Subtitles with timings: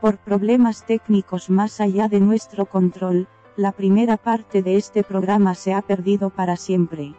[0.00, 5.74] Por problemas técnicos más allá de nuestro control, la primera parte de este programa se
[5.74, 7.14] ha perdido para siempre.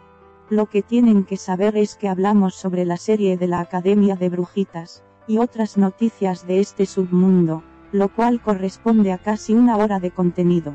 [0.50, 4.30] Lo que tienen que saber es que hablamos sobre la serie de la Academia de
[4.30, 10.10] Brujitas, y otras noticias de este submundo, lo cual corresponde a casi una hora de
[10.10, 10.72] contenido.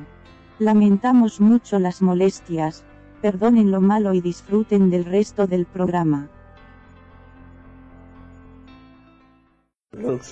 [0.60, 2.86] Lamentamos mucho las molestias,
[3.22, 6.30] perdonen lo malo y disfruten del resto del programa.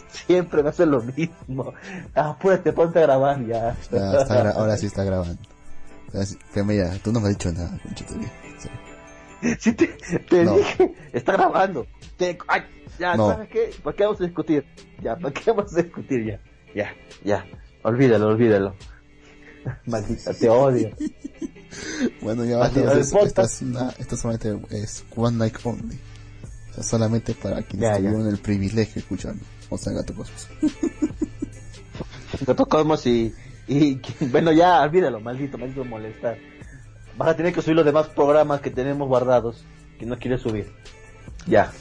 [0.10, 1.73] Siempre me hace lo mismo.
[2.14, 3.76] Apúrate, ponte a grabar ya.
[4.55, 5.41] ahora sí está grabando.
[6.54, 7.80] Pero mira, tú no me has dicho nada,
[9.59, 9.88] Sí, te,
[10.30, 11.86] te dije, está grabando.
[12.48, 12.62] ay,
[12.98, 13.72] ya, ¿sabes qué?
[13.84, 14.66] ¿Por qué vamos a discutir?
[15.04, 16.40] Ya, ¿por qué vamos a discutir ya?
[16.73, 17.45] Ya, ya.
[17.84, 18.76] Olvídalo, olvídalo.
[19.86, 20.90] Maldita, te odio.
[22.22, 23.00] bueno, ya basta.
[23.23, 26.00] Esta, es una, esta solamente es One Night Only.
[26.76, 29.42] Sea, solamente para quienes tuvieron el privilegio de escucharlo.
[29.70, 30.50] O sea, Gato Cosmos.
[32.46, 33.34] Gato Cosmos y,
[33.67, 34.00] y,
[34.32, 36.38] bueno, ya, olvídalo, maldito, maldito molestar.
[37.17, 39.64] Vas a tener que subir los demás programas que tenemos guardados
[39.98, 40.70] que no quieres subir.
[41.48, 41.72] Ya.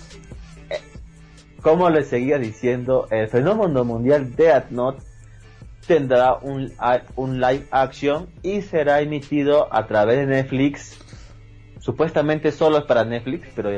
[0.70, 0.81] Eh,
[1.61, 5.03] como les seguía diciendo, el fenómeno mundial de Adnot
[5.89, 6.73] tendrá un,
[7.17, 10.97] un live action y será emitido a través de Netflix.
[11.81, 13.70] Supuestamente solo es para Netflix, pero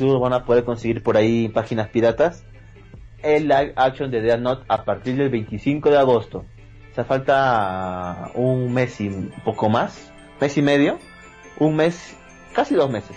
[0.00, 2.44] van a poder conseguir por ahí páginas piratas.
[3.22, 6.44] El live action de Death Note a partir del 25 de agosto.
[6.90, 9.10] O sea, falta un mes y
[9.44, 10.98] poco más, mes y medio,
[11.58, 12.16] un mes,
[12.52, 13.16] casi dos meses,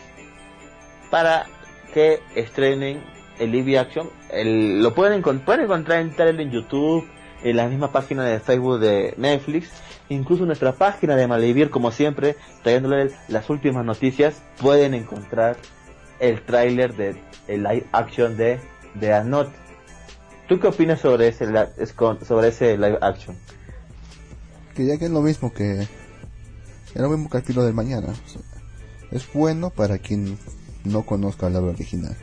[1.09, 1.45] para
[1.93, 3.01] que estrenen
[3.39, 4.09] el live action.
[4.29, 7.07] El, lo pueden, pueden encontrar en, en YouTube,
[7.43, 9.71] en la misma página de Facebook de Netflix,
[10.09, 15.57] incluso nuestra página de Malivir, como siempre, trayéndole las últimas noticias, pueden encontrar
[16.29, 18.59] el tráiler de el live action de
[18.99, 19.51] The Anot.
[20.47, 21.45] ¿Tú qué opinas sobre ese
[22.25, 23.37] sobre ese live action?
[24.75, 28.13] Que ya que es lo mismo que es lo mismo que el filo del mañana.
[29.11, 30.37] es bueno para quien
[30.83, 32.15] no conozca la original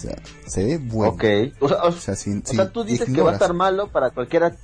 [0.00, 0.16] sea,
[0.46, 1.12] se ve bueno.
[1.12, 1.24] Ok.
[1.60, 4.56] O sea, tú dices que va a estar malo para cualquiera.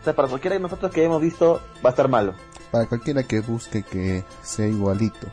[0.00, 2.34] O sea, para cualquiera de nosotros que hemos visto, va a estar malo.
[2.70, 5.28] Para cualquiera que busque que sea igualito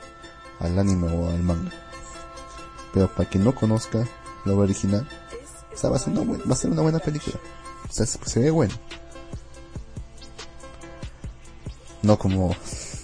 [0.62, 1.72] al anime o al manga.
[2.94, 4.08] Pero para quien no conozca
[4.46, 5.08] lo original,
[5.82, 6.14] o va a ser
[6.70, 7.38] una, buena, película.
[7.90, 8.74] Se, ve bueno.
[12.02, 12.56] No como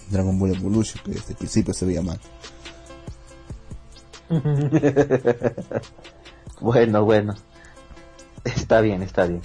[0.09, 2.19] Dragon Ball Evolution, que desde el principio se veía mal.
[6.59, 7.35] Bueno, bueno.
[8.43, 9.41] Está bien, está bien.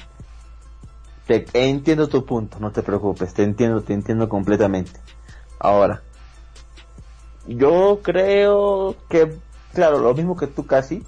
[1.26, 4.98] Te, entiendo tu punto, no te preocupes, te entiendo, te entiendo completamente.
[5.58, 6.02] Ahora,
[7.46, 9.36] yo creo que,
[9.74, 11.04] claro, lo mismo que tú casi,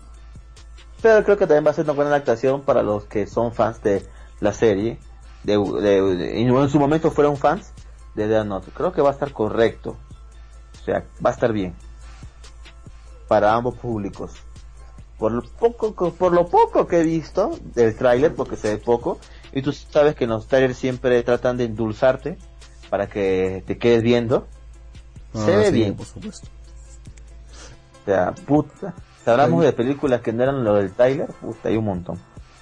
[1.03, 3.83] pero creo que también va a ser una buena adaptación para los que son fans
[3.83, 4.07] de
[4.41, 4.99] la serie,
[5.43, 7.73] de, de, en su momento fueron fans
[8.15, 8.71] de Death Note.
[8.73, 9.97] Creo que va a estar correcto,
[10.81, 11.75] o sea, va a estar bien.
[13.29, 14.33] Para ambos públicos.
[15.19, 19.19] Por lo poco por lo poco que he visto del tráiler porque se ve poco
[19.53, 22.37] y tú sabes que los trailers siempre tratan de endulzarte
[22.91, 24.49] para que te quedes viendo
[25.35, 26.49] se ah, ve bien por supuesto
[28.03, 31.77] o sea puta si hablamos de películas que no eran lo del tráiler puta hay
[31.77, 32.19] un montón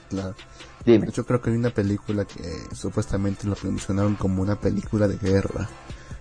[0.08, 0.34] claro
[0.84, 1.10] Dime.
[1.12, 2.42] Yo creo que hay una película que
[2.74, 5.68] supuestamente lo promocionaron como una película de guerra.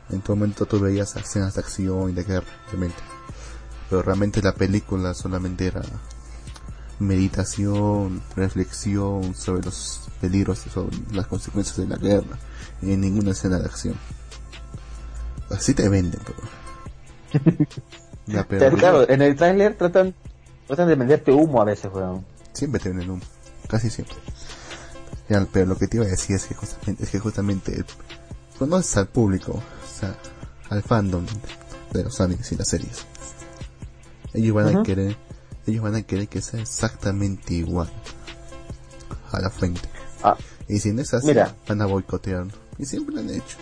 [0.09, 3.01] En todo momento tú veías escenas de acción y de guerra, realmente.
[3.89, 5.81] Pero realmente la película solamente era
[6.99, 12.37] meditación, reflexión sobre los peligros y sobre las consecuencias de la guerra,
[12.81, 13.95] en ninguna escena de acción.
[15.53, 16.21] Así te venden,
[18.47, 18.77] pero...
[18.77, 20.13] claro, en el trailer tratan,
[20.67, 22.25] tratan de venderte humo a veces, weón.
[22.53, 23.23] Siempre te venden humo,
[23.67, 24.15] casi siempre.
[25.51, 27.85] pero lo que te iba a decir es que justamente, es que justamente
[28.57, 30.15] conoces al público, o sea,
[30.69, 31.25] al fandom
[31.93, 33.05] de los animes y las series.
[34.33, 35.17] Ellos van a querer
[35.67, 37.89] ellos van a querer que sea exactamente igual
[39.31, 39.87] a la fuente.
[40.23, 40.35] Ah,
[40.67, 41.31] y si no es así,
[41.67, 42.47] van a boicotear.
[42.77, 43.57] Y siempre lo han hecho.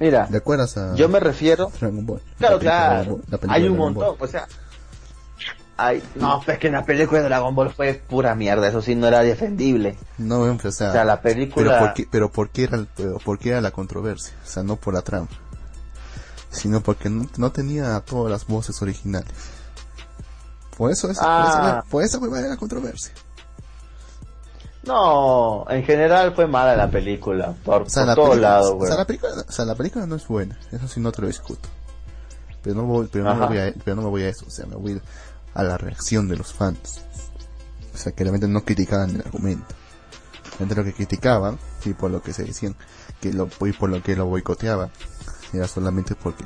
[0.00, 2.22] Mira, ¿te acuerdas a yo me refiero Dragon Ball?
[2.38, 3.20] Claro, claro.
[3.48, 4.46] hay un montón, o sea,
[5.76, 9.06] hay, no, pues que la película de Dragon Ball fue pura mierda, eso sí no
[9.06, 9.96] era defendible.
[10.18, 13.18] No, o sea, o sea la película pero por qué, pero por qué era pero
[13.18, 15.28] por qué era la controversia, o sea, no por la trama,
[16.50, 19.32] sino porque no, no tenía todas las voces originales.
[20.76, 21.82] Por eso, es, ah.
[21.90, 23.12] por eso, fue mala la controversia.
[24.84, 29.74] No, en general fue mala la película, por, o, sea, la película, o sea, la
[29.74, 31.68] película no es buena, eso sí no te lo discuto.
[32.62, 34.50] Pero no, voy, pero, no me voy a, pero no me voy a eso, o
[34.50, 35.00] sea, me voy
[35.54, 37.02] a la reacción de los fans.
[37.94, 39.74] O sea, que realmente no criticaban el argumento.
[40.60, 42.76] entre lo que criticaban y por lo que se decían
[43.20, 44.90] que lo y por lo que lo boicoteaban
[45.52, 46.44] era solamente porque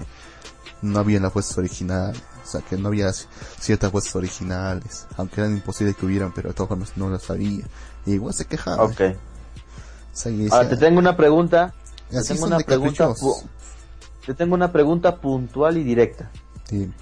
[0.80, 5.52] no había las voces originales o sea que no había ciertas voces originales aunque eran
[5.52, 7.64] imposibles que hubieran pero de todas formas no las había
[8.06, 9.00] y igual se quejaban Ok.
[10.52, 11.72] Ahora te tengo una pregunta.
[12.10, 13.06] Te tengo una pregunta.
[13.06, 13.20] caprichosos.
[13.44, 13.46] pu-
[14.26, 16.30] Te tengo una pregunta puntual y directa.
[16.68, 16.92] Sí.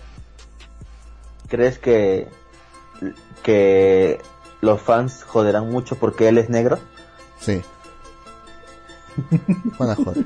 [1.48, 2.28] ¿Crees que
[3.42, 4.20] que
[4.60, 6.78] los fans joderán mucho porque él es negro?
[7.40, 7.62] Sí.
[9.78, 10.24] Van a joder.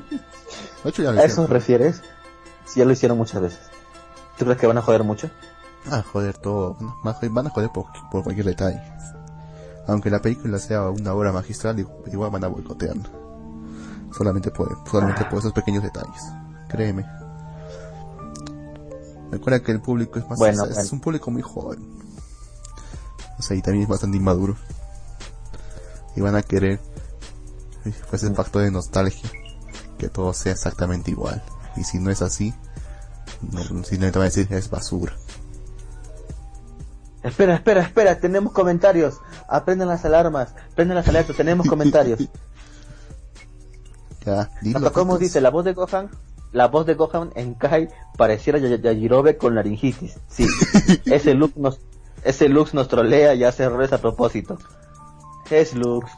[0.83, 2.01] Hecho, ¿A eso refieres?
[2.65, 3.59] Si ya lo hicieron muchas veces.
[4.37, 5.29] ¿Tú crees que van a joder mucho?
[5.89, 6.75] Ah, joder todo.
[7.03, 8.79] Van a joder- van a joder por, por cualquier detalle.
[9.87, 13.09] Aunque la película sea una obra magistral, ig- igual van a boicotearla.
[14.17, 16.21] Solamente por, solamente por esos pequeños detalles.
[16.69, 17.05] Créeme.
[19.31, 20.89] Recuerda que el público es más, Bueno, es, bueno.
[20.93, 21.79] un público muy joven.
[23.37, 24.55] O sea, y también es bastante inmaduro.
[26.15, 26.79] Y van a querer,
[28.09, 29.29] pues el factor de nostalgia,
[29.97, 31.43] que todo sea exactamente igual.
[31.75, 32.53] Y si no es así,
[33.51, 35.13] no, simplemente van a decir es basura.
[37.23, 39.15] Espera, espera, espera, tenemos comentarios.
[39.47, 42.19] Aprenden las alarmas, prenden las alertas, tenemos comentarios.
[44.25, 45.17] Ya, dilo.
[45.19, 46.09] Dice, la voz de Gohan,
[46.51, 50.19] la voz de Gohan en Kai pareciera Yajirobe con laringitis.
[50.27, 50.47] Sí,
[51.05, 51.79] ese look nos,
[52.25, 54.57] ese Lux nos trolea y hace errores a propósito.
[55.51, 56.09] Es Lux.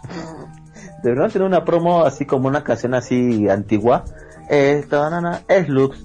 [1.04, 4.06] Deberían tener una promo así como una canción así antigua.
[4.50, 5.98] Esta banana es Lux.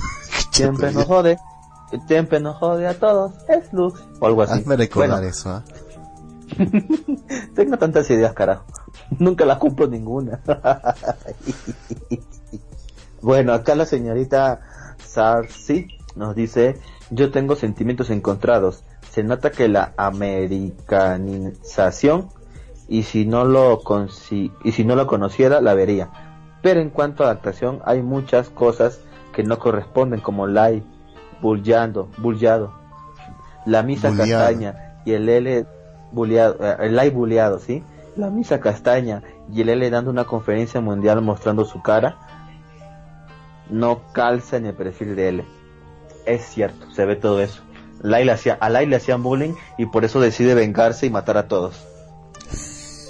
[0.50, 1.38] Siempre nos jode.
[2.08, 3.32] Siempre nos jode a todos.
[3.48, 4.02] Es Lux.
[4.18, 4.60] O algo así.
[4.60, 5.64] Hazme recordar Bueno, eso, ¿ah?
[7.54, 8.64] tengo tantas ideas, carajo.
[9.18, 10.40] Nunca las cumplo ninguna.
[13.22, 14.60] bueno, acá la señorita
[14.98, 16.78] Sarsi nos dice,
[17.10, 18.84] yo tengo sentimientos encontrados.
[19.10, 22.28] Se nota que la americanización
[22.88, 23.80] y si no lo
[24.64, 26.10] y si no lo conociera la vería.
[26.62, 28.98] Pero en cuanto a adaptación hay muchas cosas
[29.32, 30.82] que no corresponden como Lai
[31.40, 32.74] bullando, bullado,
[33.64, 35.66] la misa castaña y el L
[36.12, 37.82] bulleado, eh, el Lai bulleado, ¿sí?
[38.16, 39.22] La misa castaña
[39.52, 42.18] y el L dando una conferencia mundial mostrando su cara
[43.70, 45.44] no calza en el perfil de L.
[46.26, 47.62] Es cierto, se ve todo eso.
[48.02, 51.36] Lai le hacía, a Lai le hacían bullying y por eso decide vengarse y matar
[51.36, 51.86] a todos.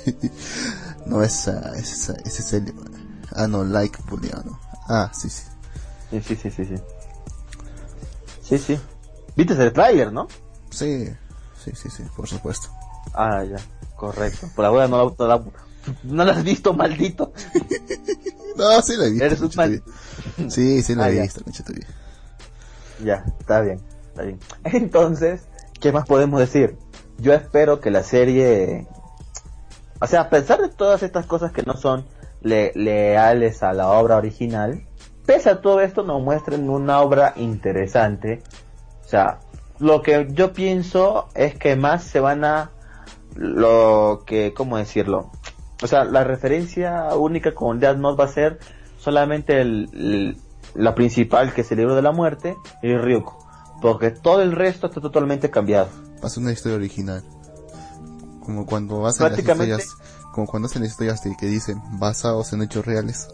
[1.07, 2.73] No, esa, esa, ese es el...
[3.35, 4.61] Ah, no, like booleano.
[4.89, 5.43] Ah, sí, sí.
[6.11, 6.75] Sí, sí, sí, sí, sí.
[8.43, 8.81] Sí, sí.
[9.35, 10.29] Viste el tráiler, ¿no?
[10.71, 11.09] Sí,
[11.65, 12.69] sí, sí, sí, por supuesto.
[13.15, 13.57] Ah, ya,
[13.97, 14.49] correcto.
[14.55, 15.43] Por la buena no la, no la,
[16.05, 17.33] no la has visto, maldito.
[18.57, 19.25] No, sí la he visto.
[19.25, 19.83] Eres un mal-.
[20.51, 21.23] Sí, sí la Ah, he ya.
[21.23, 21.41] visto.
[23.03, 24.39] Ya, está bien, está bien.
[24.65, 25.43] Entonces,
[25.81, 26.77] ¿qué más podemos decir?
[27.19, 28.87] Yo espero que la serie,
[30.01, 32.05] o sea, a pesar de todas estas cosas que no son
[32.43, 34.83] le- leales a la obra original,
[35.25, 38.43] pese a todo esto nos muestren una obra interesante.
[39.05, 39.39] O sea,
[39.79, 42.71] lo que yo pienso es que más se van a
[43.37, 45.31] lo que, ¿cómo decirlo?
[45.83, 48.59] O sea, la referencia única con Death Note va a ser
[48.99, 50.37] solamente el, el-
[50.75, 53.39] la principal, que es el libro de la muerte, y Ryuko.
[53.83, 55.89] Porque todo el resto está totalmente cambiado.
[56.21, 57.25] Pasa una historia original.
[58.45, 62.63] Como cuando hacen las Prácticamente- historias, como cuando hacen las historias que dicen basados en
[62.63, 63.29] hechos reales.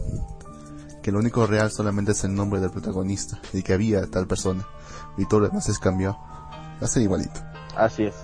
[1.03, 4.65] Que lo único real solamente es el nombre del protagonista y que había tal persona.
[5.17, 6.17] Y todo lo demás es cambiado.
[6.81, 7.39] Va a ser igualito.
[7.75, 8.15] Así es.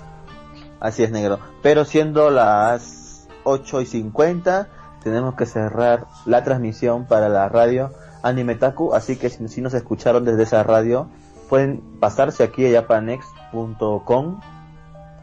[0.84, 1.40] Así es, negro.
[1.62, 4.68] Pero siendo las 8 y 50,
[5.02, 8.94] tenemos que cerrar la transmisión para la radio Animetaku.
[8.94, 11.08] Así que si, si nos escucharon desde esa radio,
[11.48, 14.42] pueden pasarse aquí a japanex.com,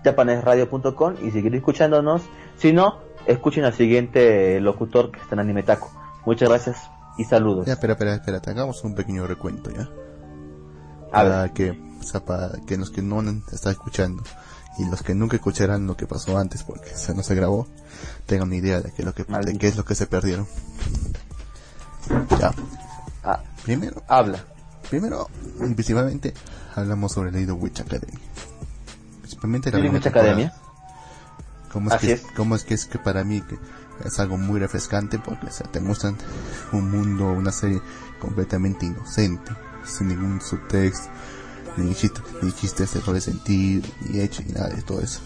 [0.02, 2.22] japanesradio.com y seguir escuchándonos.
[2.56, 5.88] Si no, escuchen al siguiente locutor que está en Animetaku.
[6.24, 7.66] Muchas gracias y saludos.
[7.66, 8.40] Ya, espera, espera, espera.
[8.46, 9.90] Hagamos un pequeño recuento, ¿ya?
[11.12, 11.32] A ver.
[11.32, 14.22] para que, o sea, para que los que no han estado escuchando
[14.78, 17.66] y los que nunca escucharán lo que pasó antes porque se no se grabó,
[18.26, 19.58] tengan una idea de qué, es lo que, de Maldito.
[19.58, 20.46] qué es lo que se perdieron.
[22.38, 22.52] Ya,
[23.22, 24.42] Ah, primero, habla.
[24.88, 26.32] primero, principalmente,
[26.74, 28.18] hablamos sobre Little Witch Academy.
[29.20, 30.30] Principalmente la ¿Tiene primera mucha temporada.
[30.32, 30.54] academia?
[31.72, 32.22] ¿Cómo es, Así que, es.
[32.36, 33.58] cómo es que es que para mí que
[34.04, 36.16] es algo muy refrescante porque o sea, te muestran
[36.72, 37.80] un mundo, una serie
[38.18, 39.52] completamente inocente,
[39.84, 41.08] sin ningún subtexto,
[41.84, 45.20] ni chistes, ni chistes de doble sentido, ni hecho, ni nada de todo eso.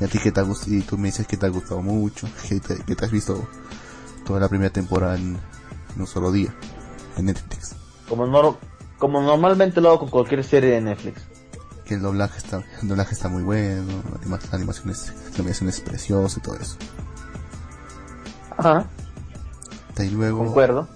[0.00, 1.82] Y a ti que te ha gustado, y tú me dices que te ha gustado
[1.82, 3.46] mucho, que te, que te has visto
[4.24, 5.36] toda la primera temporada en,
[5.94, 6.54] en un solo día,
[7.16, 7.74] en Netflix.
[8.08, 8.56] Como, no,
[8.98, 11.22] como normalmente lo hago con cualquier serie de Netflix.
[11.84, 15.36] Que el doblaje está, el doblaje está muy bueno, la, anima- la animación es, la
[15.38, 16.76] animación es preciosa y todo eso.
[18.56, 18.86] Ajá,
[19.98, 20.38] Y luego...
[20.38, 20.88] concuerdo.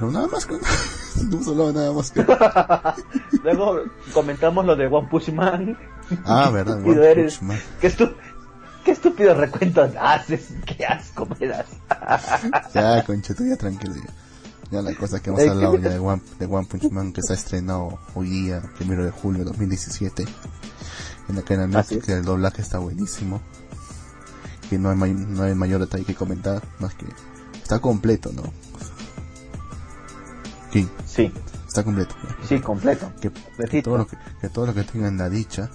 [0.00, 0.54] No, nada más que...
[1.24, 2.24] no solo nada más que...
[3.44, 3.82] Luego
[4.12, 5.78] comentamos lo de One Punch Man.
[6.24, 7.38] Ah, verdad, Estúpido One eres.
[7.38, 7.58] Punch Man.
[7.80, 8.08] ¿Qué, estu
[8.84, 10.48] qué estúpidos recuentos haces.
[10.66, 11.66] Qué asco me das.
[12.74, 14.10] Ya, concha, tú ya tranquilo ya.
[14.70, 17.22] Ya la cosa que hemos hablado ¿qué- ya de One, de One Punch Man que
[17.22, 20.24] se ha estrenado hoy día, primero de julio de 2017.
[21.28, 23.40] En la cadena Netflix, el doblaje está buenísimo.
[24.68, 27.06] Que no hay, no hay mayor detalle que comentar, más que
[27.62, 28.42] está completo, ¿no?
[30.74, 31.32] Sí, Sí,
[31.66, 32.14] está completo.
[32.46, 33.10] sí, completo.
[33.20, 33.30] Que,
[33.70, 35.70] que todo lo que, que todo lo que tengan la dicha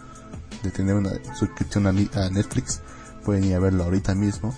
[0.61, 2.81] de tener una suscripción a, a Netflix
[3.25, 4.53] pueden ir a verlo ahorita mismo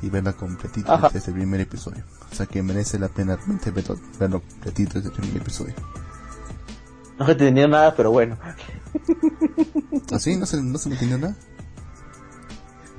[0.00, 1.10] y verla completita Ajá.
[1.12, 2.02] desde el primer episodio.
[2.30, 5.74] O sea que merece la pena realmente verlo, verlo completito desde el primer episodio.
[7.18, 8.36] No he entendido nada, pero bueno.
[10.12, 10.36] ¿Así?
[10.36, 11.36] ¿No se, no se me entendió nada?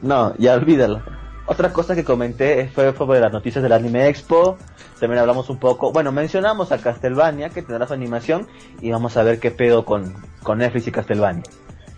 [0.01, 1.01] No, ya olvídalo.
[1.45, 4.57] Otra cosa que comenté fue sobre las noticias del Anime Expo.
[5.03, 8.47] También hablamos un poco, bueno, mencionamos a Castlevania que tendrá su animación
[8.79, 11.43] y vamos a ver qué pedo con, con Netflix y Castlevania.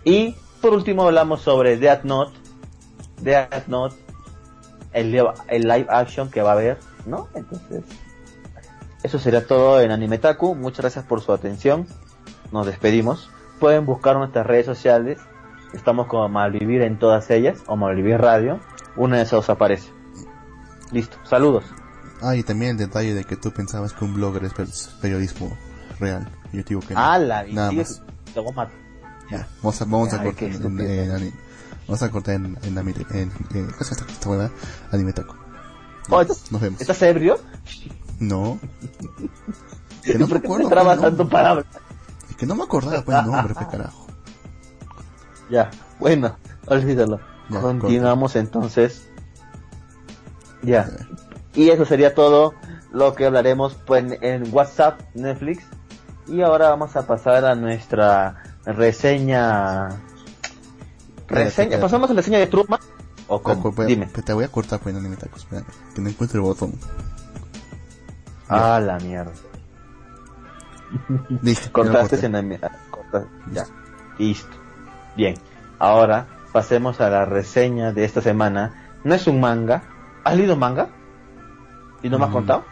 [0.02, 2.36] Y por último hablamos sobre Death Note,
[3.20, 3.94] Death Note,
[4.92, 7.28] el, live- action que va a haber, ¿no?
[7.36, 7.84] Entonces,
[9.04, 10.56] eso sería todo en Animetaku.
[10.56, 11.86] Muchas gracias por su atención.
[12.50, 13.30] Nos despedimos.
[13.60, 15.20] Pueden buscar nuestras redes sociales.
[15.74, 18.58] Estamos como Malvivir en todas ellas, o Malvivir Radio.
[18.96, 19.92] Una de esas aparece.
[20.90, 21.66] Listo, saludos.
[22.28, 24.68] Ah, y también el detalle de que tú pensabas que un blogger es per-
[25.00, 25.56] periodismo
[26.00, 26.28] real.
[26.52, 27.00] Yo te digo que no.
[27.00, 28.02] Ah, la y Nada más.
[28.34, 28.74] te voy a matar.
[29.30, 31.32] Ya, vamos a, vamos a cortar en, en, ani-
[31.86, 34.50] vamos a cortar en, en, en, en- ¿qué es esta, esta huevada?
[34.92, 35.36] Anime Taco.
[36.08, 36.80] Oh, Nos vemos.
[36.80, 37.38] ¿Estás ebrio?
[38.20, 38.58] No.
[40.02, 40.68] Que no me ¿Por qué acuerdo.
[40.68, 41.16] trabas pues, no.
[41.18, 41.64] tanto palabra?
[42.30, 44.06] Es que no me acordaba pues el nombre, pe carajo.
[45.50, 47.18] Ya, bueno, olvídalo.
[47.50, 49.08] Ya, Continuamos entonces.
[50.62, 50.88] Ya.
[50.88, 51.06] Ya.
[51.56, 52.54] Y eso sería todo
[52.92, 55.64] lo que hablaremos pues, en, WhatsApp, Netflix.
[56.28, 59.88] Y ahora vamos a pasar a nuestra reseña.
[61.28, 61.80] Reseña.
[61.80, 62.78] ¿Pasamos a la reseña de Truman?
[63.28, 63.72] ¿O cómo?
[63.72, 64.06] voy a- Dime.
[64.06, 65.66] Te voy a cortar pues en Anime Taco, espérame.
[65.94, 66.72] Que no encuentro el botón.
[68.48, 69.32] Ah, la mierda.
[71.42, 71.72] Listo.
[71.72, 72.70] Cortaste en la mierda.
[72.90, 73.64] Corta- Ya.
[74.18, 74.54] Listo.
[75.16, 75.34] Bien.
[75.78, 78.90] Ahora pasemos a la reseña de esta semana.
[79.04, 79.82] No es un manga.
[80.24, 80.88] ¿Has leído manga?
[82.06, 82.34] ¿Y no me has Mm.
[82.34, 82.64] contado?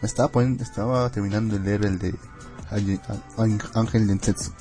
[0.00, 2.14] Me estaba poniendo, estaba terminando de leer el de
[3.36, 4.52] Ángel- Densetsu.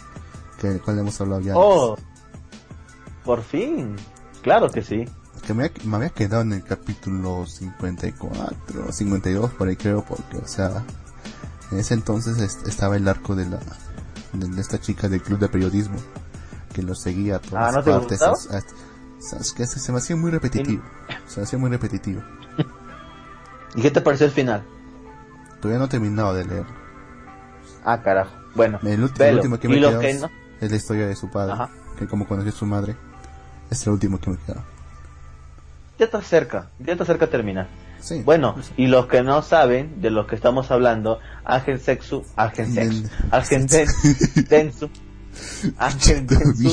[0.60, 1.54] Que del cual hemos hablado ya.
[1.56, 1.96] Oh,
[3.24, 3.96] por fin.
[4.42, 5.06] Claro que sí.
[5.46, 10.48] Que me, me había quedado en el capítulo 54, 52 por ahí creo, porque, o
[10.48, 10.84] sea,
[11.72, 13.60] en ese entonces est- estaba el arco de la
[14.34, 15.98] de, de esta chica del club de periodismo
[16.74, 18.22] que lo seguía a todas Ah, ¿no te partes.
[18.24, 20.84] hasta- hasta- es que se, se me hacía muy repetitivo.
[21.28, 22.22] Se me hacía muy repetitivo.
[23.76, 24.64] ¿Y qué te pareció el final?
[25.62, 26.66] Todavía no he terminado de leer.
[27.84, 28.32] Ah, carajo.
[28.56, 30.30] Bueno, El, el último que me y he los quedado que es, no.
[30.62, 31.70] es la historia de su padre, Ajá.
[31.98, 32.96] que como conoció a su madre.
[33.70, 34.64] Es el último que me quedado.
[36.00, 36.70] Ya está cerca.
[36.80, 37.68] Ya está cerca de terminar.
[38.00, 38.22] Sí.
[38.24, 43.04] Bueno, y los que no saben de los que estamos hablando, Ángel Sexu, Ángel Sexu,
[43.32, 43.88] Ángel Den-
[44.48, 44.90] Densu,
[45.78, 46.70] Ángel Densu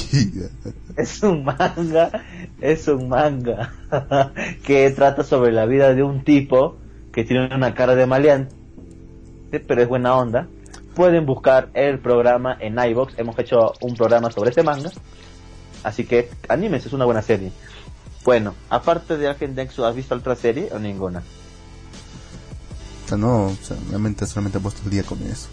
[0.96, 2.10] es un manga,
[2.60, 3.72] es un manga
[4.64, 6.76] que trata sobre la vida de un tipo
[7.14, 8.54] que tiene una cara de maleante,
[9.66, 10.48] pero es buena onda.
[10.94, 14.90] Pueden buscar el programa en iBox, hemos hecho un programa sobre este manga,
[15.84, 17.52] así que anímense, es una buena serie.
[18.24, 21.22] Bueno, aparte de Ángel Densu, ¿has visto otra serie o ninguna?
[23.04, 25.48] O sea, no, o sea, realmente solamente he puesto el día con eso.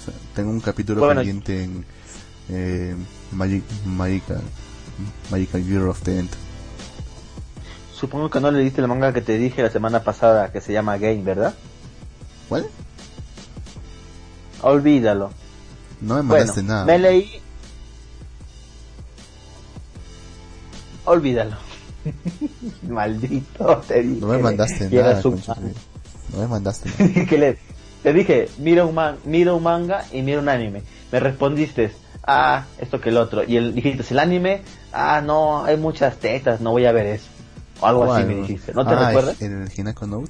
[0.00, 1.84] O sea, tengo un capítulo Bueno, pendiente en
[2.48, 2.96] eh,
[3.32, 4.42] Magic, Magical,
[5.30, 6.30] Magical Girl of the End.
[7.98, 10.72] Supongo que no le diste el manga que te dije la semana pasada que se
[10.72, 11.54] llama Game, ¿verdad?
[12.48, 12.66] ¿Cuál?
[14.62, 15.30] Olvídalo.
[16.00, 16.84] No me Bueno, mandaste nada.
[16.84, 17.30] me leí.
[21.06, 21.56] Olvídalo.
[22.82, 24.20] Maldito, te dije.
[24.20, 25.22] No me mandaste nada.
[25.22, 27.26] No me mandaste nada.
[27.26, 27.58] Que le-
[28.02, 30.82] te dije, mira un, man, mira un manga y mira un anime.
[31.10, 31.92] Me respondiste,
[32.26, 33.42] ah, esto que el otro.
[33.44, 34.62] Y el, dijiste, el anime,
[34.92, 37.28] ah, no, hay muchas tetas, no voy a ver eso.
[37.80, 38.72] O algo así me dijiste.
[38.72, 39.40] ¿No te ah, recuerdas?
[39.42, 40.24] En el Hinako no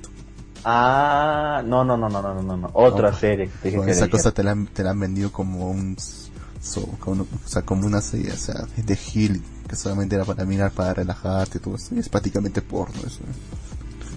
[0.65, 2.71] Ah, no, no, no, no, no, no, no.
[2.73, 5.97] Otra serie que te Esa cosa te la, han vendido como un.
[5.97, 10.95] o sea, como una serie, o sea, de Hill, que solamente era para mirar, para
[10.95, 11.95] relajarte, y todo eso.
[11.95, 13.21] Es prácticamente porno eso.
[13.21, 14.17] Eh.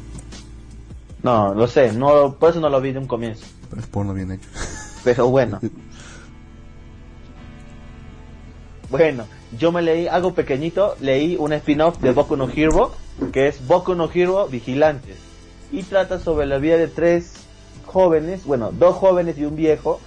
[1.21, 3.45] No, lo sé, no, por eso no lo vi de un comienzo.
[3.69, 4.49] Pero es porno bien hecho.
[5.03, 5.59] Pero bueno.
[8.89, 9.27] Bueno,
[9.57, 12.91] yo me leí algo pequeñito, leí un spin-off de Boku no Hero,
[13.31, 15.17] que es Boku no Hero Vigilantes.
[15.71, 17.33] Y trata sobre la vida de tres
[17.85, 19.99] jóvenes, bueno, dos jóvenes y un viejo,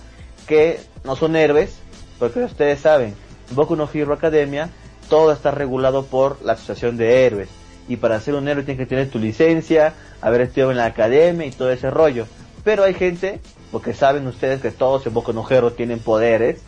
[0.48, 1.78] que no son héroes,
[2.18, 3.14] porque ustedes saben,
[3.52, 4.70] Boku no Hero Academia,
[5.08, 7.48] todo está regulado por la Asociación de Héroes.
[7.88, 11.46] Y para ser un héroe tienes que tener tu licencia, haber estudiado en la academia
[11.46, 12.26] y todo ese rollo.
[12.64, 16.62] Pero hay gente, porque saben ustedes que todos en Boku no Hero tienen poderes,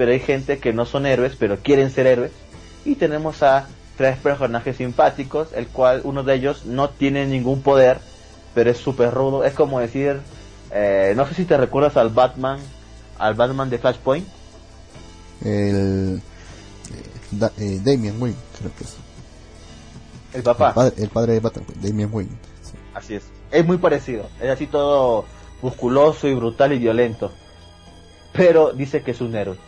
[0.00, 2.32] pero hay gente que no son héroes, pero quieren ser héroes.
[2.86, 7.98] Y tenemos a tres personajes simpáticos, el cual uno de ellos no tiene ningún poder,
[8.54, 9.44] pero es súper rudo.
[9.44, 10.18] Es como decir,
[10.72, 12.58] eh, no sé si te recuerdas al Batman,
[13.18, 14.26] al Batman de Flashpoint.
[15.44, 16.16] El.
[16.16, 16.22] eh,
[17.32, 18.96] Da- eh, Damian Wayne, creo que es.
[20.32, 20.68] El papá.
[20.68, 22.30] El padre, el padre de Batman, Damian Wayne.
[22.62, 22.72] sí.
[22.94, 23.24] Así es.
[23.50, 24.30] Es muy parecido.
[24.40, 25.26] Es así todo
[25.60, 27.32] musculoso y brutal y violento.
[28.32, 29.58] Pero dice que es un héroe.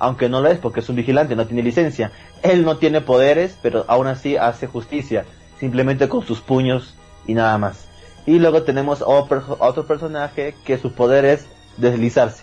[0.00, 2.10] Aunque no lo es porque es un vigilante, no tiene licencia.
[2.42, 5.26] Él no tiene poderes, pero aún así hace justicia.
[5.60, 7.86] Simplemente con sus puños y nada más.
[8.26, 12.42] Y luego tenemos a otro personaje que su poder es deslizarse.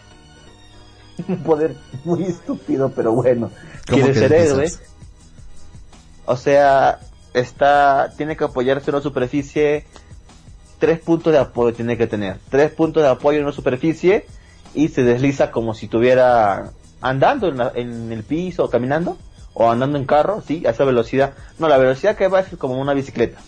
[1.28, 3.52] Un poder muy estúpido, pero bueno.
[3.90, 4.72] ¿Cómo Quiere ser héroe.
[6.26, 7.00] O sea,
[7.34, 9.86] está, tiene que apoyarse en una superficie,
[10.78, 14.26] tres puntos de apoyo tiene que tener, tres puntos de apoyo en una superficie
[14.74, 19.18] y se desliza como si estuviera andando en, la- en el piso caminando
[19.54, 21.34] o andando en carro, sí, a esa velocidad.
[21.60, 23.40] No, la velocidad que va es como una bicicleta.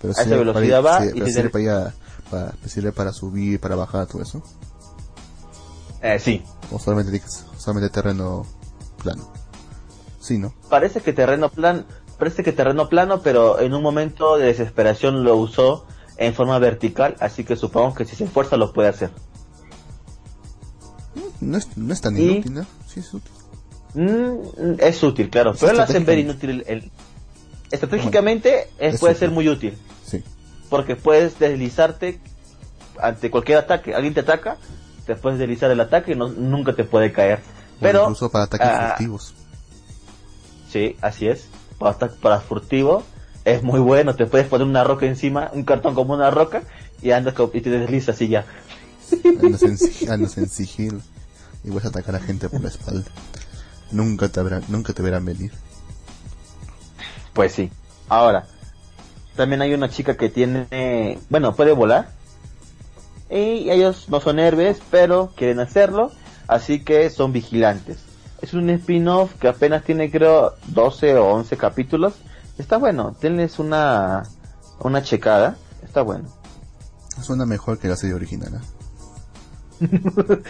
[0.00, 1.94] Pero A esa velocidad para, va sí, y pero sirve para, allá-
[2.30, 4.42] para, sirve para subir, para bajar, todo eso.
[6.02, 7.22] Eh, sí, O solamente,
[7.56, 8.44] solamente terreno
[9.02, 9.32] plano.
[10.20, 10.54] Sí, ¿no?
[10.68, 11.86] parece que terreno plan,
[12.18, 15.86] parece que terreno plano, pero en un momento de desesperación lo usó
[16.16, 19.10] en forma vertical, así que supongo que si se esfuerza lo puede hacer.
[21.40, 22.66] No es, no es tan Y- inútil, ¿no?
[22.94, 23.32] Sí, es útil.
[23.94, 26.64] Mm, es útil, claro, Es pero lo hacen ver inútil.
[26.66, 26.90] El,
[27.70, 29.20] estratégicamente es- es puede útil.
[29.20, 30.22] ser muy útil, Sí.
[30.70, 32.20] porque puedes deslizarte
[33.00, 33.94] ante cualquier ataque.
[33.94, 34.56] Alguien te ataca,
[35.06, 37.40] te puedes deslizar el ataque y no, nunca te puede caer.
[37.80, 39.34] Pero, incluso para ataques ah, furtivos.
[40.70, 41.46] sí, así es.
[41.78, 43.02] Para, para furtivo
[43.44, 44.14] es muy bueno.
[44.14, 46.62] Te puedes poner una roca encima, un cartón como una roca
[47.02, 48.44] y andas y te deslizas y ya.
[49.42, 51.00] Andas en, andas en sigilo.
[51.64, 53.10] Y vas a atacar a gente por la espalda.
[53.90, 55.52] Nunca te, habrá- nunca te verán venir.
[57.32, 57.70] Pues sí.
[58.08, 58.46] Ahora,
[59.36, 62.10] también hay una chica que tiene, bueno, puede volar.
[63.30, 66.12] Y ellos no son héroes, pero quieren hacerlo,
[66.46, 67.98] así que son vigilantes.
[68.42, 72.14] Es un spin-off que apenas tiene, creo, 12 o 11 capítulos.
[72.58, 74.24] Está bueno, tenles una,
[74.80, 75.56] una checada.
[75.82, 76.28] Está bueno.
[77.22, 78.60] Suena mejor que la serie original,
[79.80, 79.80] ¿eh?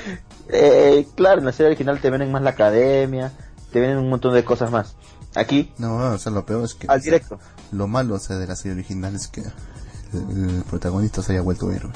[0.48, 3.32] Eh, claro, en la serie original te vienen más la academia,
[3.72, 4.94] te vienen un montón de cosas más.
[5.34, 6.86] Aquí, No, o sea, lo peor es que...
[6.88, 7.38] al directo.
[7.72, 11.42] Lo malo, o sea, de la serie original es que el, el protagonista se haya
[11.42, 11.90] vuelto héroe.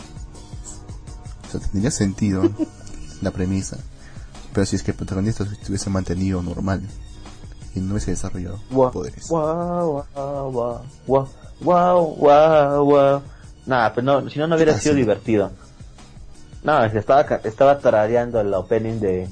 [1.46, 2.42] O sea, tendría sentido
[3.22, 3.76] la premisa.
[4.52, 6.82] Pero si es que el protagonista se hubiese mantenido normal
[7.74, 9.28] y no hubiese desarrollado Guau, poderes.
[9.28, 10.50] guau, guau,
[11.06, 11.28] guau,
[11.60, 13.22] guau, guau, guau.
[13.66, 15.00] Nada, pero no, si no, no hubiera Ah, sido sí.
[15.00, 15.52] divertido.
[16.62, 19.28] No, estaba, estaba tarareando el opening de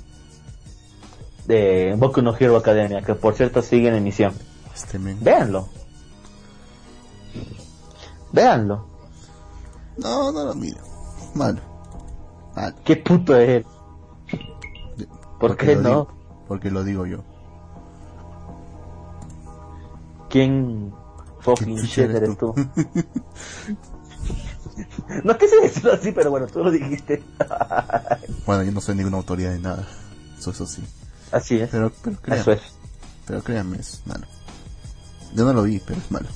[1.46, 4.34] de Boku no Hero Academia, que por cierto sigue en emisión.
[4.74, 5.18] Este men.
[5.22, 5.68] Véanlo.
[8.32, 8.86] Véanlo.
[9.96, 10.80] No, no lo miro.
[11.34, 11.60] Malo.
[12.54, 12.74] Malo.
[12.84, 13.66] Qué puto es él.
[15.38, 15.82] ¿Por Porque qué no?
[15.88, 16.08] digo-
[16.48, 17.18] porque lo digo yo.
[20.28, 20.92] ¿Quién
[21.40, 22.54] fucking ¿Qué shit eres eres tú?
[25.24, 27.22] no quise decirlo así, pero bueno, tú lo dijiste.
[28.46, 29.84] Bueno, yo no soy ninguna autoridad de nada.
[30.38, 30.80] Eso, eso sí.
[31.32, 31.68] así es.
[31.68, 32.60] Pero, pero créanme, Eso es.
[33.26, 34.24] pero créanme, es malo.
[35.34, 36.28] Yo no lo vi, pero es malo.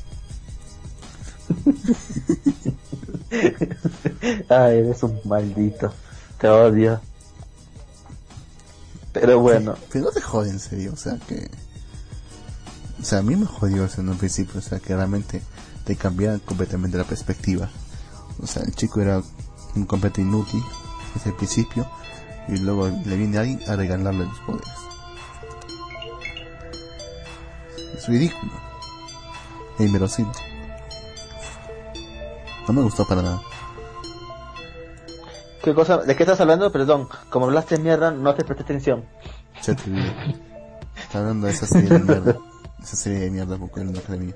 [4.48, 5.92] Ay, eres un maldito.
[6.38, 7.00] Te odio.
[9.12, 11.48] Pero bueno, Pero no te jode en serio, o sea que...
[13.00, 15.42] O sea, a mí me jodió eso en un principio, o sea que realmente
[15.85, 17.70] te cambiaban completamente la perspectiva.
[18.42, 19.22] O sea, el chico era
[19.76, 20.62] un completo inútil
[21.14, 21.87] desde el principio
[22.48, 24.68] y luego le viene alguien a regalarle los poderes.
[27.96, 28.53] Es ridículo.
[29.79, 30.33] E inverosímil.
[32.66, 33.42] No me gustó para nada.
[35.62, 35.98] ¿qué cosa?
[35.98, 36.72] ¿De qué estás hablando?
[36.72, 39.05] Perdón, como hablaste mierda, no te presté atención.
[39.62, 39.90] Ya te.
[40.96, 42.37] Está hablando de esa serie de mierda.
[42.83, 44.35] Esa serie de mierda una academia.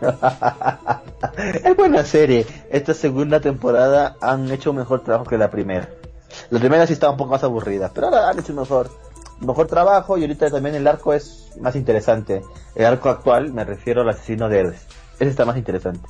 [1.64, 2.46] es buena serie.
[2.70, 5.88] Esta segunda temporada han hecho un mejor trabajo que la primera.
[6.50, 8.90] La primera sí estaba un poco más aburrida, pero ahora han hecho mejor.
[9.40, 12.42] mejor trabajo y ahorita también el arco es más interesante.
[12.74, 14.80] El arco actual, me refiero al asesino de héroes.
[15.18, 16.06] Ese está más interesante.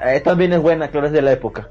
[0.04, 1.68] Eh, también es buena, claro, es de la época.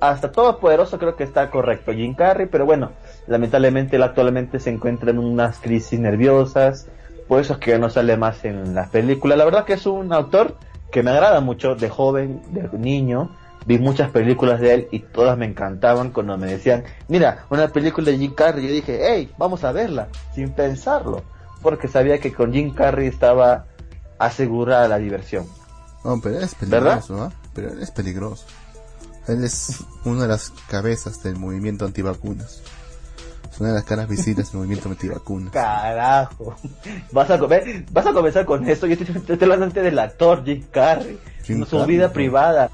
[0.00, 2.92] Hasta Todopoderoso creo que está correcto, Jim Carrey, pero bueno,
[3.26, 6.86] lamentablemente él actualmente se encuentra en unas crisis nerviosas,
[7.28, 9.38] por eso es que no sale más en las películas.
[9.38, 10.56] La verdad que es un autor
[10.90, 13.30] que me agrada mucho, de joven, de niño,
[13.66, 18.10] vi muchas películas de él y todas me encantaban cuando me decían, mira, una película
[18.10, 21.22] de Jim Carrey, yo dije, hey, vamos a verla, sin pensarlo,
[21.62, 23.66] porque sabía que con Jim Carrey estaba
[24.18, 25.46] asegurada la diversión.
[26.04, 27.00] No, pero es ¿Verdad?
[27.00, 27.32] peligroso, ¿ah?
[27.54, 28.44] Pero él es peligroso.
[29.26, 32.62] Él es una de las cabezas del movimiento antivacunas.
[33.54, 35.52] Es una de las caras visibles del movimiento antivacunas.
[35.52, 36.56] Carajo.
[37.12, 38.88] Vas a comer, vas a comenzar con esto.
[38.88, 41.20] Yo estoy, hablando antes del actor Jim Carrey.
[41.44, 42.12] Jim su Carrey, vida ¿no?
[42.12, 42.70] privada.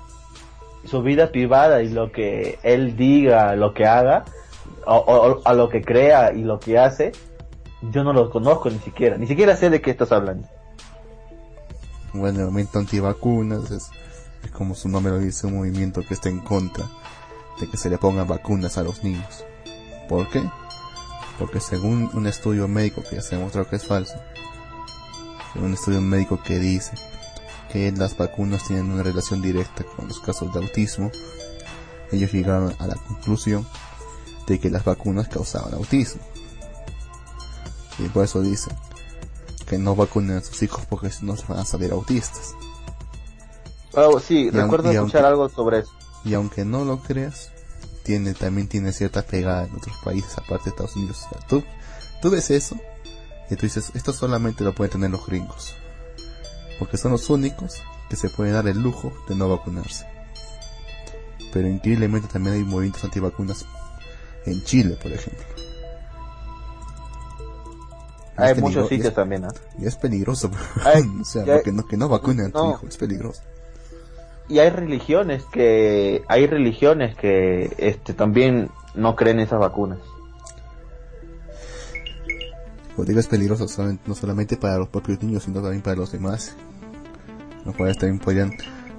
[0.86, 4.24] Su vida privada y lo que él diga, lo que haga,
[4.86, 7.12] o, o- a lo que crea y lo que hace,
[7.82, 9.18] yo no lo conozco ni siquiera.
[9.18, 10.48] Ni siquiera sé de qué estás hablando.
[12.14, 13.90] Bueno, el movimiento antivacunas es,
[14.44, 16.86] es como su nombre lo dice, un movimiento que está en contra
[17.60, 19.44] de que se le pongan vacunas a los niños.
[20.08, 20.42] ¿Por qué?
[21.40, 24.14] Porque según un estudio médico que ya se demostró que es falso,
[25.54, 26.92] un estudio médico que dice
[27.72, 31.10] que las vacunas tienen una relación directa con los casos de autismo,
[32.12, 33.66] ellos llegaron a la conclusión
[34.46, 36.20] de que las vacunas causaban autismo.
[37.98, 38.76] Y por eso dicen
[39.66, 42.54] que no vacunen a sus hijos porque si no se van a salir autistas.
[43.94, 45.92] Oh, sí, Y recuerdo escuchar algo sobre eso.
[46.22, 47.49] Y aunque no lo creas,
[48.10, 51.24] tiene, también tiene cierta pegada en otros países aparte de Estados Unidos.
[51.26, 51.62] O sea, tú,
[52.20, 52.76] tú ves eso
[53.48, 55.74] y tú dices, esto solamente lo pueden tener los gringos.
[56.80, 60.06] Porque son los únicos que se pueden dar el lujo de no vacunarse.
[61.52, 63.64] Pero increíblemente también hay movimientos antivacunas
[64.44, 65.44] en Chile, por ejemplo.
[68.36, 69.52] Hay muchos sitios también, ¿ah?
[69.78, 70.50] Y es peligroso,
[70.84, 73.42] Ay, o sea, ya- porque no, que no vacunen a tu hijo, es peligroso.
[74.50, 79.98] Y hay religiones que hay religiones que este también no creen en esas vacunas.
[82.94, 83.66] Como digo, es peligroso
[84.06, 86.54] no solamente para los propios niños, sino también para los demás.
[87.64, 88.52] Los cuales también podrían,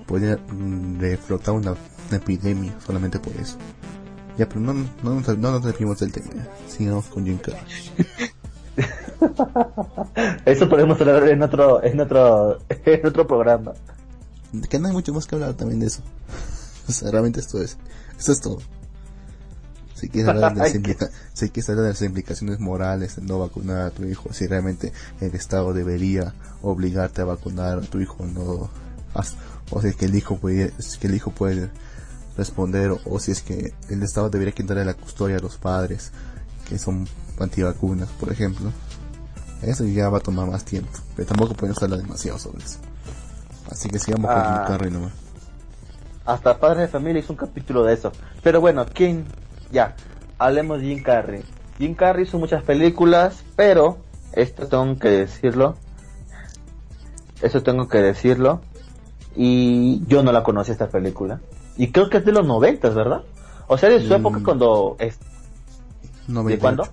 [0.07, 3.57] podrían mm, reflotar una, una epidemia solamente por eso.
[4.37, 5.63] Ya, pero no, no, nos- no nos
[5.99, 6.47] del tema.
[6.67, 7.61] Sigamos con Jim Carrey.
[10.45, 13.73] Eso podemos hablar en otro en otro en otro programa.
[14.69, 16.01] Que no hay mucho más que hablar también de eso.
[16.87, 17.77] O sea, realmente esto es,
[18.17, 18.57] esto es todo.
[19.93, 23.21] Si quieres hablar de las, Ay, implica- si quieres hablar de las implicaciones morales de
[23.21, 26.33] no vacunar a tu hijo, si realmente el Estado debería
[26.63, 28.69] obligarte a vacunar a tu hijo o no,
[29.69, 31.69] o si es que el hijo puede, si es que el hijo puede
[32.35, 36.11] responder, o si es que el Estado debería quitarle la custodia a los padres
[36.67, 37.07] que son
[37.39, 38.71] antivacunas, por ejemplo.
[39.61, 42.79] Eso ya va a tomar más tiempo, pero tampoco podemos hablar demasiado sobre eso.
[43.71, 44.53] Así que sigamos con Ah.
[44.65, 45.13] Jim Carrey nomás.
[46.25, 48.11] Hasta Padres de Familia hizo un capítulo de eso.
[48.43, 49.25] Pero bueno, ¿quién?
[49.71, 49.95] Ya,
[50.37, 51.43] hablemos de Jim Carrey.
[51.79, 53.97] Jim Carrey hizo muchas películas, pero
[54.33, 55.75] esto tengo que decirlo.
[57.41, 58.61] Eso tengo que decirlo.
[59.35, 61.39] Y yo no la conocí esta película.
[61.77, 63.23] Y creo que es de los noventas, ¿verdad?
[63.67, 64.13] O sea, de su Mm.
[64.19, 65.17] época cuando es,
[66.27, 66.61] 98.
[66.61, 66.83] cuándo?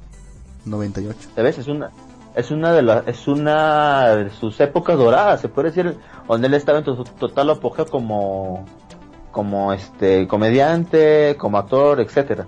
[0.64, 1.18] 98.
[1.34, 1.58] ¿sabes?
[1.58, 1.90] Es una
[2.38, 5.98] es una de las es una de sus épocas doradas, se puede decir,
[6.28, 8.64] donde él estaba en su total apogeo como
[9.32, 12.46] como este comediante, como actor, etcétera.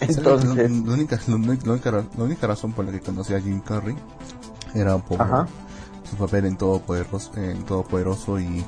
[0.00, 3.40] Entonces, la, la única, la, única, única la única razón por la que conocí a
[3.40, 3.96] Jim Carrey
[4.74, 5.46] era por Ajá.
[6.08, 8.64] su papel en Todopoderoso, en Todopoderoso y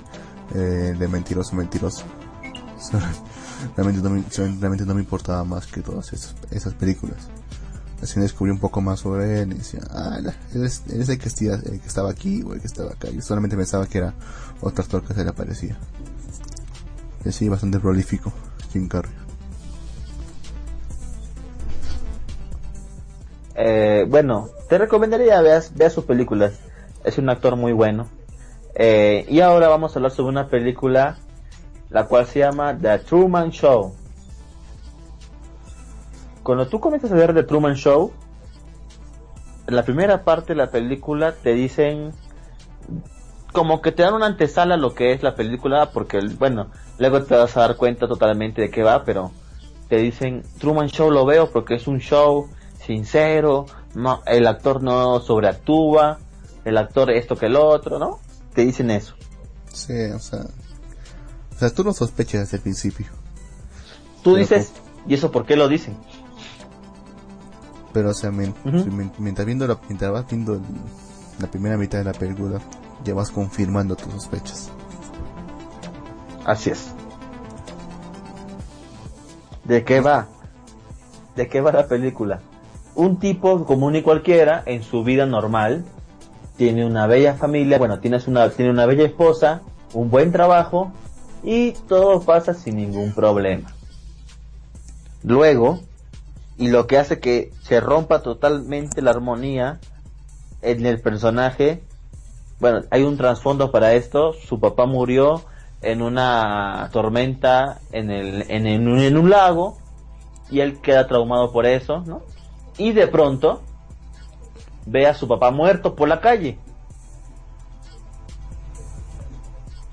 [0.55, 0.59] eh,
[0.99, 2.05] de Mentiroso Mentiroso.
[3.77, 4.23] realmente, no me,
[4.61, 7.29] realmente no me importaba más que todas esas, esas películas.
[8.03, 10.19] Así descubrí un poco más sobre él y decía, ah,
[10.55, 13.11] él es, el, que estaba, aquí o el que estaba acá.
[13.11, 14.15] Yo solamente pensaba que era
[14.63, 15.77] otro actor que se le aparecía.
[17.25, 18.33] Y así, bastante prolífico,
[18.73, 19.13] Jim Carrey.
[23.55, 26.55] Eh, bueno, te recomendaría veas, veas sus películas.
[27.05, 28.09] Es un actor muy bueno.
[28.75, 31.19] Eh, y ahora vamos a hablar sobre una película
[31.91, 33.95] la cual se llama The Truman Show.
[36.43, 38.13] Cuando tú comienzas a ver The Truman Show,
[39.67, 42.13] en la primera parte de la película te dicen
[43.53, 47.23] como que te dan una antesala a lo que es la película, porque bueno, luego
[47.23, 49.33] te vas a dar cuenta totalmente de qué va, pero
[49.89, 52.49] te dicen Truman Show lo veo porque es un show
[52.79, 56.19] sincero, no, el actor no sobreactúa,
[56.65, 58.21] el actor esto que el otro, ¿no?
[58.55, 59.15] Te dicen eso.
[59.73, 60.45] Sí, o sea,
[61.61, 63.07] o sea, tú no sospechas desde el principio.
[64.23, 64.73] Tú dices,
[65.07, 65.95] ¿y eso por qué lo dicen?
[67.93, 70.59] Pero, o sea, mientras, viendo la, mientras vas viendo
[71.39, 72.61] la primera mitad de la película,
[73.05, 74.71] ya vas confirmando tus sospechas.
[76.47, 76.93] Así es.
[79.65, 80.29] ¿De qué va?
[81.37, 82.41] ¿De qué va la película?
[82.95, 85.85] Un tipo común y cualquiera en su vida normal
[86.57, 89.61] tiene una bella familia, bueno, tienes una, tiene una bella esposa,
[89.93, 90.95] un buen trabajo
[91.43, 93.73] y todo pasa sin ningún problema.
[95.23, 95.81] Luego,
[96.57, 99.81] y lo que hace que se rompa totalmente la armonía
[100.63, 101.83] en el personaje,
[102.59, 105.43] bueno, hay un trasfondo para esto, su papá murió
[105.83, 109.79] en una tormenta en, el, en, en un lago
[110.51, 112.23] y él queda traumado por eso, ¿no?
[112.77, 113.63] Y de pronto
[114.87, 116.59] ve a su papá muerto por la calle.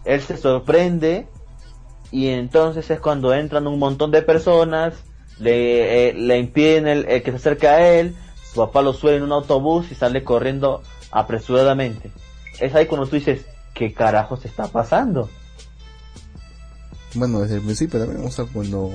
[0.04, 1.28] Él se sorprende
[2.12, 4.94] y entonces es cuando entran un montón de personas,
[5.40, 8.16] le, eh, le impiden el, que se acerque a él,
[8.52, 12.12] su papá lo suele en un autobús y sale corriendo apresuradamente.
[12.60, 15.30] Es ahí cuando tú dices, ¿qué carajo se está pasando?
[17.14, 18.92] Bueno, desde el principio también, o sea, cuando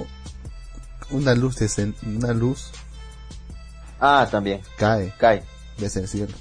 [1.11, 1.57] una luz,
[2.05, 2.73] una luz
[4.05, 4.61] Ah, también.
[4.77, 5.15] Cae.
[5.17, 5.45] Cae.
[5.79, 6.35] Desde el cielo.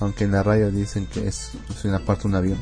[0.00, 1.50] Aunque en la radio dicen que es,
[1.84, 2.58] una parte de un avión.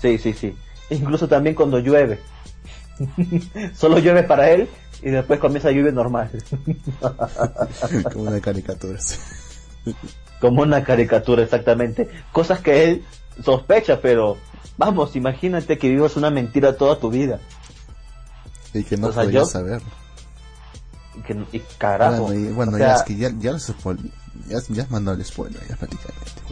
[0.00, 0.56] Sí, sí, sí.
[0.90, 2.20] Incluso también cuando llueve.
[3.74, 4.68] Solo llueve para él
[5.02, 6.30] y después comienza a lluvia normal.
[8.12, 8.98] Como una caricatura.
[10.40, 12.08] Como una caricatura, exactamente.
[12.32, 13.04] Cosas que él
[13.44, 14.36] sospecha, pero
[14.76, 17.40] vamos, imagínate que vivas una mentira toda tu vida.
[18.74, 19.82] Y que no o saber
[21.22, 22.24] que, y carajo.
[22.24, 23.56] Bueno, bueno ya es que ya, ya,
[24.48, 26.47] ya, ya mandó el spoiler, ya prácticamente.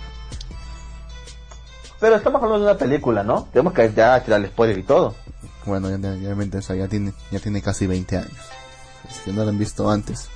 [2.07, 3.49] Pero estamos hablando de una película, ¿no?
[3.53, 5.16] Tenemos que ya tirar el spoiler y todo.
[5.64, 8.31] Bueno, ya, o sea, ya tiene, ya tiene casi 20 años.
[9.25, 10.29] Si no lo han visto antes,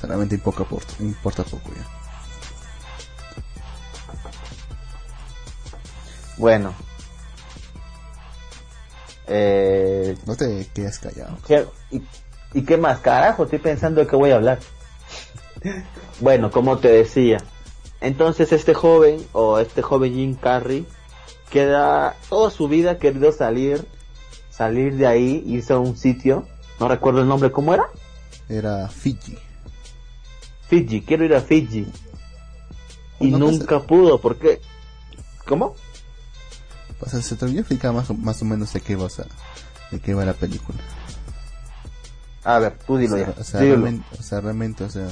[0.00, 0.64] solamente importa,
[1.00, 1.84] importa poco ya.
[6.36, 6.72] Bueno.
[9.26, 11.36] Eh, no te quedes callado.
[12.54, 13.00] ¿Y qué más?
[13.00, 14.60] Carajo, estoy pensando de qué voy a hablar.
[16.20, 17.38] bueno, como te decía,
[18.02, 20.86] entonces este joven, o este joven Jim Carrey,
[21.50, 23.86] queda toda su vida querido salir,
[24.50, 26.46] salir de ahí, irse a un sitio,
[26.80, 27.84] no recuerdo el nombre, ¿cómo era?
[28.48, 29.38] Era Fiji.
[30.68, 31.86] Fiji, quiero ir a Fiji.
[33.20, 34.60] Y nunca pudo, ¿por qué?
[35.46, 35.76] ¿Cómo?
[36.98, 39.08] Pues se te explicar más, más o menos de qué va,
[39.90, 40.78] de qué va la película.
[42.44, 43.34] A ver, tú dilo ya.
[43.38, 45.08] O sea, Realmente, o sea, realmente, o sea,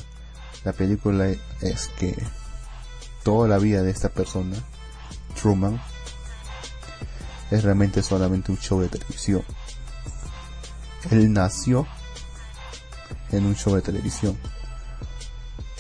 [0.65, 1.29] la película
[1.61, 2.17] es que
[3.23, 4.57] toda la vida de esta persona,
[5.41, 5.81] Truman,
[7.51, 9.43] es realmente solamente un show de televisión.
[11.11, 11.87] Él nació
[13.31, 14.37] en un show de televisión.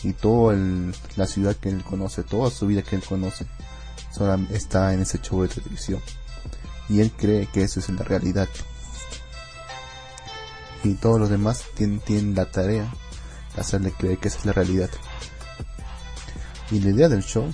[0.02, 0.56] Y toda
[1.16, 3.46] la ciudad que él conoce, toda su vida que él conoce,
[4.50, 6.00] está en ese show de televisión.
[6.88, 8.48] Y él cree que eso es la realidad
[10.82, 12.90] y todos los demás tienen, tienen la tarea
[13.54, 14.90] de hacerle creer que esa es la realidad.
[16.70, 17.52] Y la idea del show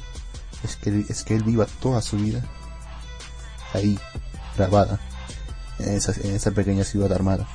[0.62, 2.44] es que, es que él viva toda su vida
[3.72, 3.98] ahí,
[4.56, 5.00] grabada,
[5.78, 7.46] en esa, en esa pequeña ciudad armada.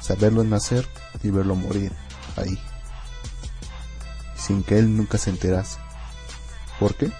[0.00, 0.86] Saberlo nacer
[1.22, 1.92] y verlo morir
[2.36, 2.58] ahí.
[4.36, 5.78] Sin que él nunca se enterase.
[6.78, 7.10] ¿Por qué?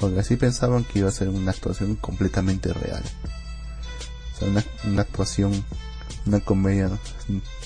[0.00, 3.02] Porque así pensaban que iba a ser una actuación completamente real
[4.46, 5.64] una, una actuación,
[6.26, 6.90] una comedia,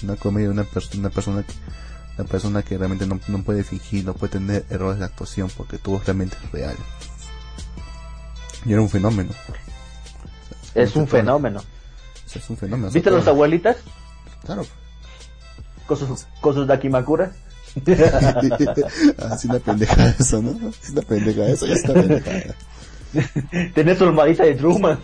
[0.03, 1.53] una comedia de una, persona una persona que
[2.19, 5.79] una persona que realmente no, no, puede fingir, no puede tener errores de actuación porque
[5.79, 6.77] todo es realmente real.
[8.65, 9.31] Y era un fenómeno.
[10.75, 11.61] Es un fenómeno.
[11.61, 12.91] O sea, es un fenómeno.
[12.91, 13.77] ¿Viste sea, las abuelitas
[14.45, 14.65] Claro.
[15.87, 17.31] con sus, con sus dakimakuras?
[19.31, 20.71] Así una pendeja eso, ¿no?
[20.83, 22.55] Es una pendeja eso, ya está pendeja.
[23.75, 24.05] Tenés su
[24.45, 24.99] de Truman.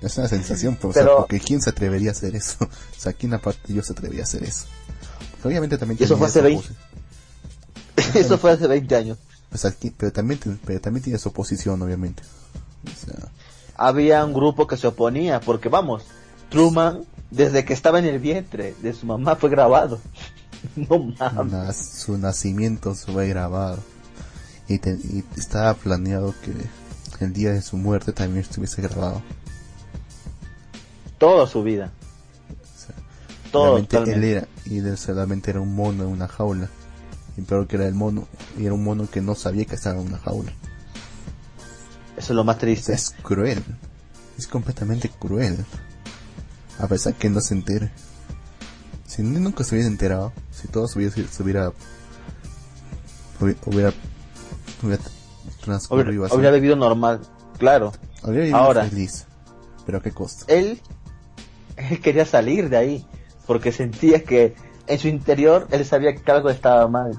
[0.00, 2.56] Es una sensación, pero, o sea, Pero- porque ¿quién se atrevería a hacer eso?
[2.64, 4.66] O sea, ¿quién aparte yo se atrevería a hacer eso?
[5.44, 6.68] Obviamente también eso fue hace esa 20.
[6.68, 9.18] posi- Eso fue hace 20 años.
[9.54, 12.22] Sea, ¿quién- pero también, pero también tiene su oposición, obviamente.
[12.84, 13.28] O sea,
[13.76, 16.04] Había un grupo que se oponía, porque vamos,
[16.50, 20.00] Truman, desde que estaba en el vientre de su mamá, fue grabado.
[20.74, 21.76] No mames.
[21.76, 23.78] su nacimiento fue grabado.
[24.66, 29.22] Y, te- y estaba planeado que el día de su muerte también estuviese grabado.
[31.18, 31.92] Toda su vida.
[33.52, 33.78] Todo.
[33.78, 36.68] Realmente él era, y él solamente era un mono en una jaula.
[37.36, 38.26] Y peor que era el mono,
[38.58, 40.52] y era un mono que no sabía que estaba en una jaula.
[42.16, 42.86] Eso es lo más O triste.
[42.86, 43.62] sea, es cruel.
[44.36, 45.64] Es completamente cruel.
[46.78, 47.90] A pesar que no se entere.
[49.06, 51.72] Si nunca se hubiera enterado, si todo se hubiera, se hubiera,
[53.40, 53.92] hubiera,
[54.82, 55.02] hubiera,
[55.64, 57.20] transcurrido así, hubiera vivido normal,
[57.58, 57.92] claro.
[58.22, 58.84] habría vivido ahora.
[58.84, 59.26] feliz.
[59.86, 60.44] Pero a qué costo.
[60.48, 60.80] Él,
[61.76, 63.06] él quería salir de ahí,
[63.48, 64.54] porque sentía que
[64.86, 67.18] en su interior él sabía que algo estaba mal.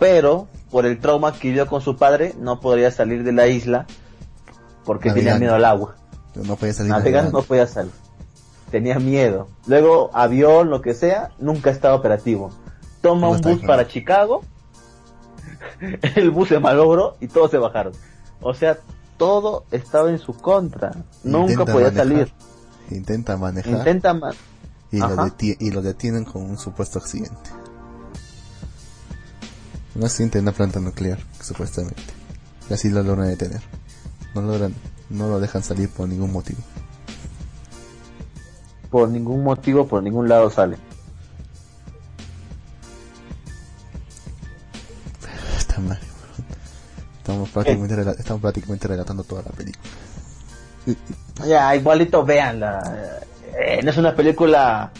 [0.00, 3.86] Pero, por el trauma que vivió con su padre, no podría salir de la isla,
[4.84, 5.94] porque tenía miedo al agua.
[6.34, 7.30] Pero no podía salir navegando.
[7.30, 7.92] no podía salir.
[8.72, 9.48] Tenía miedo.
[9.66, 12.50] Luego, avión, lo que sea, nunca estaba operativo.
[13.00, 14.42] Toma No un bus para Chicago,
[16.16, 17.92] el bus se malogró y todos se bajaron.
[18.40, 18.78] O sea,
[19.16, 20.90] todo estaba en su contra.
[21.22, 22.32] Nunca podía manejar, salir.
[22.90, 24.32] Intenta manejar Intenta ma-
[24.90, 27.50] y, lo deti- y lo detienen con un supuesto accidente.
[29.94, 32.02] Un accidente en una planta nuclear, supuestamente.
[32.70, 33.62] Y así lo logran detener.
[34.34, 34.74] No logran,
[35.10, 36.60] no lo dejan salir por ningún motivo.
[38.90, 40.78] por ningún motivo, por ningún lado sale.
[45.58, 45.98] Está mal.
[47.18, 49.84] Estamos prácticamente, rela- estamos prácticamente relatando toda la película.
[51.46, 53.20] Ya, igualito véanla.
[53.68, 54.92] Eh, no es una película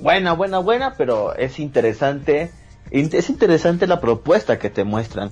[0.00, 2.50] buena, buena, buena, pero es interesante.
[2.90, 5.30] In- Es interesante la propuesta que te muestran.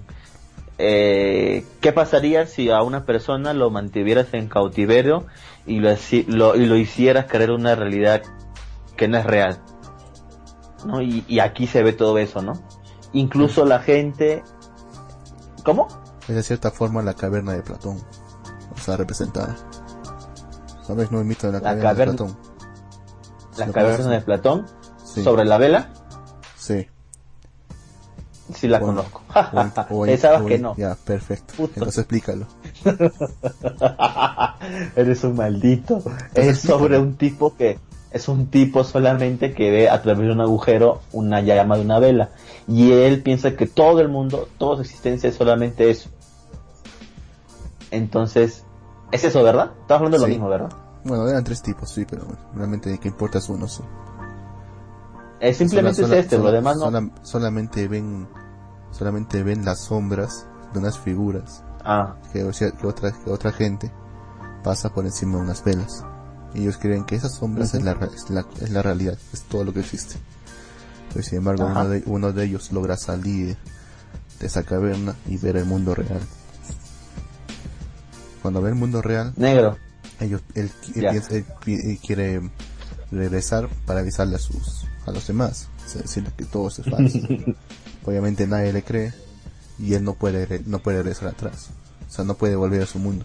[0.78, 5.24] Eh, ¿Qué pasaría si a una persona lo mantuvieras en cautiverio
[5.64, 5.88] y lo,
[6.26, 8.22] lo- y lo hicieras creer una realidad
[8.96, 9.58] que no es real?
[10.84, 11.00] ¿No?
[11.00, 12.52] Y, y aquí se ve todo eso, ¿no?
[13.14, 14.42] Incluso la gente...
[15.64, 15.88] ¿Cómo?
[16.28, 17.98] Es de cierta forma la caverna de Platón.
[18.74, 19.56] O sea, representada.
[20.86, 21.10] ¿Sabes?
[21.10, 22.36] No imito la, La caverna, caverna- de Platón.
[23.58, 24.20] La ¿Lo caverna conoces?
[24.20, 24.66] de Platón.
[25.04, 25.24] Sí.
[25.24, 25.88] Sobre la vela.
[26.56, 26.86] Sí.
[28.54, 29.22] Sí la conozco.
[29.90, 30.74] o- Pensabas que no.
[30.76, 31.54] Ya, perfecto.
[31.56, 31.72] Puto.
[31.76, 32.46] Entonces explícalo.
[34.96, 36.02] Eres un maldito.
[36.34, 37.78] Es sobre un tipo que
[38.12, 41.98] es un tipo solamente que ve a través de un agujero una llama de una
[41.98, 42.30] vela
[42.68, 46.08] y él piensa que todo el mundo, toda su existencia es solamente eso.
[47.90, 48.64] Entonces,
[49.12, 49.72] es eso, ¿verdad?
[49.80, 50.70] Estás hablando de lo mismo, ¿verdad?
[51.04, 53.82] Bueno, eran tres tipos, sí, pero bueno, realmente el que importa es uno, sí.
[55.40, 56.84] Eh, simplemente Sola- sola- es este, sola- lo demás no.
[56.86, 58.26] sola- solamente ven,
[58.90, 63.52] solamente ven las sombras de unas figuras Ah, que, o sea, que otra, que otra
[63.52, 63.92] gente
[64.64, 66.04] pasa por encima de unas velas.
[66.54, 69.62] Y ellos creen que esas sombras es, la, es, la, es la realidad, es todo
[69.62, 70.16] lo que existe.
[71.12, 73.56] Pero sin embargo, uno de, uno de ellos logra salir
[74.40, 76.20] de esa caverna y ver el mundo real.
[78.46, 79.76] Cuando ve el mundo real, negro.
[80.20, 80.70] ellos, él,
[82.00, 82.40] quiere
[83.10, 87.18] regresar para avisarle a sus a los demás, o sea, decirle que todo es falso.
[88.04, 89.12] Obviamente nadie le cree
[89.80, 91.70] y él no puede no puede regresar atrás,
[92.08, 93.24] o sea, no puede volver a su mundo.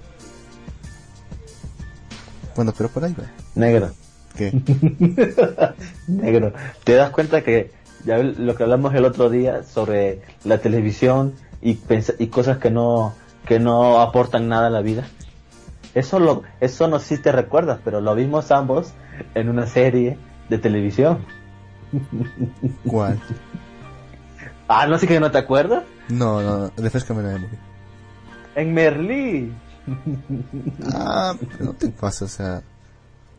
[2.55, 3.25] Bueno, pero por ahí va.
[3.53, 3.91] Negro.
[4.35, 4.51] ¿Qué?
[6.07, 6.51] Negro,
[6.83, 7.69] ¿te das cuenta que
[8.05, 13.13] ya lo que hablamos el otro día sobre la televisión y cosas que no
[13.45, 15.07] que no aportan nada a la vida?
[15.93, 18.93] Eso lo eso no si te recuerdas, pero lo vimos ambos
[19.35, 20.17] en una serie
[20.49, 21.25] de televisión.
[22.87, 23.19] ¿Cuál?
[24.67, 25.83] Ah, no sé que no te acuerdas.
[26.07, 27.59] No, no, no, refrescame la memoria.
[28.55, 29.53] En Merlí.
[30.93, 32.61] Ah, pero no te pasa, o sea,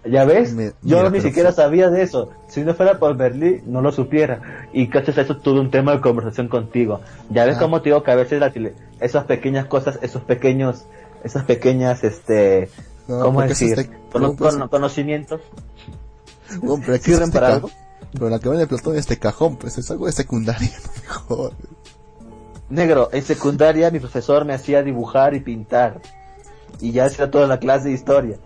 [0.05, 0.53] ¿Ya ves?
[0.53, 2.31] Me- Yo mira, ni siquiera sabía de eso.
[2.49, 4.67] Si no fuera por Berlín, no lo supiera.
[4.73, 7.01] Y gracias a eso tuve un tema de conversación contigo.
[7.31, 7.61] Ya ves Ah.
[7.61, 10.87] cómo te digo que a veces la tele- esas pequeñas cosas, esos pequeños,
[11.23, 12.69] esas pequeñas, este,
[13.07, 13.77] no, ¿cómo decir?
[14.11, 15.41] pues, cono- conocimientos.
[16.61, 17.71] bueno, pero aquí sirven es este para algo.
[18.13, 20.69] Pero la caverna de Platón es este cajón, pues es algo de secundaria,
[21.03, 21.53] mejor.
[22.69, 26.01] Negro, en secundaria mi profesor me hacía dibujar y pintar.
[26.81, 28.37] Y ya hacía toda la clase de historia.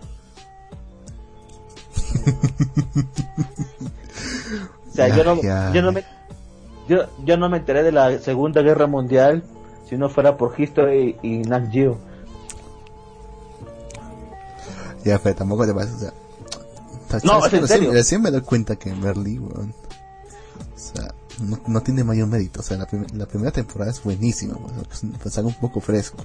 [4.91, 5.41] O sea, yo no,
[5.73, 6.05] yo no me
[6.89, 9.43] yo, yo no me enteré de la Segunda Guerra Mundial
[9.89, 11.99] si no fuera por History y, y Nat Geo.
[15.05, 16.13] Ya, pero tampoco te pasa, o sea.
[17.23, 17.93] No, es en serio.
[17.93, 19.73] Recién me doy cuenta que Merly, weón.
[20.75, 22.61] O sea, no, no, tiene mayor mérito.
[22.61, 24.87] O sea, la, prim la primera temporada es buenísima, weón.
[25.25, 26.19] Es algo un poco fresco.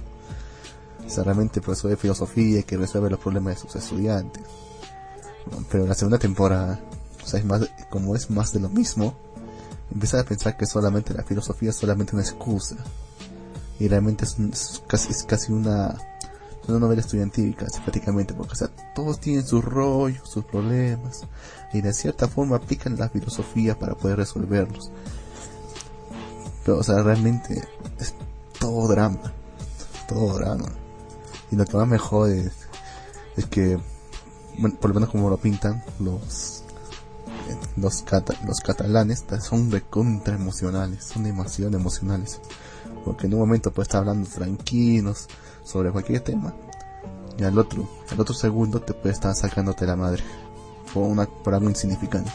[1.06, 4.42] O sea, realmente profesor de filosofía que resuelve los problemas de sus estudiantes.
[5.70, 6.80] Pero la segunda temporada,
[7.22, 9.14] o sea, es más, como es más de lo mismo,
[9.92, 12.76] empieza a pensar que solamente la filosofía es solamente una excusa.
[13.78, 15.96] Y realmente es, es casi una,
[16.68, 21.22] una novela estudiantil casi prácticamente, porque o sea, todos tienen sus rollos, sus problemas,
[21.72, 24.90] y de cierta forma aplican la filosofía para poder resolverlos.
[26.64, 27.62] Pero, o sea, realmente
[27.98, 28.14] es
[28.58, 29.32] todo drama,
[30.08, 30.66] todo drama.
[31.50, 32.52] Y lo que más me jode es,
[33.36, 33.78] es que,
[34.58, 36.62] bueno, por lo menos como lo pintan los
[37.76, 42.40] los, cata los catalanes son recontra emocionales, son demasiado emocionales.
[43.04, 45.28] Porque en un momento puedes estar hablando tranquilos
[45.64, 46.54] sobre cualquier tema.
[47.38, 50.22] Y al otro, al otro segundo te puede estar sacándote la madre.
[50.92, 52.32] Por, una, por algo insignificante.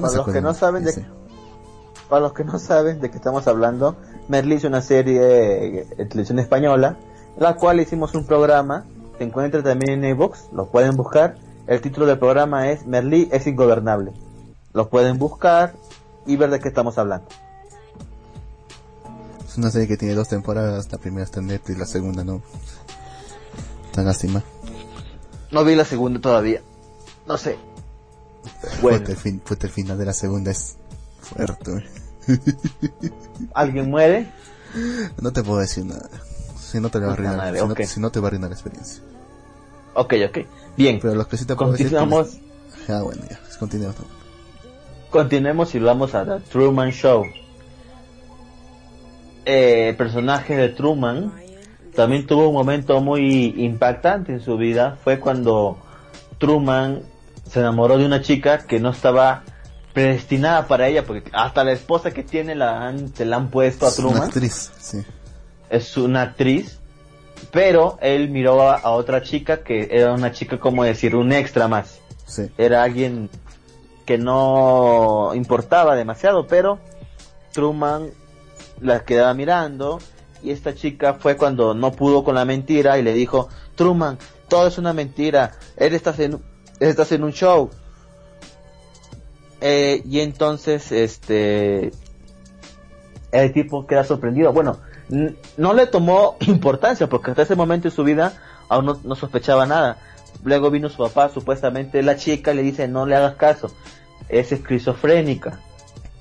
[0.00, 1.06] para los que no saben de,
[2.08, 3.96] para los que no saben de qué estamos hablando,
[4.28, 6.96] Merli es una serie de televisión española,
[7.38, 8.84] la cual hicimos un programa,
[9.22, 13.46] se encuentra también en Evox, lo pueden buscar el título del programa es Merlí es
[13.46, 14.12] ingobernable.
[14.72, 15.74] Lo pueden buscar
[16.26, 17.26] y ver de qué estamos hablando.
[19.46, 22.42] Es una serie que tiene dos temporadas, la primera está en Netflix, la segunda no.
[23.92, 24.42] Tan lástima.
[25.50, 26.62] No vi la segunda todavía.
[27.26, 27.58] No sé.
[28.80, 29.06] Bueno.
[29.06, 30.76] el, fin, el final de la segunda es
[31.20, 31.86] fuerte.
[33.54, 34.32] ¿Alguien muere?
[35.20, 36.08] No te puedo decir nada.
[36.58, 39.02] Si no te va a arruinar, si no te va a arruinar la experiencia.
[39.94, 40.38] Ok, ok.
[40.76, 40.98] Bien.
[41.00, 42.38] Pero los que sí te continuamos.
[42.88, 43.38] Ah, bueno, ya.
[43.58, 43.96] Continuamos.
[45.10, 47.24] Continuemos y vamos a The Truman Show.
[49.44, 51.32] Eh, el personaje de Truman
[51.94, 54.96] también tuvo un momento muy impactante en su vida.
[55.04, 55.78] Fue cuando
[56.38, 57.02] Truman
[57.50, 59.44] se enamoró de una chica que no estaba
[59.92, 63.86] predestinada para ella, porque hasta la esposa que tiene la han, se la han puesto
[63.86, 64.14] a Truman.
[64.14, 65.04] Es una actriz, sí.
[65.68, 66.78] Es una actriz
[67.50, 72.00] pero él miró a, otra chica que era una chica como decir un extra más.
[72.56, 73.28] Era alguien
[74.06, 76.78] que no importaba demasiado, pero
[77.52, 78.10] Truman
[78.80, 79.98] la quedaba mirando
[80.42, 84.18] y esta chica fue cuando no pudo con la mentira y le dijo, Truman,
[84.48, 86.40] todo es una mentira, él estás en,
[86.80, 87.70] estás en un show.
[89.60, 91.92] Eh, y entonces, este,
[93.30, 94.52] el tipo queda sorprendido.
[94.52, 94.80] Bueno,
[95.56, 98.34] no le tomó importancia porque hasta ese momento en su vida
[98.68, 99.98] aún no, sospechaba nada.
[100.42, 103.70] Luego vino su papá, supuestamente la chica le dice no le hagas caso,
[104.28, 105.60] es esquizofrénica,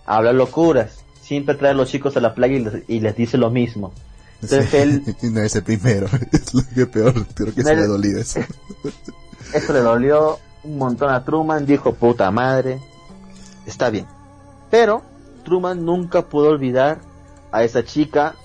[0.06, 3.94] habla locuras, siempre trae a los chicos a la playa y les, dice lo mismo.
[4.42, 5.04] Entonces él...
[5.22, 8.42] no es el primero, es lo que peor, creo que se le dolió eso.
[9.54, 12.80] eso le dolió un montón a Truman, dijo puta madre,
[13.66, 14.06] está bien.
[14.70, 15.02] Pero
[15.46, 17.00] Truman nunca pudo olvidar
[17.52, 18.36] a esa chica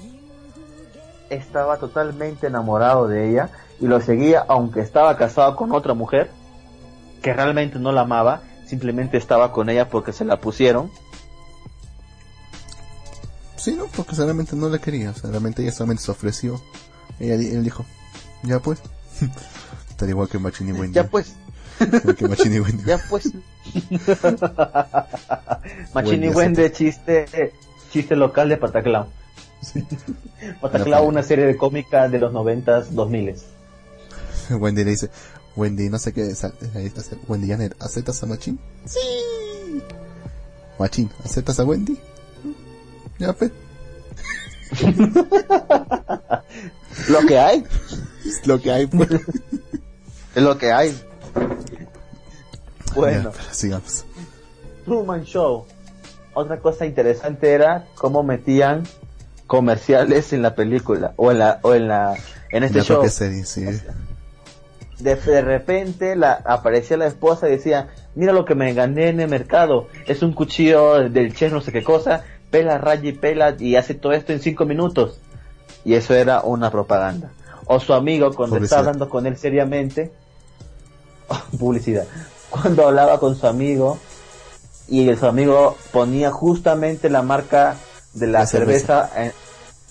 [1.30, 3.50] estaba totalmente enamorado de ella
[3.80, 6.30] y lo seguía aunque estaba casado con otra mujer
[7.22, 10.90] que realmente no la amaba, simplemente estaba con ella porque se la pusieron.
[13.56, 16.60] Sí, no, porque realmente no la quería, realmente ella solamente se ofreció.
[17.18, 17.84] Ella, él dijo,
[18.42, 18.80] ya pues.
[19.90, 20.92] Está igual que Machini Wendy.
[20.94, 21.34] Ya pues.
[22.18, 22.84] que Machini Wendy.
[22.84, 23.32] ya pues.
[25.94, 27.52] Machini Wendy, chiste,
[27.90, 29.08] chiste local de Pataclao.
[30.60, 33.46] Pataclao, una serie de cómica de los noventas, dos miles.
[34.50, 35.10] Wendy le dice,
[35.56, 36.34] Wendy, no sé qué,
[37.28, 38.60] Wendy Janet, ¿aceptas a Machín?
[38.84, 39.80] Sí.
[40.78, 41.98] Machín, ¿aceptas a Wendy?
[43.18, 43.50] Ya, pues.
[47.08, 47.64] lo que hay.
[48.24, 49.10] Es lo que hay, pues.
[50.34, 50.94] es lo que hay.
[52.94, 53.32] Bueno.
[53.52, 54.04] sigamos.
[54.84, 55.64] Truman Show.
[56.34, 58.82] Otra cosa interesante era cómo metían
[59.46, 62.14] comerciales en la película o en la o en la
[62.50, 63.02] en este show.
[64.98, 69.20] De, de, repente la aparecía la esposa y decía, "Mira lo que me gané en
[69.20, 73.54] el mercado, es un cuchillo del chef no sé qué cosa, pela, raya y pela
[73.58, 75.18] y hace todo esto en cinco minutos."
[75.84, 77.30] Y eso era una propaganda.
[77.66, 80.12] O su amigo cuando estaba hablando con él seriamente,
[81.58, 82.06] publicidad.
[82.48, 83.98] Cuando hablaba con su amigo
[84.88, 87.76] y su amigo ponía justamente la marca
[88.18, 89.08] de la, La cerveza.
[89.08, 89.32] cerveza,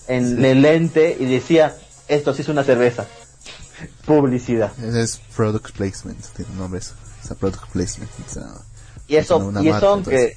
[0.08, 1.74] en, en el lente y decía,
[2.08, 3.06] esto sí es una cerveza.
[4.06, 4.72] Publicidad.
[4.82, 6.94] Ese es product placement, tiene un nombre eso.
[7.22, 8.10] O sea, product placement.
[8.26, 8.46] O sea,
[9.08, 10.36] Y eso, Una y eso aunque,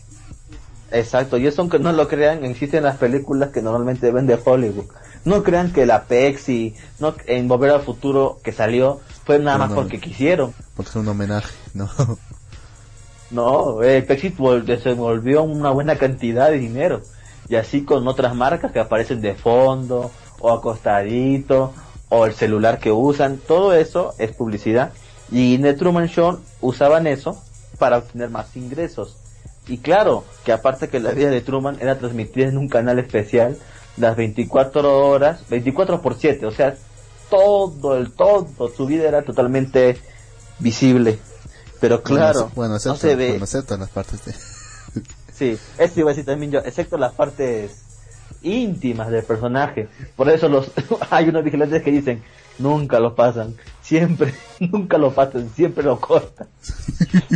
[0.92, 4.86] exacto, y eso aunque no lo crean, existen las películas que normalmente ven de Hollywood.
[5.26, 9.64] No crean que la Pepsi, no, en Volver al Futuro que salió, fue nada No,
[9.66, 9.76] más no.
[9.76, 10.54] porque quisieron.
[10.76, 11.90] porque es un homenaje, ¿no?
[13.32, 17.02] No, eh, Pepsi vol- desenvolvió una buena cantidad de dinero.
[17.50, 21.74] Y así con otras marcas que aparecen de fondo, o acostadito,
[22.10, 24.92] o el celular que usan, todo eso es publicidad.
[25.32, 27.42] Y en The Truman Show usaban eso
[27.78, 29.18] para obtener más ingresos.
[29.68, 33.58] Y claro, que aparte que la vida de Truman era transmitida en un canal especial
[33.98, 36.76] las 24 horas, 24 por 7, o sea,
[37.30, 39.98] todo el todo, su vida era totalmente
[40.58, 41.20] visible.
[41.80, 43.30] Pero claro, bueno, no excepto, se ve.
[43.30, 44.59] bueno, excepto las partes de...
[45.40, 47.72] Sí, eso iba a decir también yo, excepto las partes
[48.42, 49.88] íntimas del personaje.
[50.18, 50.70] Por eso los
[51.10, 52.22] hay unos vigilantes que dicen,
[52.58, 56.50] nunca lo pasan, siempre, nunca lo pasan, siempre lo cortan.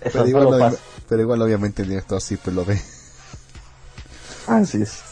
[0.00, 0.78] pero, no igual, lo pasa.
[1.08, 2.80] pero igual obviamente el director siempre lo ve.
[4.46, 5.02] Así es.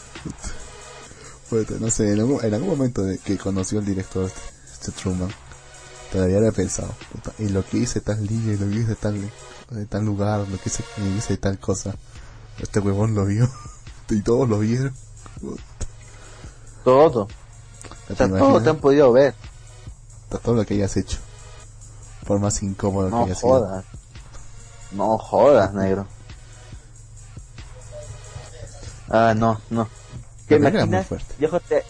[1.81, 4.31] No sé, en algún, en algún momento de que conoció el director
[4.71, 5.29] este, Truman,
[6.09, 9.19] todavía había pensado, puta, y lo que hice tal día, y lo que hice tal,
[9.71, 10.83] de tal lugar, lo que hice,
[11.17, 11.93] hice tal cosa,
[12.59, 13.47] este huevón lo vio,
[14.09, 14.93] y todos lo vieron.
[16.83, 17.27] Todo.
[18.07, 19.35] ¿te O sea, te han podido ver.
[20.43, 21.17] todo lo que hayas hecho,
[22.25, 23.49] por más incómodo que No haya sido.
[23.49, 23.85] jodas.
[24.91, 26.07] No jodas, negro.
[29.09, 29.87] Ah, no, no.
[30.47, 31.07] ¿Te imaginas?
[31.39, 31.83] Y eso te,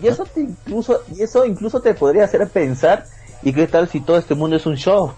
[0.00, 3.06] y eso te incluso, y eso incluso te podría hacer pensar,
[3.42, 5.12] ¿y qué tal si todo este mundo es un show?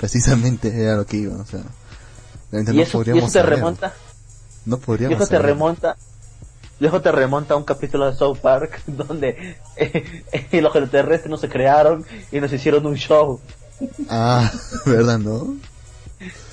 [0.00, 1.60] Precisamente era lo que iba, o sea,
[2.50, 3.92] realmente Y no eso, podríamos remonta,
[4.64, 5.96] No y podríamos te remonta,
[6.80, 10.22] eso te remonta a un capítulo de South Park donde eh,
[10.52, 13.40] los extraterrestres no se crearon y nos hicieron un show.
[14.08, 14.50] Ah,
[14.86, 15.56] ¿verdad, no?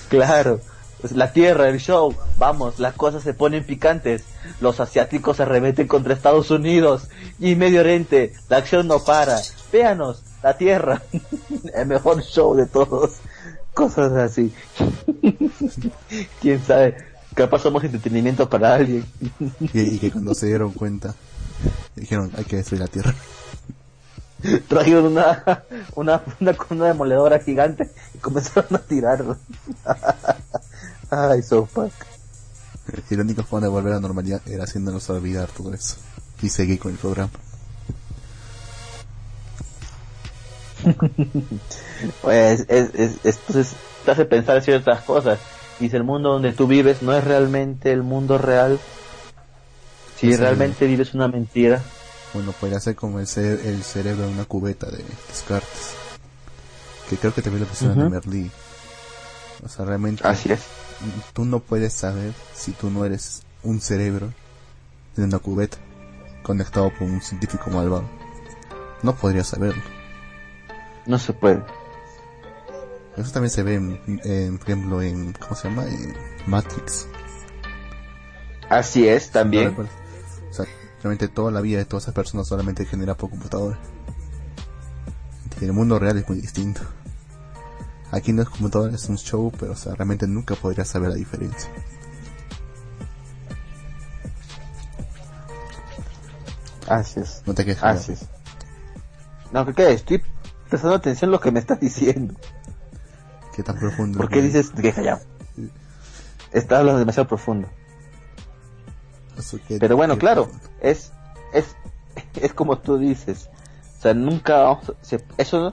[0.10, 0.60] Claro,
[1.00, 4.24] pues la Tierra, el show, vamos, las cosas se ponen picantes,
[4.60, 7.08] los asiáticos se arremeten contra Estados Unidos
[7.39, 9.39] y Medio Oriente, la acción no para,
[9.72, 11.02] véanos, la Tierra,
[11.74, 13.18] el mejor show de todos,
[13.78, 14.51] cosas así.
[16.41, 16.97] Quién sabe,
[17.36, 19.05] capaz somos entretenimiento para alguien.
[19.59, 21.13] Y, y que cuando se dieron cuenta,
[21.95, 23.13] dijeron, hay que destruir la Tierra.
[24.67, 25.63] Trajeron una,
[25.93, 29.38] una, una, una demoledora gigante y comenzaron a tirarlo.
[31.11, 31.41] Ay,
[31.73, 31.93] Park.
[33.11, 35.97] Y la única forma de volver a la normalidad era haciéndonos olvidar todo eso.
[36.41, 37.30] Y seguir con el programa.
[42.22, 43.76] Pues es, es, es- entonces
[44.06, 45.39] te hace pensar ciertas cosas.
[45.80, 48.80] Y si el mundo donde tú vives no es realmente el mundo real,
[50.16, 51.82] si Pues, realmente vives una mentira,
[52.34, 55.93] Bueno, podría ser como el, cere- el cerebro de una cubeta de Descartes.
[57.10, 58.14] Que creo que también lo pusieron en Ujú.
[58.16, 58.52] Merlí.
[59.64, 60.62] O sea, realmente así es.
[61.34, 64.34] tú no puedes saber si tú no eres un cerebro
[65.16, 65.78] de una cubeta
[66.43, 68.04] conectado por un científico malvado.
[69.04, 69.82] No podrías saberlo.
[71.06, 71.62] No se puede.
[73.18, 75.86] Eso también se ve, en, en, por ejemplo, en, ¿cómo se llama?
[75.88, 76.15] En
[76.45, 77.07] Matrix.
[78.70, 79.76] Así es ¿No también.
[79.76, 80.65] O sea,
[81.01, 83.80] realmente toda la vida de todas esas personas solamente genera por computadora.
[85.59, 86.82] Y el mundo real es muy distinto.
[88.11, 91.15] Aquí no es computadora, es un show, pero o sea, realmente nunca podrías saber la
[91.15, 91.70] diferencia.
[96.88, 97.41] Así es.
[97.45, 97.84] No te quejes.
[97.84, 98.28] Así es.
[99.51, 100.22] No, que qué, estoy
[100.70, 102.36] prestando atención a lo que me estás diciendo.
[103.58, 104.20] ¿Qué tan profundo?
[104.20, 105.20] ¿Por qué dices que callado?
[106.53, 107.68] Estás hablando demasiado profundo.
[109.68, 110.47] Que- Pero bueno, que- claro,
[110.80, 111.12] es,
[111.53, 111.76] es,
[112.39, 113.49] es como tú dices.
[113.97, 115.72] O sea, nunca, vamos a- se- eso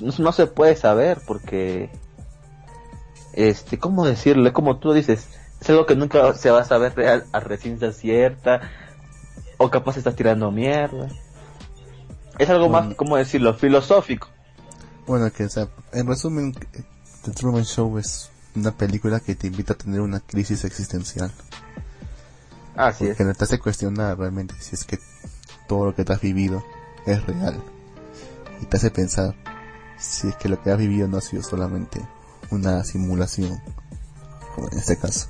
[0.00, 1.90] no, no se puede saber porque,
[3.34, 4.54] este, ¿cómo decirle?
[4.54, 5.28] Como tú dices,
[5.60, 8.62] es algo que nunca se va a saber real, a recién cierta,
[9.58, 11.08] o capaz estás tirando mierda.
[12.38, 12.94] Es algo más.
[12.94, 13.52] ¿cómo decirlo?
[13.52, 14.28] Filosófico.
[15.06, 16.52] Bueno, que o sea, en resumen,
[17.24, 21.30] The Truman Show es una película que te invita a tener una crisis existencial.
[22.74, 23.16] Así es.
[23.16, 24.98] Que te hace cuestionar realmente si es que
[25.68, 26.64] todo lo que te has vivido
[27.06, 27.62] es real.
[28.60, 29.34] Y te hace pensar
[29.98, 32.00] si es que lo que has vivido no ha sido solamente
[32.50, 33.60] una simulación,
[34.54, 35.28] como en este caso.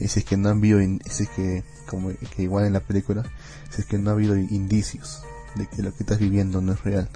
[0.00, 2.80] Y si es que no han habido, si es que, como que igual en la
[2.80, 3.24] película,
[3.70, 5.22] si es que no ha habido indicios
[5.54, 7.08] de que lo que estás viviendo no es real.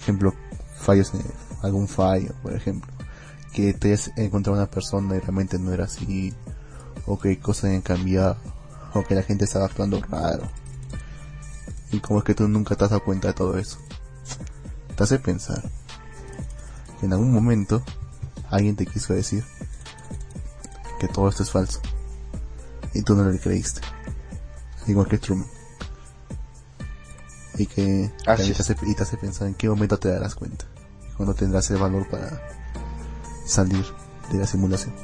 [0.00, 0.34] Ejemplo,
[0.78, 1.12] fallos,
[1.62, 2.92] algún fallo, por ejemplo.
[3.52, 6.34] Que te hayas encontrado una persona y realmente no era así,
[7.06, 8.36] o que cosas han cambiado,
[8.92, 10.48] o que la gente estaba actuando raro.
[11.92, 13.78] Y como es que tú nunca te has dado cuenta de todo eso.
[14.96, 15.62] Te hace pensar
[16.98, 17.82] que en algún momento
[18.50, 19.44] alguien te quiso decir
[20.98, 21.80] que todo esto es falso.
[22.94, 23.82] Y tú no le creíste.
[24.86, 25.55] Igual que Truman.
[27.58, 30.34] Y que Así y te, hace, y te hace pensar en qué momento te darás
[30.34, 30.66] cuenta.
[31.16, 32.42] Cuando tendrás el valor para
[33.46, 33.84] salir
[34.30, 34.94] de la simulación.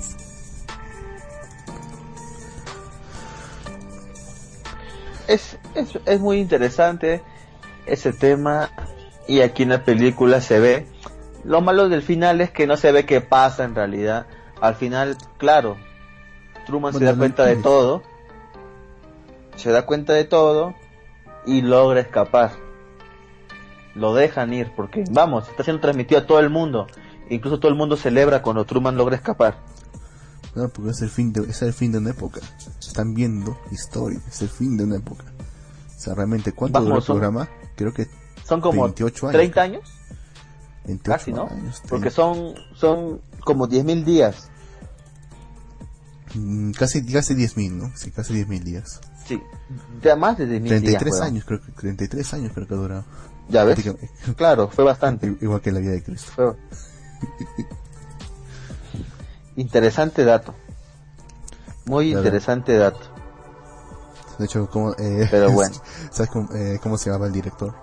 [5.28, 7.22] Es, es, es muy interesante
[7.86, 8.70] ese tema
[9.26, 10.86] y aquí en la película se ve.
[11.44, 14.26] Lo malo del final es que no se ve qué pasa en realidad.
[14.60, 15.76] Al final, claro,
[16.66, 18.02] Truman se da no cuenta de todo.
[19.56, 20.74] Se da cuenta de todo
[21.46, 22.52] y logra escapar.
[23.94, 26.86] Lo dejan ir porque, vamos, está siendo transmitido a todo el mundo.
[27.28, 29.58] Incluso todo el mundo celebra cuando Truman logra escapar.
[30.54, 32.40] No, porque es el fin de, es el fin de una época.
[32.78, 35.24] Están viendo historia, es el fin de una época.
[35.96, 37.48] O sea, realmente, ¿cuánto Vamos, duró el son- programa?
[37.76, 38.08] Creo que
[38.44, 39.32] Son como 28 años.
[39.36, 39.82] 30 años.
[40.84, 41.48] 28 Casi, ¿no?
[41.48, 42.10] años, Porque 30.
[42.10, 44.48] son, son como 10.000 días.
[46.34, 47.92] Mm, casi, casi 10.000, ¿no?
[47.94, 49.00] Sí, casi 10.000 días.
[49.38, 49.42] Sí,
[50.02, 50.82] ya más de 10.000 días.
[50.82, 51.24] 33 weón.
[51.24, 53.04] años, creo que 33 años creo que ha durado.
[53.48, 55.36] Ya ves, Prácticamente- claro, fue bastante.
[55.40, 56.30] Igual que la vida de Cristo.
[56.34, 56.54] Fue...
[59.56, 60.54] Interesante dato.
[61.86, 62.20] Muy Claro.
[62.26, 63.00] interesante dato.
[64.38, 65.74] De hecho, ¿cómo, eh, Pero bueno.
[66.10, 67.74] ¿sabes cómo, eh, cómo se llamaba el director?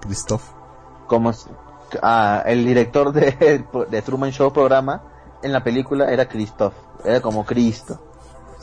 [0.00, 0.42] Christoph.
[1.08, 1.48] Como s-
[2.02, 5.02] ah, el director de, de Truman Show programa
[5.42, 6.74] en la película era Christoph,
[7.04, 8.11] era como Cristo.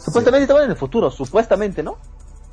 [0.03, 1.97] Supuestamente estaba en el futuro, supuestamente, ¿no?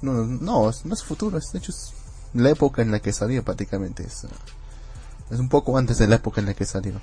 [0.03, 1.92] No, no, no, es- no es futuro, es, de hecho es
[2.34, 4.03] la época en la que salió prácticamente.
[4.05, 4.28] Es, eh,
[5.30, 6.94] es un poco antes de la época en la que salió.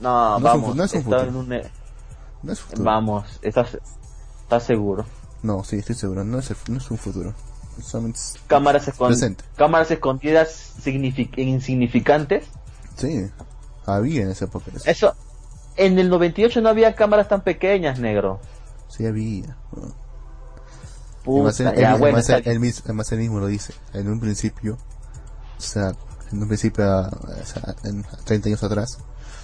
[0.00, 1.22] No, No es un vamos, no es un futuro.
[1.22, 1.48] en un,
[2.42, 2.84] No es futuro.
[2.84, 3.78] vamos, estás,
[4.42, 5.04] estás seguro.
[5.42, 7.34] No, sí, estoy seguro, no es, el- no es un futuro.
[7.78, 9.44] Es- Cámaras, escon- Presente.
[9.56, 12.44] cámaras escondidas signific- insignificantes.
[12.96, 13.30] Sí,
[13.86, 14.66] había en esa época.
[14.74, 14.84] eso.
[14.90, 15.14] Eso,
[15.76, 18.40] en el 98 no había cámaras tan pequeñas, negro.
[18.96, 19.56] Sí, había.
[19.72, 19.94] bueno.
[21.24, 22.58] Además, ya, bueno, él
[23.18, 23.72] mismo lo dice.
[23.92, 24.74] En un principio,
[25.56, 25.92] o sea,
[26.32, 28.98] en un principio, ah, o sea, en 30 años atrás,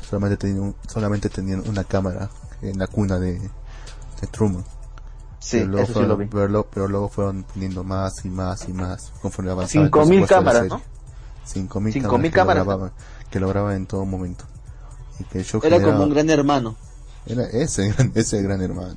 [0.08, 2.30] solamente tenían, un- solamente tenían una cámara
[2.62, 4.64] en la cuna de, de Truman.
[5.38, 6.26] Sí, pero, luego eso sí lo vi.
[6.26, 9.84] pero, luego, pero luego fueron poniendo más y más y más conforme avanzaba.
[9.84, 10.68] el 5.000 presupuesto de la cámaras.
[10.68, 10.82] ¿no?
[11.46, 12.58] 5.000 5.000 cámaras, que cámaras.
[12.58, 12.92] lo grababan,
[13.30, 14.44] que lo grababan en todo momento.
[15.20, 16.76] Y que el show Era generaba- como un gran hermano.
[17.24, 18.96] era ese, ese gran hermano.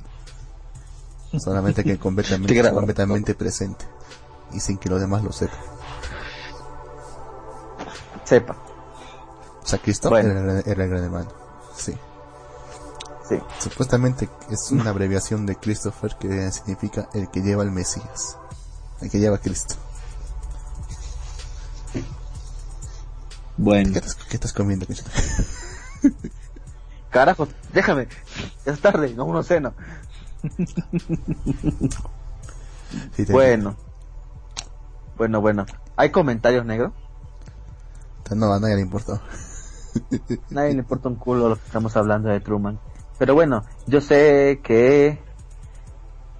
[1.38, 3.84] Solamente que completamente, completamente presente.
[4.52, 5.58] Y sin que los demás lo sepan.
[8.24, 8.56] Sepa,
[9.62, 10.30] O sea, Bueno.
[10.30, 11.30] era, el gran- era el gran hermano.
[11.76, 11.92] Sí.
[13.28, 13.38] sí.
[13.60, 18.36] Supuestamente es una abreviación de Christopher que significa el que lleva al Mesías.
[19.00, 19.74] El que lleva a Cristo.
[23.56, 23.92] Bueno.
[23.92, 25.10] ¿Qué estás, qué estás comiendo, Cristo?
[27.10, 28.08] Carajo, déjame.
[28.64, 29.72] Ya es tarde, no uno cena.
[33.16, 33.74] Sí, Bueno.
[35.16, 35.64] Bueno, bueno.
[35.96, 36.92] ¿Hay comentarios, negro?
[38.34, 39.20] No, a nadie le importó.
[40.50, 42.78] Nadie le importa un culo lo que estamos hablando de Truman.
[43.18, 45.18] Pero bueno, yo sé que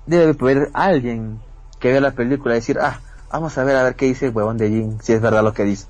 [0.06, 1.40] debe haber alguien
[1.78, 3.00] que vea la película y decir, ah,
[3.30, 5.52] vamos a ver a ver qué dice el huevón de Jim, si es verdad lo
[5.52, 5.86] que dice.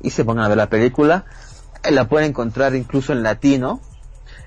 [0.00, 1.24] Y se pongan a ver la película.
[1.82, 3.80] Eh, La pueden encontrar incluso en latino.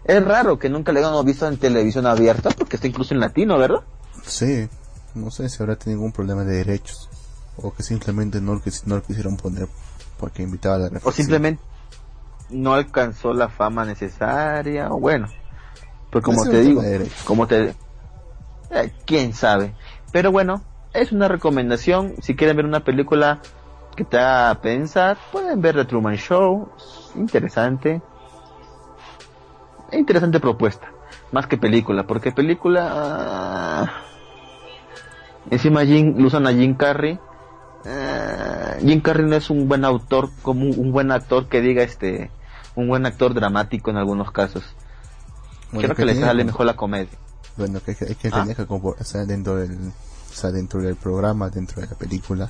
[0.05, 3.57] Es raro que nunca la hayamos visto en televisión abierta porque está incluso en latino,
[3.57, 3.81] ¿verdad?
[4.25, 4.69] Sí.
[5.15, 7.09] No sé si habrá tenido ningún problema de derechos.
[7.57, 9.67] O que simplemente no lo, quis- no lo quisieron poner
[10.19, 11.13] porque invitaba a la O reflexión.
[11.15, 11.63] simplemente
[12.49, 15.27] no alcanzó la fama necesaria, o bueno.
[16.11, 17.73] Pues como te digo, de como te...
[18.71, 19.73] eh, quién sabe.
[20.11, 20.61] Pero bueno,
[20.93, 22.13] es una recomendación.
[22.21, 23.41] Si quieren ver una película
[23.95, 26.69] que te haga pensar, pueden ver The Truman Show.
[26.77, 28.01] Es interesante.
[29.91, 30.87] Interesante propuesta.
[31.31, 32.89] Más que película, porque película...
[32.91, 34.01] ah,
[35.51, 37.19] Encima Jim, usan a Jim Carrey.
[37.85, 41.83] Eh, Jim Carrey no es un buen autor, como un, un buen actor que diga
[41.83, 42.31] este,
[42.75, 44.63] un buen actor dramático en algunos casos.
[45.71, 47.11] Bueno, Creo que le sale mejor la comedia.
[47.57, 48.39] Bueno, que, que, que él Ah.
[48.41, 51.95] tenía que compor- o sea, dentro del, o sea, dentro del programa, dentro de la
[51.95, 52.49] película,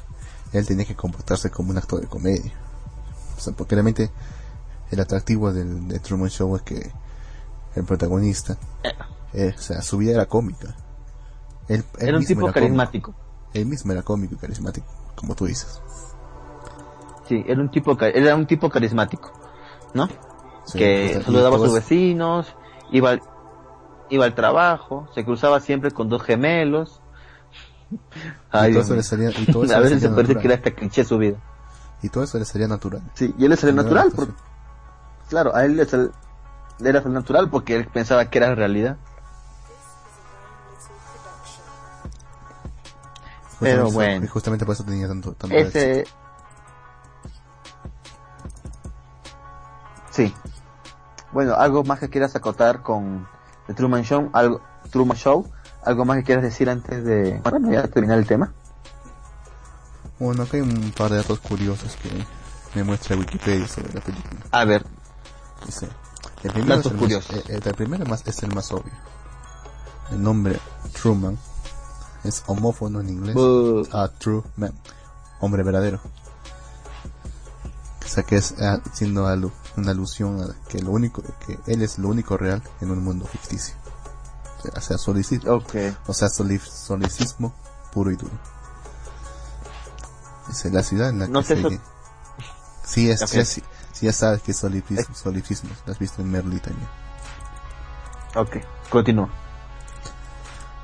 [0.53, 2.51] él tenía que comportarse como un actor de comedia.
[3.37, 4.09] O sea, porque realmente
[4.91, 6.91] el atractivo del, de Truman Show es que
[7.75, 8.57] el protagonista,
[9.33, 10.75] eh, o sea, su vida era cómica.
[11.67, 12.53] Él, él Era un tipo cómico.
[12.53, 13.15] carismático.
[13.53, 15.81] Él mismo era cómico y carismático, como tú dices.
[17.27, 19.31] Sí, era un tipo, era un tipo carismático,
[19.93, 20.07] ¿no?
[20.65, 22.55] Sí, que pues, saludaba a sus vecinos,
[22.91, 23.21] iba, al-
[24.09, 27.01] iba al trabajo, se cruzaba siempre con dos gemelos.
[28.51, 30.41] Ay, y todo eso le salía, y todo eso a veces se salía parece natural.
[30.41, 31.37] que era hasta cliché su vida.
[32.01, 33.01] Y todo eso le salía natural.
[33.15, 34.33] Sí, y él le era natural, porque,
[35.29, 36.11] claro, a él le sal- le
[36.83, 38.97] era natural porque él pensaba que era realidad.
[43.59, 44.31] Pero Justamente- bueno.
[44.31, 45.99] Justamente por eso tenía tanto, tanto Ese...
[46.01, 46.17] éxito.
[50.11, 50.33] Sí.
[51.31, 53.27] Bueno, algo más que quieras acotar con
[53.67, 54.61] The Truman Show, algo,
[54.91, 55.49] Truman Show,
[55.83, 58.53] algo más que quieras decir antes de, bueno, ya terminar el tema.
[60.19, 62.09] Bueno, acá hay un par de datos curiosos que
[62.73, 64.41] me muestra Wikipedia sobre la película.
[64.51, 64.85] A ver,
[65.65, 65.89] Dice,
[66.45, 67.35] el primero, Datos es el, curiosos.
[67.35, 68.93] Más, eh, el primero más, es el más obvio.
[70.11, 70.59] El nombre
[70.93, 71.37] Truman
[72.23, 74.73] es homófono en inglés bu- a True Man,
[75.39, 75.99] hombre verdadero.
[78.03, 81.81] O sea que es ah, siendo alu- una alusión a que lo único que él
[81.81, 83.75] es lo único real en un mundo ficticio.
[84.75, 87.53] O sea, solici- ok, o sea soli- solicismo
[87.93, 88.33] puro y duro.
[90.47, 91.81] Dice la ciudad en la No que se...
[92.83, 93.43] Sí, es, Ok.
[93.43, 93.63] sí,
[93.95, 95.69] sí, ya sabes que es solicismo, solicismo.
[95.85, 96.87] Lo has visto en Merly también.
[98.35, 98.57] ok,
[98.89, 99.29] continúa.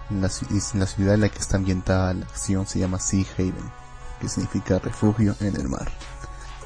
[0.09, 0.29] La,
[0.73, 3.71] la ciudad en la que está ambientada la acción se llama Sea Haven,
[4.19, 5.91] que significa refugio en el mar.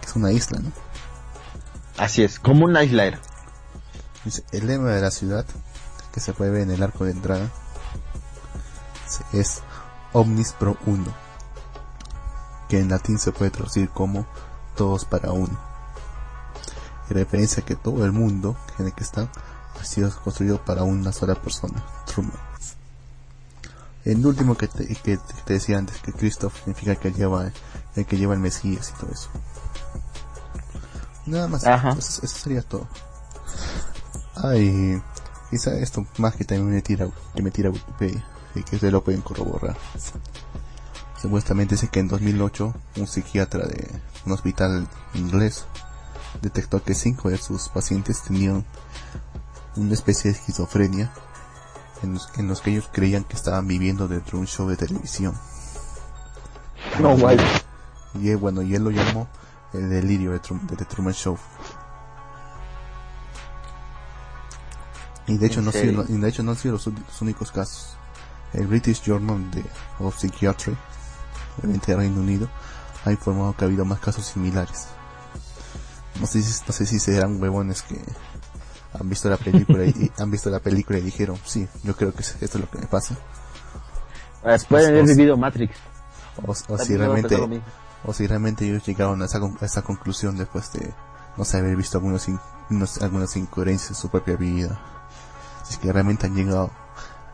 [0.03, 0.71] Es una isla, ¿no?
[1.97, 3.19] Así es, como una isla era.
[4.51, 5.45] El lema de la ciudad,
[6.13, 7.49] que se puede ver en el arco de entrada,
[9.33, 9.61] es
[10.13, 11.13] Omnis Pro Uno,
[12.67, 14.25] que en latín se puede traducir como
[14.75, 15.74] todos para uno.
[17.09, 19.29] Y referencia que todo el mundo en el que está
[19.79, 22.33] ha sido construido para una sola persona, Truman.
[24.05, 27.51] El último que te, que te decía antes, que Christoph significa que lleva,
[27.95, 29.29] el que lleva el Mesías y todo eso.
[31.25, 31.63] Nada más,
[32.23, 32.87] eso sería todo.
[34.35, 35.01] Ay,
[35.49, 39.03] quizá esto más que también me tira, que me tira Wikipedia, y que ustedes lo
[39.03, 39.75] pueden corroborar.
[41.19, 43.89] Supuestamente dice que en 2008 un psiquiatra de
[44.27, 45.65] un hospital inglés
[46.41, 48.65] detectó que cinco de sus pacientes tenían
[49.75, 51.11] una especie de esquizofrenia
[52.03, 54.77] en los, en los que ellos creían que estaban viviendo dentro de un show de
[54.77, 55.33] televisión.
[56.99, 57.37] No, guay.
[58.21, 59.27] Y él, bueno, y él lo llamó
[59.73, 61.37] el delirio de, de Truman Show.
[65.27, 67.97] Y de hecho ¿En no sido, y de hecho no han sido los únicos casos.
[68.53, 69.65] El British Journal de,
[69.99, 70.77] of Psychiatry,
[71.57, 72.47] obviamente de Reino Unido,
[73.03, 74.87] ha informado que ha habido más casos similares.
[76.19, 77.99] No sé si, no sé si serán huevones que
[78.93, 82.21] han visto la película y, han visto la película y dijeron, sí, yo creo que
[82.21, 83.15] esto es lo que me pasa.
[84.45, 85.75] Eh, Pueden haber o- vivido Matrix.
[86.45, 87.35] O, o si realmente,
[88.05, 90.93] o si realmente ellos llegaron a esa, a esa conclusión después de
[91.37, 92.39] no sé haber visto algunos, in-
[92.69, 94.79] unos- algunas incoherencias en su propia vida
[95.65, 96.71] si es que realmente han llegado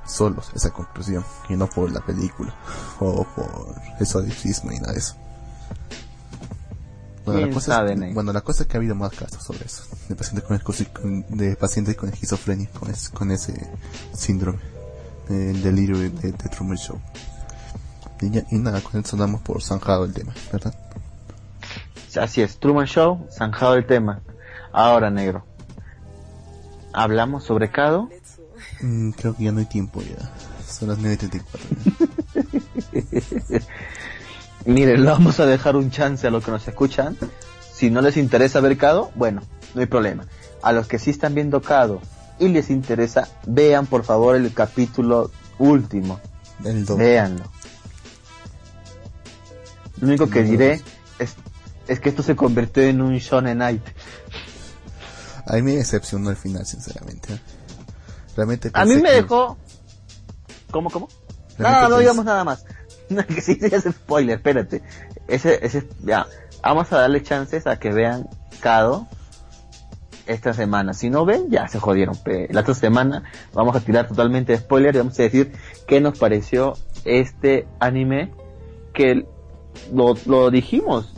[0.06, 2.56] solos a esa conclusión y no por la película
[3.00, 5.16] o por el solicismo y nada de eso
[7.26, 8.14] bueno la, ¿Quién cosa es, Ney?
[8.14, 11.56] bueno, la cosa es que ha habido más casos sobre eso de pacientes con, de
[11.56, 13.54] pacientes con esquizofrenia con, es- con ese
[14.14, 14.60] síndrome
[15.30, 17.00] el delirio de, de, de Truman Show
[18.22, 20.76] y, ya- y nada, con eso damos por zanjado el tema, ¿verdad?
[22.20, 24.22] Así es, Truman Show, zanjado el tema.
[24.74, 25.46] Ahora, negro.
[26.94, 28.10] Hablamos sobre Cado.
[28.82, 30.18] Mm, creo que ya no hay tiempo ya.
[30.70, 31.42] Son las 9.34.
[34.66, 37.18] Miren, le vamos a dejar un chance a los que nos escuchan.
[37.74, 39.42] Si no les interesa ver Cado, bueno,
[39.74, 40.26] no hay problema.
[40.62, 42.00] A los que sí están viendo Cado
[42.40, 46.20] y les interesa, vean por favor el capítulo último.
[46.64, 46.86] El.
[46.86, 47.44] Véanlo.
[50.00, 50.82] Lo único que diré
[51.20, 51.36] es,
[51.88, 53.84] es que esto se convirtió en un Shonen Night.
[55.46, 57.40] A mí me decepcionó el final, sinceramente.
[58.36, 59.58] Realmente A mí me que- dejó...
[60.72, 61.10] ¿Cómo, cómo?
[61.58, 62.64] Realmente no, no digamos nada más.
[63.28, 64.82] que sí, es spoiler, espérate.
[65.28, 66.28] Ese, ese, ya.
[66.64, 68.28] Vamos a darle chances a que vean
[68.60, 69.08] Cado
[70.28, 70.94] esta semana.
[70.94, 72.16] Si no ven, ya se jodieron.
[72.50, 75.52] La otra semana vamos a tirar totalmente de spoiler y vamos a decir
[75.88, 76.74] qué nos pareció
[77.06, 78.32] este anime
[78.94, 79.26] que
[79.92, 81.14] lo, lo dijimos.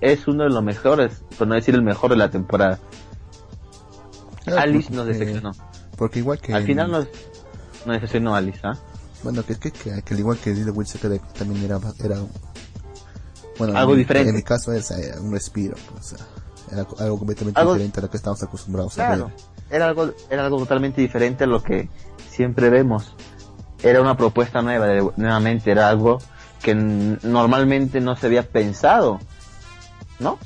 [0.00, 2.78] Es uno de los mejores, por no decir el mejor de la temporada.
[4.44, 5.52] Claro, Alice porque- nos decepcionó.
[5.96, 6.52] Porque igual que...
[6.54, 7.06] Al final nos,
[7.86, 8.76] nos decepcionó Alice, ¿ah?
[9.22, 11.80] Bueno, que, que, que, que al igual que Little Witch Academy también era...
[12.02, 12.20] era
[13.58, 14.30] bueno, Algo en, diferente.
[14.30, 16.14] En mi caso es eh, un respiro, pues,
[16.70, 19.34] era algo completamente Algo- diferente a lo que estamos acostumbrados a Claro, ver.
[19.70, 21.88] era algo, era algo totalmente diferente a lo que
[22.30, 23.14] siempre vemos.
[23.82, 26.18] Era una propuesta nueva, de- nuevamente, era algo
[26.62, 29.20] que normalmente no se había pensado,
[30.18, 30.38] ¿no?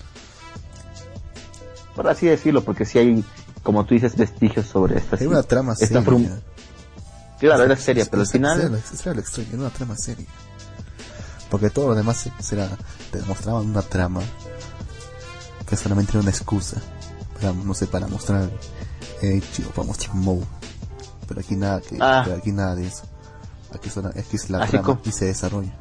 [1.96, 3.24] Por así decirlo, porque si hay,
[3.62, 6.02] como tú dices, vestigios sobre esta Hay una trama esta seria.
[7.41, 8.61] Claro, era seria, pero al era final...
[8.61, 10.26] era lo extraño, era una trama seria.
[11.51, 12.68] Porque todo lo demás será,
[13.11, 14.20] te mostraban una trama
[15.66, 16.80] que solamente era una excusa
[17.41, 18.49] para, no sé, para mostrar
[19.22, 20.45] Echi o para mostrar Mou.
[21.26, 22.22] Pero aquí nada que, Ah.
[22.24, 23.03] pero aquí nada de eso.
[23.74, 25.72] Aquí, aquí es la Así trama como- y se desarrolla.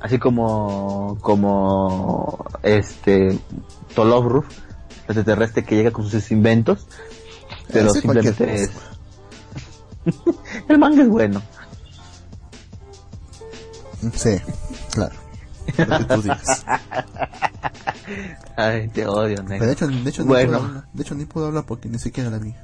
[0.00, 1.16] Así como...
[1.22, 2.44] Como...
[2.62, 3.38] Este...
[3.94, 4.46] Tolobruf,
[5.08, 6.86] el extraterrestre que llega con sus inventos.
[7.72, 8.70] Pero Ese cualquier simplemente es...
[10.68, 11.42] El manga es bueno.
[14.14, 14.36] Sí,
[14.92, 15.14] claro.
[15.78, 16.64] Lo que tú digas.
[18.56, 19.66] Ay, te odio, Pero negro.
[19.66, 20.52] de hecho, de hecho, Bueno.
[20.52, 22.54] ni puedo hablar, de hecho ni puedo hablar porque ni siquiera la vi.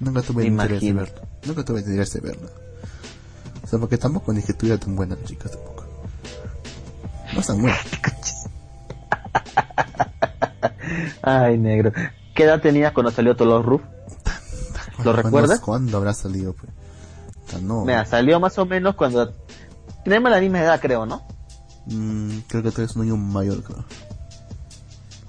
[0.00, 1.20] Nunca tuve interés de verla.
[1.44, 2.48] Nunca tuve interés de verla.
[3.62, 5.84] O sea, porque tampoco ni que estuviera tan buena la chica tampoco.
[7.32, 7.76] No es tan buena.
[11.22, 11.92] Ay, negro.
[12.34, 13.82] ¿Qué edad tenías cuando salió Tolobruf?
[15.04, 15.60] ¿Lo ¿Cuándo- recuerdas?
[15.60, 16.54] ¿Cuándo habrá salido?
[16.54, 17.62] Pues?
[17.62, 17.84] No.
[17.84, 19.32] Mira, salió más o menos cuando...
[20.04, 21.22] Tenemos la misma edad, creo, ¿no?
[21.86, 23.84] Mm, creo que tú eres un año mayor, creo.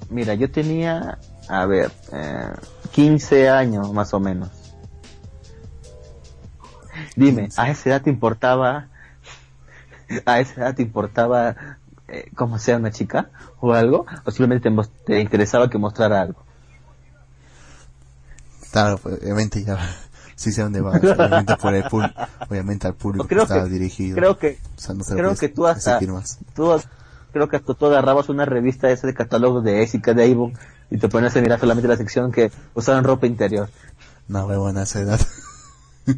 [0.10, 1.18] Mira, yo tenía,
[1.50, 2.50] a ver, eh,
[2.92, 4.50] 15 años más o menos.
[7.16, 7.62] Dime, 15.
[7.62, 8.88] ¿a esa edad te importaba,
[10.26, 11.56] a esa edad te importaba
[12.08, 14.06] eh, cómo sea una chica o algo?
[14.26, 14.70] ¿O simplemente
[15.06, 16.44] te interesaba que mostrara algo?
[18.72, 19.78] Claro, pues, obviamente ya.
[20.36, 20.92] Sí sé dónde va.
[20.94, 22.12] Obviamente, por el pul-
[22.50, 24.16] obviamente al público que estaba dirigido.
[24.16, 26.00] Creo que, o sea, no se lo creo que tú hasta,
[26.56, 26.82] tú,
[27.32, 30.54] creo que hasta tú agarrabas una revista esa de catálogo de Ésica de Avon
[30.90, 33.70] y te ponías a mirar solamente la sección que usaban ropa interior.
[34.28, 35.20] No, huevón, a esa edad.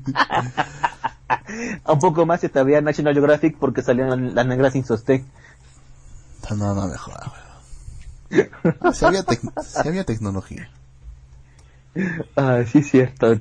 [1.87, 5.25] Un poco más si te había National Geographic porque salían las negras sin sostén.
[6.55, 7.27] No, no me jodas,
[8.31, 8.93] huevón.
[8.93, 10.69] Si había, tec- sí había tecnología.
[12.35, 13.39] Ah, sí, es cierto.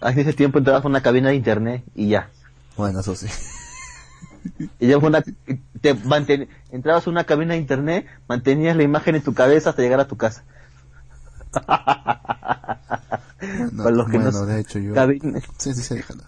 [0.00, 2.30] Hace ese tiempo entrabas a una cabina de internet y ya.
[2.76, 3.26] Bueno, eso sí.
[4.78, 9.16] Y ya fue una, te manten- entrabas a una cabina de internet, mantenías la imagen
[9.16, 10.44] en tu cabeza hasta llegar a tu casa.
[13.40, 14.94] Bueno, Para los que no bueno, saben, de hecho yo...
[14.94, 16.22] cabina- Sí, sí, sí, déjalo.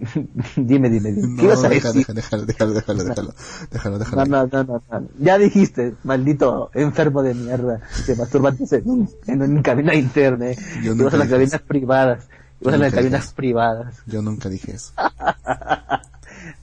[0.56, 1.30] dime, dime, dime.
[1.36, 2.06] ¿Qué No, ibas a déjalo, decir?
[2.14, 3.34] déjalo, déjalo, déjalo, déjalo,
[3.70, 4.24] déjalo, déjalo.
[4.24, 5.08] No, no, no, no.
[5.18, 10.60] Ya dijiste, maldito enfermo de mierda, que masturbantes en, en una cabina de internet.
[10.74, 11.62] Yo nunca a las dije cabinas eso.
[11.62, 12.28] privadas.
[12.60, 13.34] Ibas a las cabinas eso.
[13.34, 13.96] privadas.
[14.06, 14.92] Yo nunca dije eso.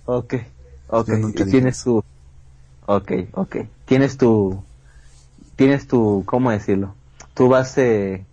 [0.05, 0.33] Ok,
[0.87, 1.13] ok,
[1.49, 2.03] tienes tu,
[2.85, 4.63] ok, ok, tienes tu,
[5.55, 6.95] tienes tu, ¿cómo decirlo?
[7.33, 8.25] Tu base,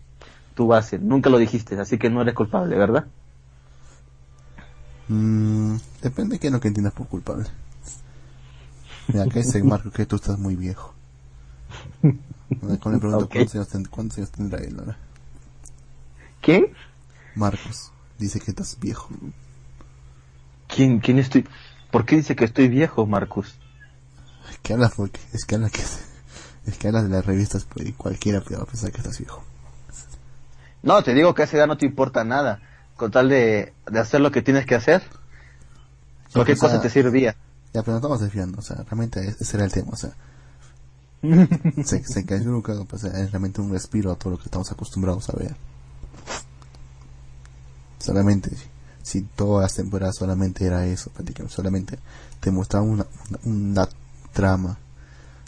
[0.55, 3.07] tu base, nunca lo dijiste, así que no eres culpable, ¿verdad?
[5.09, 7.46] Mm, depende de qué es lo que entiendas por culpable.
[9.09, 10.94] Mira, acá dice Marco que tú estás muy viejo.
[12.02, 14.96] Le pregunto cuántos, años ten- cuántos años tendrá él ahora.
[16.40, 16.72] ¿Quién?
[17.34, 19.09] Marcos dice que estás viejo.
[20.68, 21.46] ¿Quién, quién estoy?
[21.90, 23.55] ¿Por qué dice que estoy viejo, Marcus?
[24.50, 25.82] Es que hablas porque, es que hablas que,
[26.66, 29.42] es que hablas de las revistas pues, y cualquiera puede pensar que estás viejo.
[30.82, 32.61] No, te digo que a esa edad no te importa nada,
[32.97, 35.03] con tal de, de hacer lo que tienes que hacer,
[36.32, 37.36] cualquier cosa te servía.
[37.72, 40.12] Ya, pero no estamos desviando, o sea, realmente ese era el tema, o sea.
[41.84, 44.70] se, se cayó un cago, pues, es realmente un respiro a todo lo que estamos
[44.70, 45.57] acostumbrados a ver.
[47.99, 48.51] Solamente,
[49.03, 51.99] si todas las temporadas solamente era eso, prácticamente, solamente
[52.40, 53.88] te mostraba una, una, una
[54.32, 54.76] trama,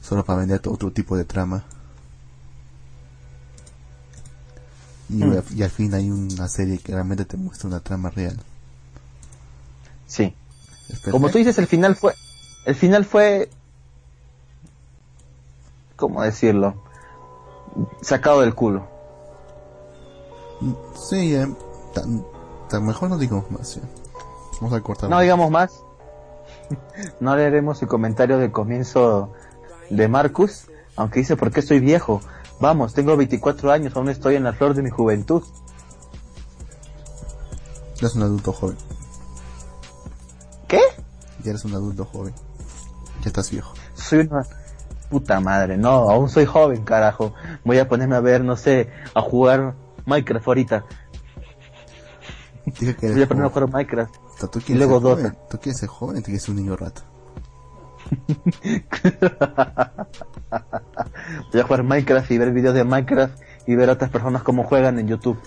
[0.00, 1.64] solo para venderte otro tipo de trama.
[5.08, 5.42] Y, Mm.
[5.54, 8.36] y al fin hay una serie que realmente te muestra una trama real.
[10.06, 10.34] Sí.
[11.10, 12.14] Como tú dices, el final fue,
[12.64, 13.48] el final fue,
[15.96, 16.74] ¿cómo decirlo?
[18.02, 18.86] Sacado del culo.
[21.10, 21.46] Sí, eh,
[21.94, 22.24] tan,
[22.68, 23.78] tan mejor no digamos más.
[24.60, 25.10] Vamos a cortar.
[25.10, 25.72] No digamos más.
[27.20, 29.30] No leeremos el comentario de comienzo
[29.88, 30.64] de Marcus,
[30.96, 32.20] aunque dice, ¿por qué estoy viejo?
[32.60, 35.42] Vamos, tengo 24 años, aún estoy en la flor de mi juventud.
[37.96, 38.76] Ya eres un adulto joven.
[40.68, 40.80] ¿Qué?
[41.42, 42.34] Ya eres un adulto joven.
[43.22, 43.72] Ya estás viejo.
[43.94, 44.46] Soy una
[45.10, 47.34] puta madre, no, aún soy joven, carajo.
[47.64, 50.84] Voy a ponerme a ver, no sé, a jugar Minecraft ahorita.
[52.66, 54.14] Dije que Voy a eres ponerme a jugar Minecraft.
[54.16, 55.24] O sea, tú y luego ser joven.
[55.24, 55.48] Dota.
[55.48, 57.02] Tú quieres ser joven tú quieres ser un niño rato.
[61.52, 64.64] Voy a jugar Minecraft y ver videos de Minecraft y ver a otras personas cómo
[64.64, 65.38] juegan en YouTube.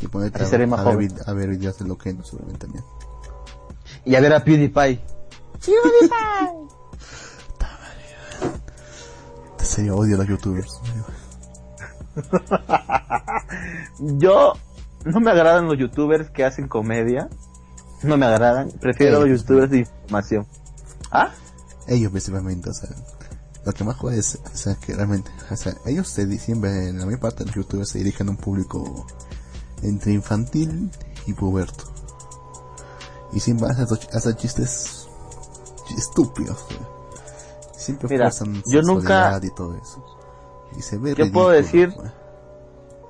[0.00, 2.66] Y ponerte a, seré más a ver, a ver videos de lo que no, seguramente
[2.66, 2.84] también.
[4.04, 5.00] Y a ver a PewDiePie.
[9.58, 10.80] En serio, odio a los youtubers.
[13.98, 14.52] Yo
[15.04, 17.28] no me agradan los youtubers que hacen comedia.
[18.02, 18.70] No me agradan.
[18.80, 20.46] Prefiero los youtubers de información.
[21.10, 21.30] ¿Ah?
[21.86, 22.90] Ellos principalmente, o sea,
[23.64, 26.98] lo que más juega es, o sea, que realmente, o sea, ellos se siempre, en
[26.98, 29.06] la mayor parte de los youtubers se dirigen a un público
[29.82, 30.90] entre infantil
[31.26, 31.84] y puberto.
[33.32, 35.08] Y siempre hacen, hacen chistes
[35.96, 36.64] estúpidos.
[37.76, 38.30] Siempre Mira,
[38.66, 40.04] yo nunca y todo eso.
[40.76, 41.94] Y se ve yo puedo decir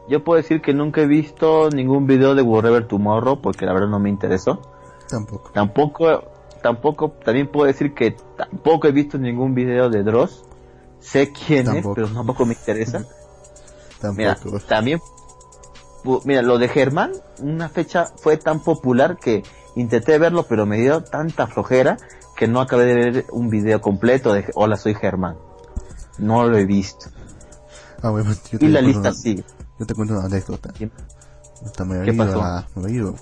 [0.09, 3.89] yo puedo decir que nunca he visto ningún video de Whatever Tomorrow porque la verdad
[3.89, 4.61] no me interesó.
[5.09, 5.51] Tampoco.
[5.53, 6.23] Tampoco
[6.67, 10.43] tampoco también puedo decir que tampoco he visto ningún video de Dross.
[10.99, 13.05] Sé quién es, pero tampoco me interesa.
[14.01, 14.17] tampoco.
[14.17, 14.37] Mira,
[14.67, 15.01] también
[16.25, 19.45] mira, lo de Germán, una fecha fue tan popular que
[19.77, 21.99] intenté verlo, pero me dio tanta flojera
[22.37, 25.37] que no acabé de ver un video completo de Hola, soy Germán.
[26.19, 27.07] No lo he visto.
[28.03, 29.45] Ah, bueno, y la lista sigue.
[29.79, 30.73] Yo te cuento una anécdota.
[30.73, 30.91] ¿Qué,
[31.85, 32.43] me pasó?
[32.43, 33.15] A, me ido,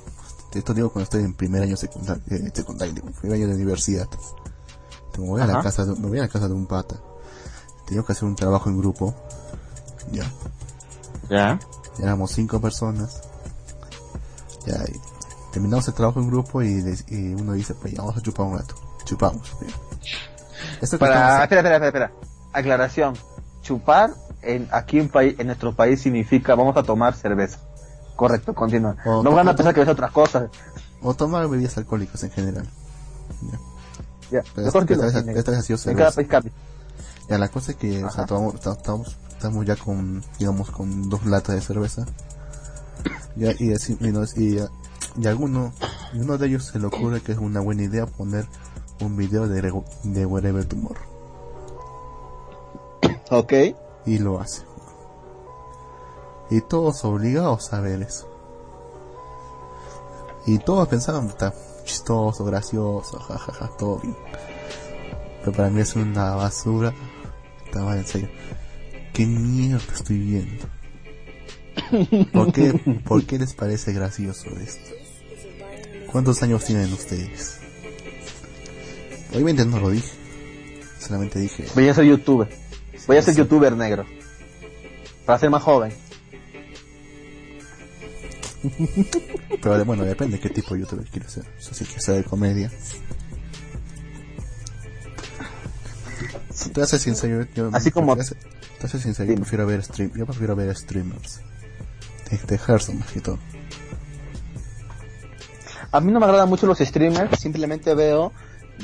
[0.58, 4.08] esto digo cuando estoy en primer año secundario, eh, secundario primer año de universidad.
[5.18, 6.96] Me voy a la casa, de, me voy a la casa de un pata.
[7.86, 9.14] Tenía que hacer un trabajo en grupo.
[10.10, 10.24] Ya.
[11.28, 11.58] Ya.
[11.98, 13.22] Éramos cinco personas.
[14.66, 15.00] Ya, y
[15.52, 16.82] terminamos el trabajo en grupo y,
[17.38, 18.74] uno dice, pues ya vamos a chupar un rato.
[19.04, 19.50] Chupamos.
[20.98, 22.12] Para, espera, espera, espera,
[22.52, 23.14] Aclaración.
[23.62, 24.10] Chupar
[24.42, 27.58] en, aquí en, país, en nuestro país significa vamos a tomar cerveza.
[28.16, 28.96] Correcto, continúa.
[29.04, 30.50] no van a pensar que es otras cosas.
[31.02, 32.66] O tomar bebidas alcohólicas en general.
[34.30, 34.42] Ya.
[34.56, 34.62] ya.
[34.62, 35.90] esta, vez, ha sido cerveza.
[35.90, 36.52] En cada país cambia.
[37.28, 41.24] Ya, la cosa es que o sea, tomamos, estamos, estamos ya con, digamos, con dos
[41.26, 42.06] latas de cerveza.
[43.36, 44.58] Ya, y, y,
[45.16, 45.72] y, alguno,
[46.12, 48.46] y uno de ellos se le ocurre que es una buena idea poner
[49.00, 51.02] un video de, de Wherever Tomorrow.
[53.30, 53.52] Ok.
[54.06, 54.62] Y lo hace.
[56.50, 58.28] Y todos obligados a ver eso.
[60.46, 64.16] Y todos pensaban, está chistoso, gracioso, jajaja, todo bien.
[65.40, 66.92] Pero para mí es una basura.
[67.64, 68.28] Estaba en serio.
[69.12, 70.66] ¿Qué mierda estoy viendo?
[72.32, 72.72] ¿Por qué,
[73.04, 74.90] ¿Por qué les parece gracioso esto?
[76.10, 77.60] ¿Cuántos años tienen ustedes?
[79.32, 80.12] Obviamente no lo dije.
[80.98, 81.64] Solamente dije.
[81.74, 82.48] Voy a ser youtuber.
[83.06, 84.06] Voy a ser youtuber negro.
[85.26, 85.92] Para ser más joven.
[89.62, 91.44] Pero bueno, depende de qué tipo de youtuber quieres ser.
[91.44, 92.70] O sea, si quieres ser de comedia.
[96.72, 98.16] Te haces sincero, yo, Así como...
[98.16, 98.22] Te
[98.86, 101.40] haces sincero, yo prefiero ver stream, yo prefiero ver streamers.
[102.30, 103.38] De, de Hearthstone más que todo.
[105.90, 108.32] A mí no me agradan mucho los streamers, simplemente veo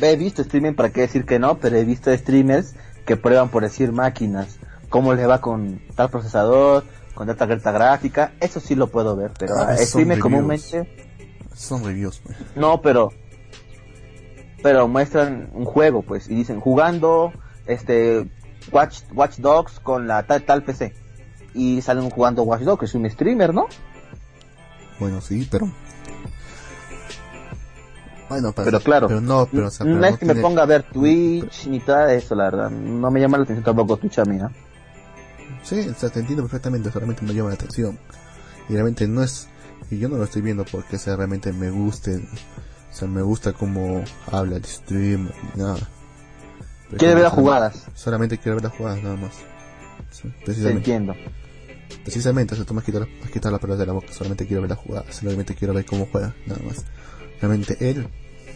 [0.01, 2.75] he visto streaming, para qué decir que no, pero he visto streamers
[3.05, 4.59] que prueban por decir máquinas,
[4.89, 9.33] cómo les va con tal procesador, con tal tarjeta gráfica, eso sí lo puedo ver,
[9.39, 11.09] pero ah, streamers comúnmente...
[11.55, 12.21] Son reviews.
[12.25, 12.37] Pues.
[12.57, 13.13] No, pero...
[14.63, 17.33] Pero muestran un juego, pues, y dicen, jugando,
[17.67, 18.31] este,
[18.73, 20.95] Watch, Watch Dogs con la tal, tal PC.
[21.55, 23.67] Y salen jugando Watch Dogs, es un streamer, ¿no?
[24.99, 25.71] Bueno, sí, pero
[28.31, 31.81] bueno, pero, claro, pero no, pero, no es que me ponga a ver Twitch ni
[31.81, 32.71] nada de eso, la verdad.
[32.71, 34.53] No me llama la atención tampoco Twitch a mí, ¿no?
[35.63, 37.99] Sí, o sea, te entiendo perfectamente, solamente me llama la atención.
[38.69, 39.49] Y realmente no es,
[39.91, 43.53] y yo no lo estoy viendo porque sea realmente me guste, o sea, me gusta
[43.53, 45.79] cómo habla el stream, nada.
[46.97, 47.87] quiere ver las jugadas.
[47.95, 49.33] Solamente quiere ver las jugadas, nada más.
[50.11, 50.79] Sí, precisamente.
[50.79, 51.15] entiendo.
[52.03, 54.13] Precisamente, o sea, tú me has quitado, me has quitado la pelota de la boca,
[54.13, 56.85] solamente quiero ver las jugadas, solamente quiero ver cómo juega, nada más.
[57.41, 58.09] Realmente él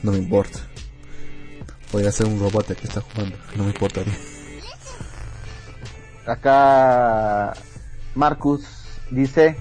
[0.02, 0.60] no me importa.
[1.90, 4.14] Podría ser un robot que está jugando, no me importaría.
[6.26, 7.52] Acá
[8.14, 8.66] Marcus
[9.10, 9.56] dice,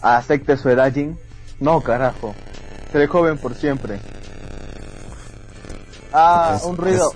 [0.00, 1.18] acepte su edaging.
[1.60, 2.34] No, carajo.
[2.92, 4.00] Seré joven por siempre.
[6.12, 7.12] Ah, un ruido.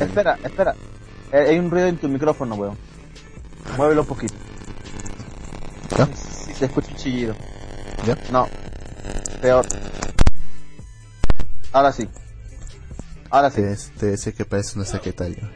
[0.00, 0.74] espera, espera.
[1.32, 2.76] Eh, hay un ruido en tu micrófono, weón.
[3.76, 4.34] Muévelo un poquito.
[5.96, 6.06] ¿Ya?
[6.14, 7.34] Si se escucha un chillido.
[8.06, 8.16] ¿Ya?
[8.30, 8.46] No.
[9.40, 9.66] Peor.
[11.72, 12.08] Ahora sí.
[13.30, 13.62] Ahora sí.
[13.98, 15.50] Te, decía que parece una secretaria.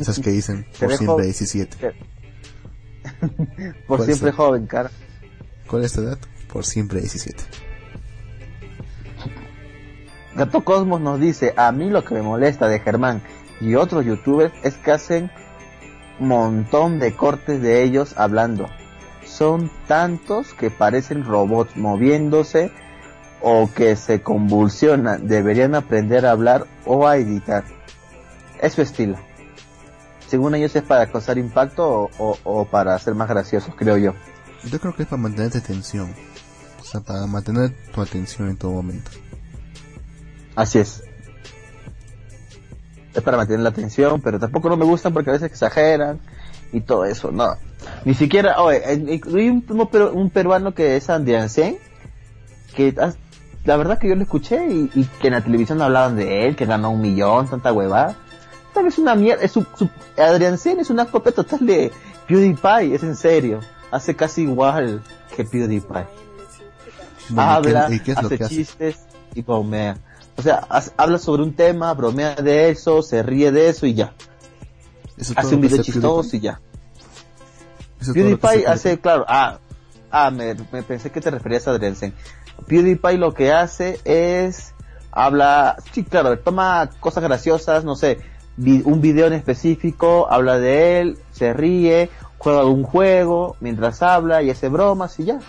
[0.00, 1.94] Esas que dicen por siempre 17.
[3.86, 4.90] por siempre joven, cara.
[5.66, 6.18] ¿Cuál es tu edad?
[6.50, 7.44] Por siempre 17.
[10.34, 13.22] Gato Cosmos nos dice, a mí lo que me molesta de Germán
[13.60, 15.30] y otros youtubers es que hacen
[16.18, 18.66] un montón de cortes de ellos hablando.
[19.26, 22.72] Son tantos que parecen robots moviéndose
[23.42, 27.64] o que se convulsionan deberían aprender a hablar o a editar.
[28.60, 29.16] Es su estilo.
[30.30, 34.14] Según ellos es para causar impacto o, para ser más graciosos, creo yo.
[34.62, 36.14] Yo creo que es para mantener atención.
[36.80, 39.10] O sea, para mantener tu atención en todo momento.
[40.54, 41.02] Así es.
[43.12, 46.20] Es para mantener la atención, pero tampoco no me gustan porque a veces exageran
[46.72, 47.56] y todo eso, no.
[48.04, 51.76] Ni siquiera, oye, hay un, un, peruano que es Andriansen,
[52.76, 52.94] que
[53.64, 56.66] la verdad que yo lo escuché y, que en la televisión hablaban de él, que
[56.66, 58.14] ganó un millón, tanta huevada.
[58.72, 59.66] Tal vez una mierda, es su,
[60.16, 61.90] Adrian Sen es una copia total de
[62.28, 63.60] PewDiePie, es en serio.
[63.90, 65.02] Hace casi igual
[65.34, 66.06] que PewDiePie.
[67.36, 69.00] habla, hace chistes
[69.34, 69.96] y bromea.
[70.36, 70.66] O sea,
[70.96, 74.12] habla sobre un tema, bromea de eso, se ríe de eso y ya.
[75.36, 76.60] hace un video chistoso y ya.
[77.98, 79.58] PewDiePie hace, claro, ah,
[80.10, 82.14] ah, me, pensé que te referías a Adrian Sen.
[82.66, 84.74] PewDiePie lo que hace es,
[85.10, 88.18] habla, sí, claro, toma cosas graciosas, no sé,
[88.84, 94.50] un video en específico, habla de él, se ríe, juega un juego mientras habla y
[94.50, 95.40] hace bromas y ya.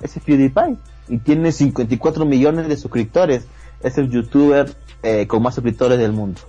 [0.00, 0.76] Ese es PewDiePie.
[1.08, 3.44] Y tiene 54 millones de suscriptores.
[3.80, 6.40] Es el youtuber eh, con más suscriptores del mundo.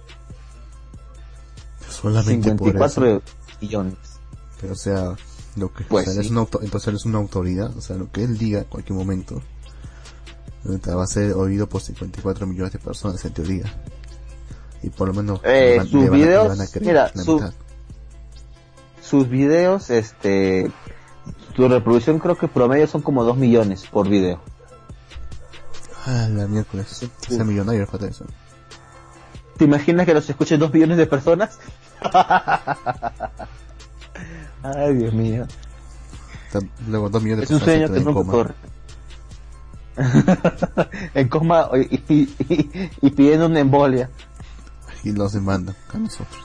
[1.88, 3.22] Solamente 54
[3.62, 3.96] millones.
[4.60, 5.16] Pero o sea,
[5.56, 8.60] lo que pues es una entonces es una autoridad, o sea, lo que él diga
[8.60, 9.42] en cualquier momento
[10.66, 13.74] va a ser oído por 54 millones de personas en teoría
[14.84, 17.12] y por lo menos eh, sus videos mira
[19.02, 20.72] sus videos este
[21.56, 24.40] su reproducción creo que promedio son como 2 millones por video.
[26.06, 27.10] Ah la miércoles.
[27.28, 28.26] Ese millonario falta eso.
[29.58, 31.58] ¿te imaginas que los escuchen 2 millones de personas?
[34.64, 35.48] ay Dios mío.
[36.88, 38.46] Luego 2 millones de es personas un sueño
[41.16, 41.70] en coma.
[41.90, 42.30] y,
[43.02, 44.12] y, pidiendo una embolia
[45.08, 46.44] y los demandan a nosotros.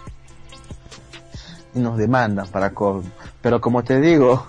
[1.75, 3.03] Y nos demandan para con...
[3.41, 4.47] Pero como te digo,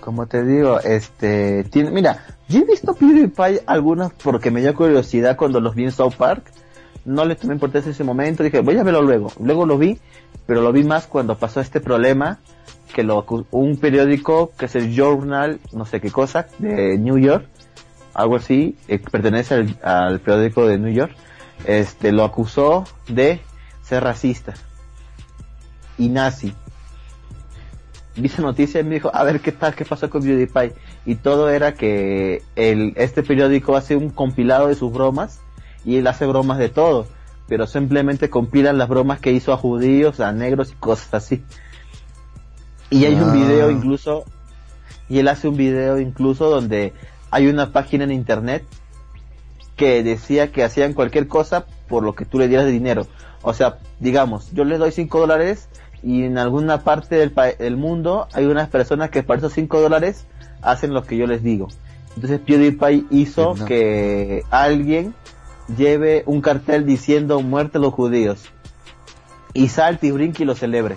[0.00, 5.36] como te digo, este, tiene, mira, yo he visto PewDiePie algunas porque me dio curiosidad
[5.36, 6.52] cuando los vi en South Park.
[7.04, 9.32] No les tomé importancia en ese momento, dije, voy a verlo luego.
[9.40, 9.98] Luego lo vi,
[10.46, 12.38] pero lo vi más cuando pasó este problema
[12.94, 17.46] que lo un periódico que es el Journal, no sé qué cosa, de New York,
[18.14, 21.16] algo así, eh, pertenece al, al periódico de New York,
[21.64, 23.40] este, lo acusó de
[23.82, 24.54] ser racista
[25.98, 26.54] y nazi.
[28.16, 30.74] Vi esa noticia y me dijo, a ver qué tal, qué pasó con PewDiePie.
[31.06, 35.40] Y todo era que el, este periódico hace un compilado de sus bromas
[35.84, 37.06] y él hace bromas de todo,
[37.48, 41.42] pero simplemente compilan las bromas que hizo a judíos, a negros y cosas así.
[42.90, 43.32] Y hay un ah.
[43.32, 44.24] video incluso,
[45.08, 46.92] y él hace un video incluso donde
[47.30, 48.64] hay una página en internet
[49.76, 53.06] que decía que hacían cualquier cosa por lo que tú le dieras de dinero.
[53.42, 55.68] O sea, digamos, yo les doy 5 dólares
[56.02, 60.26] y en alguna parte del, del mundo hay unas personas que para esos 5 dólares
[60.62, 61.68] hacen lo que yo les digo.
[62.14, 65.14] Entonces PewDiePie hizo que alguien
[65.76, 68.50] lleve un cartel diciendo muerte a los judíos
[69.54, 70.96] y salte y brinque y lo celebre.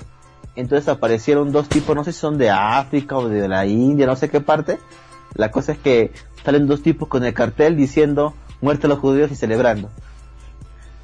[0.55, 4.15] Entonces aparecieron dos tipos, no sé si son de África o de la India, no
[4.15, 4.77] sé qué parte.
[5.33, 6.11] La cosa es que
[6.43, 9.89] salen dos tipos con el cartel diciendo muerte a los judíos y celebrando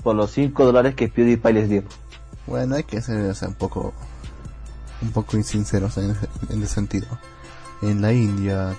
[0.04, 1.84] por los 5 dólares que PewDiePie les dio.
[2.48, 3.94] Bueno, hay que ser un poco
[5.02, 6.16] un poco insinceros en,
[6.50, 7.08] ese sentido.
[7.82, 8.76] En la India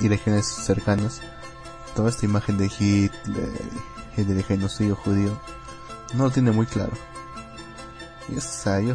[0.00, 1.20] y regiones cercanas,
[1.94, 3.48] toda esta imagen de Hitler
[4.16, 5.38] y de genocidio judío
[6.14, 6.92] no lo tiene muy claro.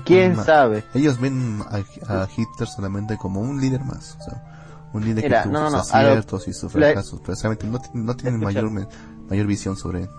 [0.05, 0.83] ¿Quién sabe?
[0.93, 4.17] Ellos ven a, Hitler solamente como un líder más.
[4.19, 4.48] O sea,
[4.93, 7.37] un líder que tuvo sus aciertos y sus fracasos, pero
[7.93, 8.69] no, tienen mayor,
[9.29, 10.09] mayor visión sobre él.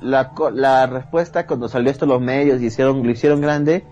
[0.00, 3.84] La, la respuesta cuando salió esto los medios y hicieron, lo hicieron grande,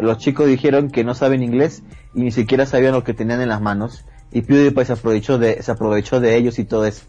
[0.00, 1.82] los chicos dijeron que no saben inglés
[2.14, 4.04] y ni siquiera sabían lo que tenían en las manos.
[4.30, 7.04] Y PewDiePie se aprovechó de, se aprovechó de ellos y todo eso.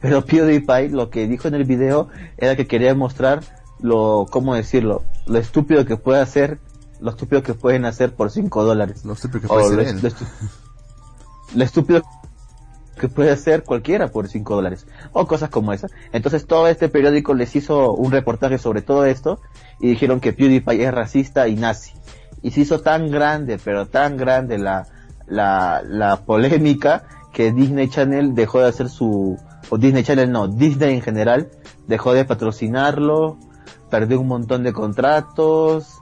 [0.00, 3.40] Pero PewDiePie lo que dijo en el video era que quería mostrar
[3.80, 5.02] lo, ¿cómo decirlo?
[5.26, 6.58] Lo estúpido que puede hacer,
[7.00, 9.04] lo estúpido que pueden hacer por 5 dólares.
[9.04, 10.12] Lo estúpido que puede hacer
[11.54, 12.02] lo estúpido
[12.98, 15.88] que puede hacer cualquiera por 5 dólares o cosas como esa.
[16.12, 19.40] Entonces todo este periódico les hizo un reportaje sobre todo esto
[19.80, 21.92] y dijeron que PewDiePie es racista y nazi.
[22.42, 24.86] Y se hizo tan grande, pero tan grande la,
[25.26, 29.38] la, la polémica que Disney Channel dejó de hacer su,
[29.70, 31.50] o Disney Channel no, Disney en general
[31.86, 33.38] dejó de patrocinarlo,
[33.90, 35.98] perdió un montón de contratos,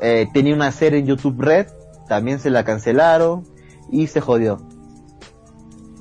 [0.00, 1.68] eh, tenía una serie en YouTube Red,
[2.08, 3.44] también se la cancelaron
[3.90, 4.58] y se jodió.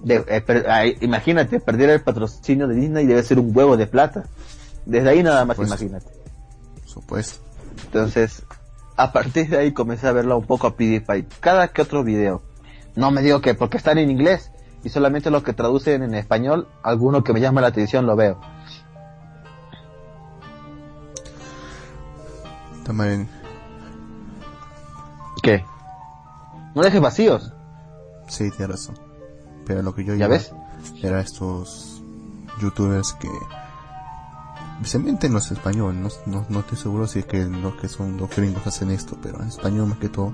[0.07, 4.24] Eh, imagínate, perder el patrocinio de Disney debe ser un huevo de plata.
[4.86, 6.07] Desde ahí nada más, imagínate.
[6.86, 7.44] Supuesto.
[7.86, 8.44] Entonces,
[8.95, 11.28] a partir de ahí comencé a verlo un poco a PewDiePie.
[11.40, 12.41] Cada que otro video.
[12.95, 14.52] No me digo que porque están en inglés
[14.84, 18.40] y solamente los que traducen en español, alguno que me llama la atención lo veo.
[22.84, 23.30] También,
[25.44, 25.64] ¿Qué?
[26.74, 27.53] No dejes vacíos.
[28.28, 29.07] sí, tienes razón.
[29.68, 30.52] Pero lo que yo ¿Ya ves?
[31.03, 32.02] era estos
[32.61, 33.30] youtubers que
[34.77, 38.15] especialmente en los español, no, no, no estoy seguro si es que los que son
[38.18, 40.31] los gringos hacen esto, pero en español más que todo,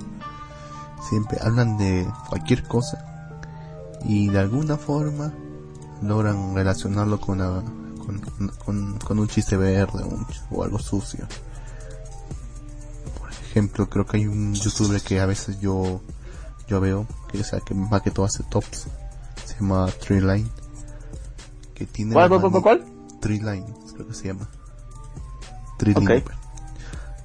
[1.10, 3.05] siempre hablan de cualquier cosa
[4.05, 5.31] y de alguna forma
[6.01, 7.64] logran relacionarlo con, la-
[8.05, 8.19] con,
[8.65, 11.26] con, con un chiste verde un o algo sucio.
[13.19, 16.01] Por ejemplo, creo que hay un youtuber que a veces yo
[16.68, 18.88] yo veo, que o sea, que más que todo hace tops,
[19.54, 20.50] se llama Treeline,
[21.74, 22.86] que tiene ¿Cuál, cuál, cuál?
[23.20, 24.50] Treeline, creo que se llama.
[25.96, 26.24] Ok.
[26.24, 26.24] pues.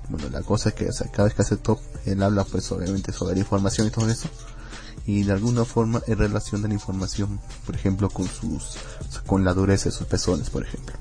[0.08, 2.70] Bueno, la cosa es que o sea, cada vez que hace top, él habla pues
[2.72, 4.28] obviamente sobre la información y todo eso.
[5.06, 8.76] Y de alguna forma él relaciona la información, por ejemplo, con sus,
[9.26, 10.96] con la dureza de sus pezones, por ejemplo.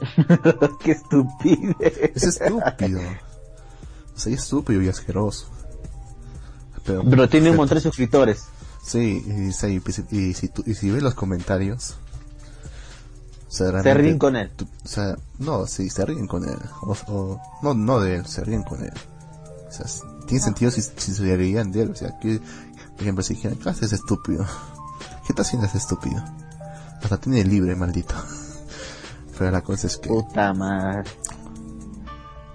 [0.84, 2.14] Qué estupidez.
[2.14, 3.00] Es estúpido.
[4.14, 5.48] O sea, es estúpido y asqueroso.
[6.84, 8.46] Pero, Pero tiene un montón de suscriptores.
[8.88, 11.96] Sí, y, sí, y, y si, tú- y si ves los comentarios,
[13.48, 14.50] o sea, Se ríen con él.
[14.56, 16.58] tú- o sea, no, sí, se ríen con él.
[16.82, 18.92] O, o- no, no de él, se ríen con él.
[19.68, 19.86] O sea,
[20.26, 21.90] tiene sentido si, si se reirían de él.
[21.90, 22.40] O sea, que,
[22.92, 24.44] por ejemplo, si dijeran, ¿qué haces estúpido?
[25.26, 26.22] ¿Qué está haciendo ese estúpido?
[27.02, 28.14] Hasta tiene libre, maldito.
[29.38, 31.04] Pero la cosa es que, Puta madre.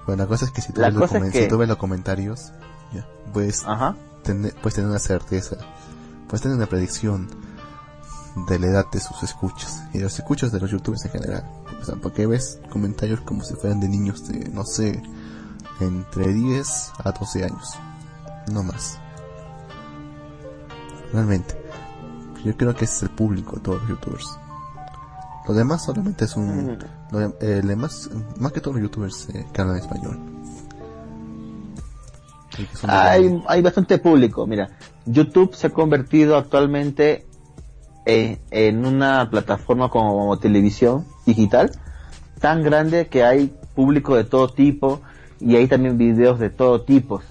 [0.06, 1.48] pero la cosa es que si tú, La ves, los cosa es comen- que- si
[1.48, 2.52] tú ves los comentarios,
[2.94, 3.96] ya, pues, Ajá.
[4.24, 5.56] tener, puedes tener una certeza,
[6.34, 7.28] puedes tener una predicción
[8.48, 11.48] de la edad de sus escuchas y de los escuchas de los youtubers en general.
[11.80, 15.00] O sea, porque ves comentarios como si fueran de niños de, no sé,
[15.80, 17.78] entre 10 a 12 años,
[18.52, 18.98] no más.
[21.14, 21.56] Realmente,
[22.44, 24.40] yo creo que ese es el público de todos los youtubers.
[25.48, 26.80] Lo demás solamente es un...
[27.12, 30.20] Lo eh, demás, más que todos los youtubers eh, que hablan español.
[32.88, 34.48] Hay, hay bastante público.
[34.48, 34.72] Mira,
[35.06, 37.26] YouTube se ha convertido actualmente
[38.06, 41.72] en, en una plataforma como televisión digital
[42.40, 45.02] tan grande que hay público de todo tipo
[45.40, 47.22] y hay también videos de todo tipo.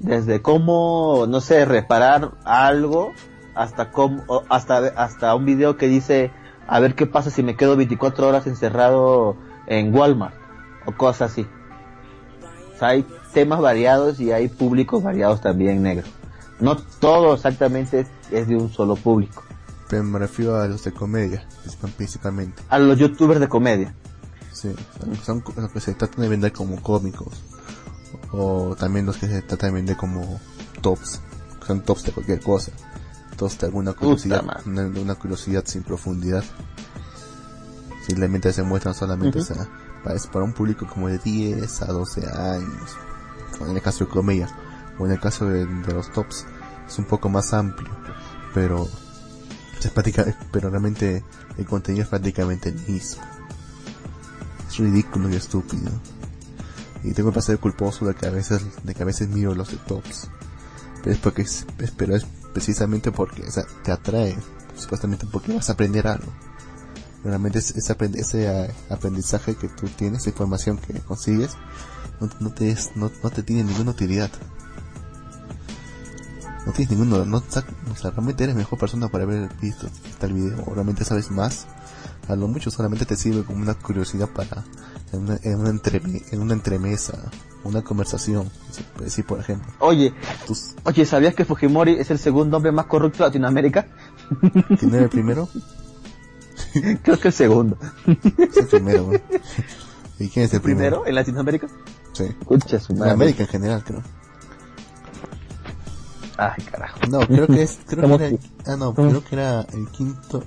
[0.00, 3.12] Desde cómo, no sé, reparar algo
[3.54, 3.90] hasta
[4.50, 6.30] hasta, hasta un video que dice
[6.66, 9.36] a ver qué pasa si me quedo 24 horas encerrado
[9.66, 10.34] en Walmart
[10.84, 11.46] o cosas así.
[12.80, 16.10] Hay temas variados y hay públicos variados también negros.
[16.60, 19.42] No todo exactamente es, es de un solo público.
[19.88, 22.62] Pero me refiero a los de comedia, principal- principalmente.
[22.68, 23.94] A los youtubers de comedia.
[24.52, 24.74] Sí,
[25.24, 27.34] son los que se tratan de vender como cómicos.
[28.32, 30.40] O también los que se tratan de vender como
[30.80, 31.20] tops.
[31.66, 32.72] Son tops de cualquier cosa.
[33.36, 36.42] Tops de alguna curiosidad, una, curiosidad sin profundidad.
[38.06, 39.68] Simplemente se muestran solamente, o sea,
[40.04, 42.96] para, para un público como de 10 a 12 años.
[43.60, 44.48] En el caso de comedia.
[44.98, 46.46] O en el caso de, los tops,
[46.86, 47.90] es un poco más amplio.
[48.54, 48.88] Pero,
[49.82, 51.22] es práctica- pero realmente
[51.58, 53.22] el contenido es prácticamente el mismo.
[54.68, 55.90] Es ridículo y estúpido.
[57.04, 59.70] Y tengo el placer culposo de que a veces, de que a veces miro los
[59.70, 60.28] de tops.
[61.02, 64.36] Pero es porque es, es- pero es precisamente porque, o sea, te atrae.
[64.76, 66.32] Supuestamente porque vas a aprender algo.
[67.24, 71.52] Realmente es, ese, aprend- ese eh, aprendizaje que tú tienes, esa información que consigues,
[72.40, 74.30] no, te es- no te tiene ninguna utilidad.
[76.66, 77.42] No tienes ninguno, no, o
[77.96, 81.66] sea, realmente eres mejor persona por haber visto este video, o realmente sabes más.
[82.28, 84.64] A lo mucho solamente te sirve como una curiosidad para,
[85.12, 87.30] en una, en una, entreme- en una entremesa,
[87.62, 88.50] una conversación.
[88.98, 90.12] Decir, por ejemplo, Oye,
[90.44, 93.86] tus, oye, ¿sabías que Fujimori es el segundo hombre más corrupto de Latinoamérica?
[94.76, 95.48] ¿quién era el primero?
[97.02, 97.78] Creo que el segundo.
[98.38, 99.12] Es el primero.
[100.18, 101.02] ¿Y quién es el primero?
[101.02, 101.68] ¿Primero en Latinoamérica?
[102.12, 102.24] Sí.
[102.24, 103.12] Escucha su En.
[103.12, 104.02] América en general, creo.
[106.38, 106.98] Ay, carajo.
[107.10, 108.36] No, creo que es, creo que era,
[108.66, 110.44] ah no, creo que era el quinto,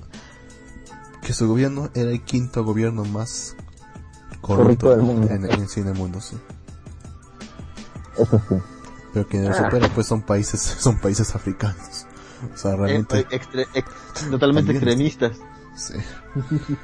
[1.22, 3.56] que su gobierno era el quinto gobierno más
[4.40, 5.28] corrupto, Corrupto del mundo.
[5.30, 6.36] En, en, sí, en el mundo, sí.
[8.16, 8.54] Eso sí.
[9.12, 12.06] Pero quienes lo superan pues son países, son países africanos.
[12.54, 14.76] O sea, realmente, Eh, extre- ex- totalmente También.
[14.76, 15.36] extremistas.
[15.76, 15.94] sí.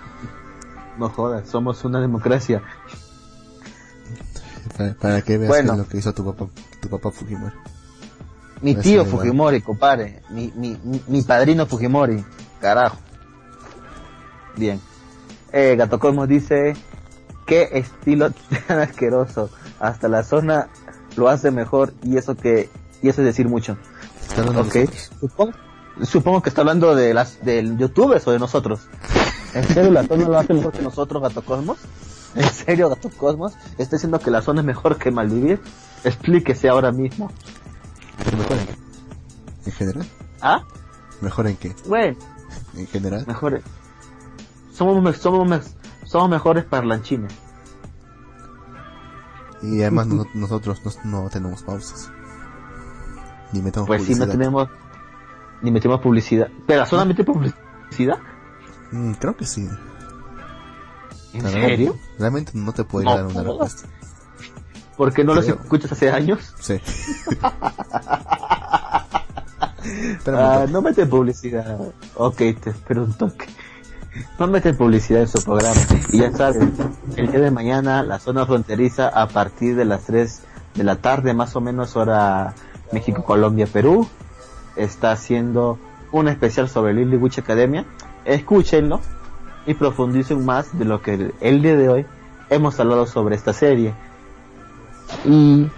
[0.98, 2.62] No jodas, somos una democracia.
[4.78, 5.72] Para, para que veas Bueno.
[5.74, 6.46] qué es lo que hizo tu papá,
[6.80, 7.54] tu papá Fujimori.
[8.62, 9.04] Mi Eso tío.
[9.04, 10.22] Fujimori, compadre.
[10.30, 12.24] Mi, mi, mi, padrino Fujimori.
[12.60, 12.96] Carajo.
[14.56, 14.80] Bien.
[15.52, 16.74] Eh, Gato Cosmos dice,
[17.46, 18.30] qué estilo
[18.66, 19.50] tan asqueroso.
[19.78, 20.68] Hasta la zona
[21.16, 22.68] lo hace mejor y eso que,
[23.02, 23.76] y eso es decir mucho.
[24.28, 24.74] Está hablando de Ok.
[24.76, 25.10] nosotros.
[25.20, 25.52] Supongo,
[26.04, 28.80] supongo que está hablando de las del youtubers o de nosotros.
[29.54, 31.78] ¿En serio la zona lo hace mejor que nosotros, Gato Cosmos?
[32.34, 33.54] ¿En serio, Gato Cosmos?
[33.78, 35.60] ¿Está diciendo que la zona es mejor que Maldivir?
[36.04, 37.30] Explíquese ahora mismo.
[38.18, 38.74] ¿Mejor en qué?
[39.66, 40.06] ¿En general?
[40.42, 40.62] ¿Ah?
[41.20, 41.74] ¿Mejor en qué?
[41.86, 42.16] Bueno,
[42.76, 43.24] ¿En general?
[43.26, 43.62] mejores.
[44.72, 45.74] Somos, somos,
[46.04, 47.32] somos mejores parlanchines.
[49.62, 52.10] Y además no- nosotros no, no tenemos pausas.
[53.52, 54.38] Ni metemos Pues sí, no publicidad.
[54.38, 54.68] tenemos
[55.62, 56.48] ni metemos publicidad.
[56.66, 58.18] ¿Pero solamente publicidad?
[58.92, 59.66] Mm, creo que sí.
[61.32, 61.96] ¿En serio?
[62.18, 63.88] Realmente no te puedo No dar una respuesta.
[64.96, 65.58] ¿Porque no los Creo.
[65.62, 66.54] escuchas hace años?
[66.60, 66.80] Sí.
[70.26, 71.78] Ah, no meten publicidad.
[72.16, 73.46] Ok, te espero un toque.
[74.38, 75.80] No meten publicidad en su programa.
[76.10, 76.74] Y ya saben,
[77.16, 80.40] el día de mañana, la zona fronteriza, a partir de las 3
[80.74, 82.54] de la tarde, más o menos hora
[82.92, 84.08] México, Colombia, Perú,
[84.74, 85.78] está haciendo
[86.12, 87.84] un especial sobre Lily Witch Academia.
[88.24, 89.00] Escúchenlo
[89.66, 92.06] y profundicen más de lo que el día de hoy
[92.50, 93.94] hemos hablado sobre esta serie.
[95.24, 95.68] Y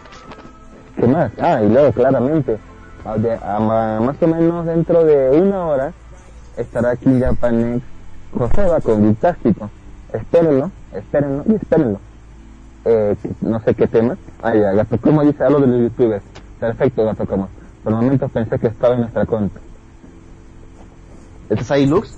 [0.98, 1.30] ¿Qué más?
[1.38, 2.58] Ah, y luego claramente,
[3.04, 5.92] más o menos dentro de una hora,
[6.56, 7.84] estará aquí Japanex
[8.36, 9.70] Joseba con Guitástico.
[10.12, 12.00] Espérenlo, espérenlo y espérenlo.
[12.84, 14.16] Eh, no sé qué tema.
[14.42, 16.24] Ah, ya, Gato Como dice algo de los youtubers.
[16.58, 17.48] Perfecto, Gato Como.
[17.84, 19.60] Por el momento pensé que estaba en nuestra cuenta.
[21.48, 22.12] ¿Estás ahí, Lux?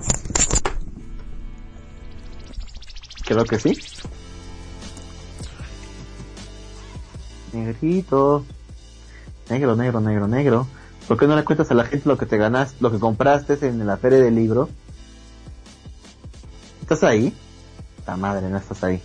[3.27, 3.77] Creo que sí.
[7.53, 8.45] Negrito.
[9.49, 10.67] Negro, negro, negro, negro.
[11.09, 13.59] ¿Por qué no le cuentas a la gente lo que te ganaste, lo que compraste
[13.67, 14.69] en la feria del libro?
[16.83, 17.35] ¿Estás ahí?
[18.07, 19.03] La madre, no estás ahí.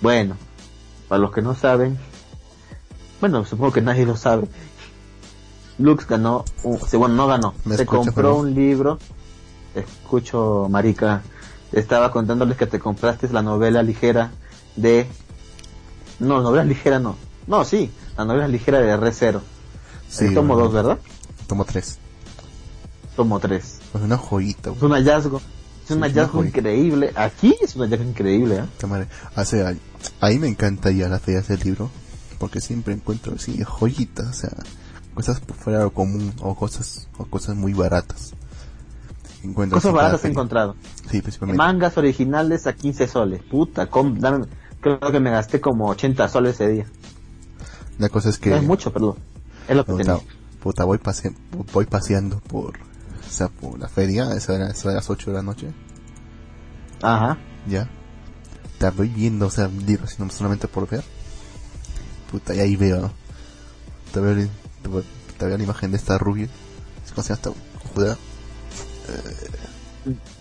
[0.00, 0.36] Bueno,
[1.08, 1.98] para los que no saben,
[3.20, 4.48] bueno, supongo que nadie lo sabe.
[5.78, 8.98] Lux ganó, un- bueno, no ganó, ¿Me se compró un libro.
[9.74, 11.22] Te escucho, marica.
[11.72, 14.32] Estaba contándoles que te compraste la novela ligera
[14.74, 15.06] de...
[16.18, 17.16] No, novela ligera no.
[17.48, 19.42] No, sí, la novela ligera de Re Zero.
[20.08, 20.98] Sí, El tomo bueno, 2, ¿verdad?
[21.46, 21.98] Tomo 3.
[23.16, 23.80] Tomo 3.
[23.92, 25.38] Pues una joyita, Es un hallazgo.
[25.38, 25.42] Es
[25.88, 27.12] Sí, un hallazgo increíble.
[27.16, 28.86] Aquí es un hallazgo increíble, ¿eh?
[28.86, 29.08] Madre.
[29.36, 29.74] O sea,
[30.20, 31.90] ahí me encanta ir a las ferias del libro.
[32.38, 34.50] Porque siempre encuentro así joyitas, o sea,
[35.14, 38.32] cosas fuera de lo común o cosas, o cosas muy baratas.
[39.42, 40.32] Encuentro Cosas baratas he feria.
[40.34, 40.76] encontrado.
[41.10, 41.56] Sí, principalmente.
[41.58, 43.42] Mangas originales a 15 soles.
[43.42, 44.46] Puta, com- dame-
[44.80, 46.86] creo que me gasté como 80 soles ese día.
[47.98, 49.14] La cosa es que No es mucho, perdón.
[49.68, 50.20] Es lo que puta, tenía.
[50.62, 51.34] puta, voy, pase,
[51.72, 55.36] voy paseando por, o sea, por la feria, eso era, eso era las 8 de
[55.36, 55.68] la noche,
[57.02, 57.38] Ajá.
[57.66, 57.88] ya.
[58.78, 61.02] Te voy viendo, o sea, libros, sino solamente por ver.
[62.30, 63.10] Puta, y ahí veo,
[64.12, 64.34] te veo,
[64.82, 65.02] te veo,
[65.36, 66.48] te veo la imagen de esta rubia.
[67.04, 67.54] Es como se llama
[67.94, 68.16] esta.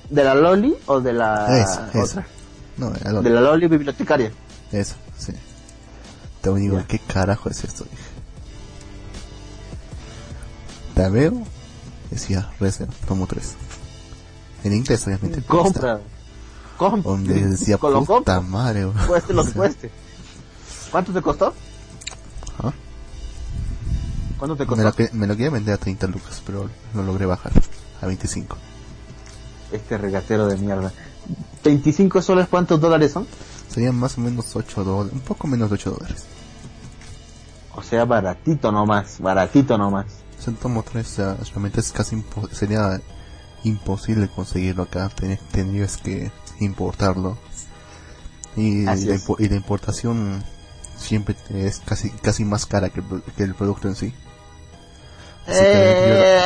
[0.10, 2.26] ¿De la Loli o de la Esa, esa.
[2.78, 4.32] No, era lo- De la Loli bibliotecaria.
[4.72, 5.34] Eso, sí.
[6.42, 6.84] Te digo.
[6.88, 7.84] ¿qué carajo es esto?
[7.86, 8.04] Dije.
[10.96, 11.34] Te veo,
[12.10, 13.54] decía, Reser, tomo 3.
[14.64, 15.42] En inglés, obviamente.
[15.44, 16.00] Compra.
[16.78, 17.12] Compra.
[17.12, 19.08] Donde decía, Con lo puta madre, weón.
[19.08, 19.92] Cueste lo que cueste.
[20.92, 21.54] ¿Cuánto te costó?
[22.58, 22.74] ajá.
[24.40, 24.84] ¿Cuánto te Me costó?
[24.84, 27.52] lo, que- me lo quería vender a 30 lucas, pero lo logré bajar
[28.02, 28.58] a 25.
[29.72, 30.92] Este regatero de mierda.
[31.64, 33.28] 25 soles, ¿cuántos dólares son?
[33.78, 36.26] Serían más o menos 8 dólares, un poco menos de 8 dólares.
[37.76, 40.08] O sea, baratito nomás, baratito nomás.
[40.40, 43.00] O sea, tomo 3, o sea, realmente es casi impo- sería
[43.64, 47.38] imposible conseguirlo acá, ten- tendrías que importarlo.
[48.56, 50.44] Y, la, y importación
[50.98, 54.12] siempre es casi casi más cara que el, que el producto en sí.
[55.46, 56.42] Eh,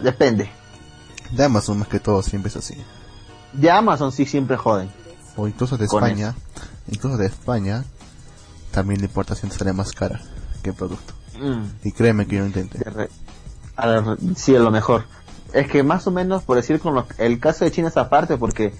[0.00, 0.48] depende.
[1.32, 2.76] de Amazon más que todo siempre es así.
[3.52, 4.88] De Amazon sí siempre joden.
[5.36, 6.34] O incluso de España,
[6.88, 7.84] incluso de España,
[8.72, 10.20] también la importación sale más cara
[10.62, 11.14] que el producto.
[11.40, 12.78] Mm, Y créeme que yo lo intenté.
[13.76, 15.04] a sí, a lo mejor.
[15.52, 18.36] Es que más o menos, por decir, con lo- el caso de China es aparte
[18.36, 18.72] porque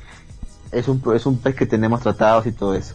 [0.73, 2.95] es un, es un pez que tenemos tratados y todo eso.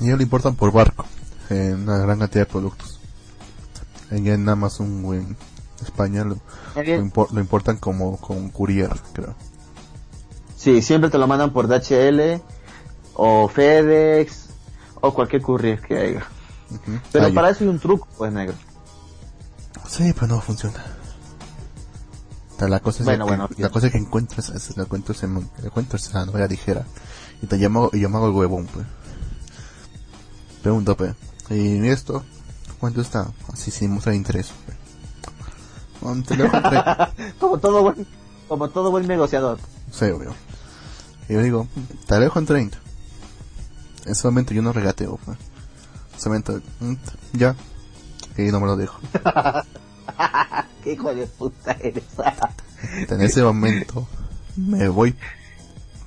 [0.00, 1.04] Y ellos lo importan por barco,
[1.50, 2.98] en una gran cantidad de productos.
[4.10, 5.36] Allá en Amazon en
[5.82, 6.36] España lo,
[6.98, 9.34] lo, impor- lo importan como con courier, creo.
[10.62, 12.40] Sí, siempre te lo mandan por DHL
[13.14, 14.46] o FedEx
[15.00, 16.26] o cualquier courier que haya.
[17.10, 18.54] Pero para eso hay un truco, pues negro.
[19.88, 20.78] Sí, pero no funciona.
[22.60, 25.66] La cosa es Bueno, que, la cosa es que encuentras, es- la encuentras en, la
[25.66, 26.86] encuentras en la novela ligera
[27.42, 28.86] y te llamo y yo me hago el huevón, pues.
[30.62, 31.16] Pregunto, pues.
[31.50, 32.22] Y esto,
[32.78, 33.32] ¿Cuánto está?
[33.52, 34.52] Así sin mostrar interés.
[36.26, 37.12] Te lo en 30.
[37.40, 38.06] como todo buen,
[38.48, 39.58] como todo buen negociador.
[39.92, 40.34] Sí, obvio.
[41.28, 41.68] Y yo digo,
[42.06, 42.78] te lo dejo en 30.
[44.06, 45.18] En ese momento yo no regateo.
[45.24, 45.38] pues.
[45.38, 46.94] En ese momento, mm,
[47.34, 47.54] ya.
[48.36, 48.98] Y no me lo dejo.
[50.82, 52.04] Qué hijo de puta eres.
[53.08, 54.08] En ese momento
[54.56, 55.14] me voy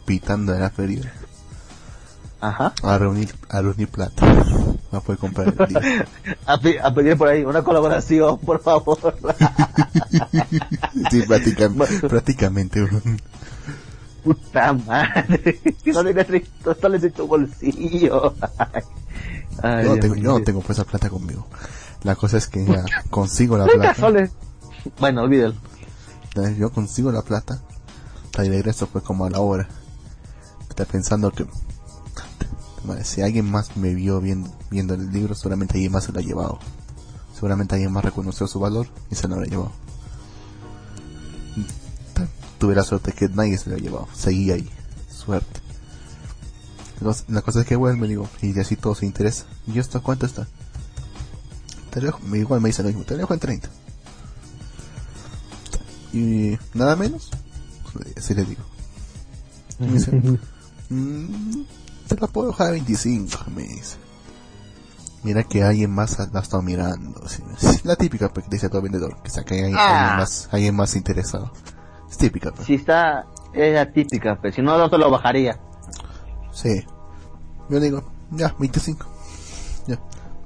[0.06, 1.14] pitando de la feria
[2.42, 2.74] Ajá.
[2.84, 4.22] a reunir, a reunir plata.
[4.92, 5.82] Para poder comprar el libro.
[6.46, 6.54] A,
[6.84, 9.16] a pedir por ahí una colaboración, por favor.
[11.12, 12.86] Sí, prácticamente, prácticamente.
[14.26, 15.62] Puta madre.
[15.86, 16.44] No le
[16.82, 18.34] soles de tu bolsillo.
[19.62, 21.46] Ay, Yo no tengo, yo no tengo pues esa plata conmigo.
[22.02, 24.02] La cosa es que ya consigo la 30 plata.
[24.02, 24.32] soles.
[25.00, 25.54] Bueno, olvídalo.
[26.24, 27.62] Entonces yo consigo la plata.
[28.44, 29.68] Y regreso pues como a la hora.
[30.68, 31.46] Está pensando que
[33.04, 36.24] si alguien más me vio viendo, viendo el libro, seguramente alguien más se lo ha
[36.24, 36.60] llevado.
[37.34, 39.72] Seguramente alguien más reconoció su valor y se lo habrá llevado.
[42.60, 44.08] Tuve la suerte que nadie se lo ha llevado.
[44.14, 44.70] Seguí ahí.
[45.10, 45.60] Suerte.
[46.98, 49.46] Entonces, la cosa es que vuelve, me digo, y así todo se interesa.
[49.68, 50.48] ¿Y esto cuánto está?
[51.92, 53.70] Te dejo, igual me dice lo mismo, te lo dejo en 30.
[56.14, 57.30] Y nada menos,
[58.18, 58.64] así le digo.
[59.80, 60.12] Me dice,
[60.90, 61.64] "Mm,
[62.08, 63.98] te la puedo dejar a 25, me dice.
[65.24, 67.22] Mira que alguien más la ha estado mirando.
[67.84, 70.02] La típica pues, que dice todo vendedor, que saca alguien, Ah.
[70.04, 71.52] alguien más, alguien más interesado.
[72.10, 72.68] Es típica, pues.
[72.68, 75.60] Si está, es la típica, pues si no, no te lo bajaría.
[76.52, 76.86] Sí.
[77.70, 79.06] Yo digo, ya, 25.
[79.88, 80.00] Ya.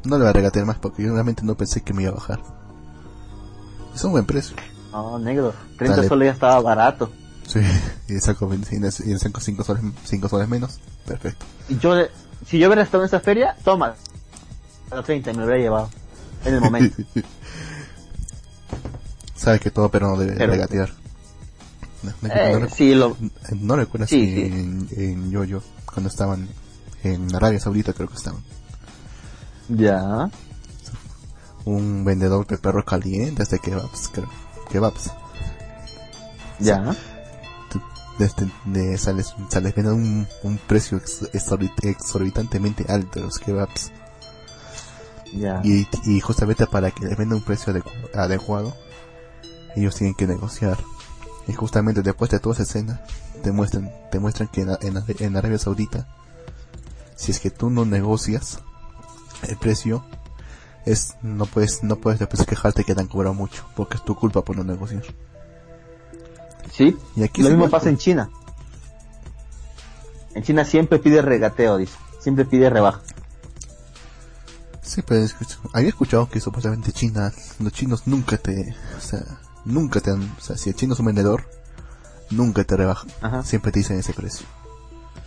[0.06, 2.16] No le voy a regatear más porque yo realmente no pensé que me iba a
[2.16, 2.40] bajar.
[3.94, 4.56] Es un buen precio.
[4.92, 5.54] No, negro.
[5.78, 6.08] 30 Dale.
[6.08, 7.12] soles ya estaba barato.
[7.48, 7.60] Sí.
[8.08, 8.76] Y saco, 20
[9.06, 10.80] y saco 5 soles, 5 soles menos.
[11.06, 11.46] Perfecto.
[11.68, 11.94] Y yo,
[12.48, 13.94] si yo hubiera estado en esa feria, toma.
[14.90, 15.90] A los 30 me lo hubiera llevado.
[16.46, 17.04] En el momento.
[19.36, 20.90] Sabes que todo pero no debe Pero- regatear.
[22.04, 23.18] No, no- Eh, no recu- sí, lo,
[23.56, 26.48] no recuerdas sí, en, en Yoyo, cuando estaban
[27.04, 28.42] en Arabia Saudita creo que estaban,
[29.70, 30.30] ya.
[31.66, 34.30] un vendedor de perros calientes de kebabs, creo,
[34.72, 35.12] kebabs.
[36.60, 36.96] Ya.
[37.70, 37.82] Tú,
[38.18, 43.38] de este- de- sales, sales viendo un, un precio ex- exorbit- exorbitantemente alto de los
[43.40, 43.92] kebabs.
[45.34, 45.62] Ya.
[45.64, 48.76] Y, y justamente para que les venda un precio adecu- adecuado,
[49.76, 50.78] ellos tienen que negociar.
[51.50, 53.02] Y justamente después de toda esa escena,
[53.44, 56.08] te muestran, te muestran que en, en, en Arabia Saudita,
[57.16, 58.60] si es que tú no negocias
[59.48, 60.06] el precio,
[60.86, 64.16] es, no puedes, no puedes después quejarte que te han cobrado mucho, porque es tu
[64.16, 65.04] culpa por no negociar.
[66.72, 66.96] Sí.
[67.16, 68.04] Y aquí Lo mismo pasa en pues.
[68.06, 68.30] China.
[70.36, 71.98] En China siempre pide regateo, dice.
[72.20, 73.02] Siempre pide rebaja.
[74.84, 79.20] Sí, pero escucha- había escuchado que supuestamente China, los chinos nunca te, o sea,
[79.66, 81.44] nunca te han, o sea, si el chino es un vendedor,
[82.32, 83.10] nunca te rebajan.
[83.22, 83.44] Ajá.
[83.44, 84.46] Siempre te dicen ese precio.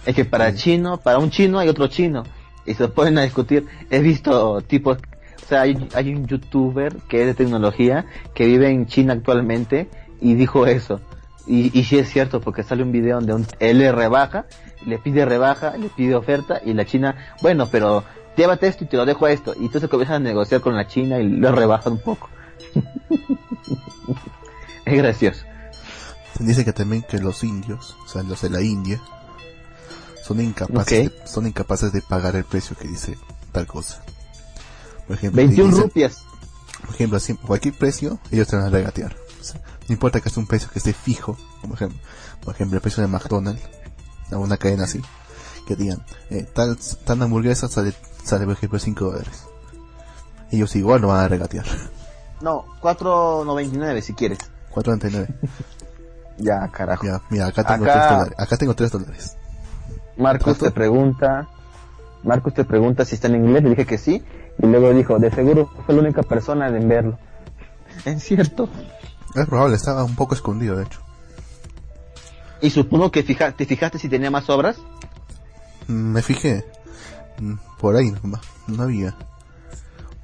[0.07, 2.25] Es que para chino, para un chino hay otro chino.
[2.67, 3.67] Y se ponen a discutir.
[3.91, 4.99] He visto tipos,
[5.45, 9.89] o sea, hay, hay un youtuber que es de tecnología, que vive en China actualmente,
[10.21, 11.01] y dijo eso.
[11.47, 14.47] Y, y sí es cierto, porque sale un video donde un- él le rebaja,
[14.87, 18.05] le pide rebaja, le pide oferta, y la china, bueno, pero
[18.37, 19.55] llévate esto y te lo dejo a esto.
[19.61, 22.29] Y entonces comienzan a negociar con la china y lo rebajan un poco.
[24.85, 25.45] es gracioso.
[26.37, 29.01] Se dice que también que los indios, o sea, los de la India,
[30.25, 33.19] son incapaces, de, son incapaces de pagar el precio que dice
[33.53, 34.03] tal cosa.
[35.07, 36.19] Por ejemplo, 21 dicen- rupias.
[36.87, 39.15] por ejemplo, así, cualquier precio, ellos te van a regatear.
[39.41, 41.99] O sea, no importa que sea un precio que esté fijo, como ejemplo,
[42.43, 43.63] por ejemplo, el precio de McDonald's,
[44.31, 45.03] a una cadena así,
[45.67, 47.93] que digan, eh, tal, tal hamburguesa sale,
[48.25, 49.45] sale por ejemplo 5 dólares.
[50.51, 51.67] Ellos igual lo van a regatear.
[52.43, 54.39] No, 4.99 si quieres.
[54.75, 55.29] 4.99.
[56.39, 57.07] Ya, carajo.
[57.07, 58.35] Ya, mira, acá tengo Acá- 3 dólares.
[58.39, 59.37] Acá tengo 3 dólares.
[60.17, 61.47] Marcos te pregunta,
[62.25, 64.25] Marcos te pregunta si está en inglés, le dije que sí,
[64.59, 67.19] y luego dijo, de seguro fue la única persona en verlo.
[68.07, 68.69] Es cierto.
[69.35, 71.01] Es probable, estaba un poco escondido, de hecho.
[72.63, 74.77] Y supongo que fija, te fijaste si tenía más obras.
[75.87, 76.65] Mm, Me fijé.
[77.41, 79.15] Mm, Por ahí no, no había.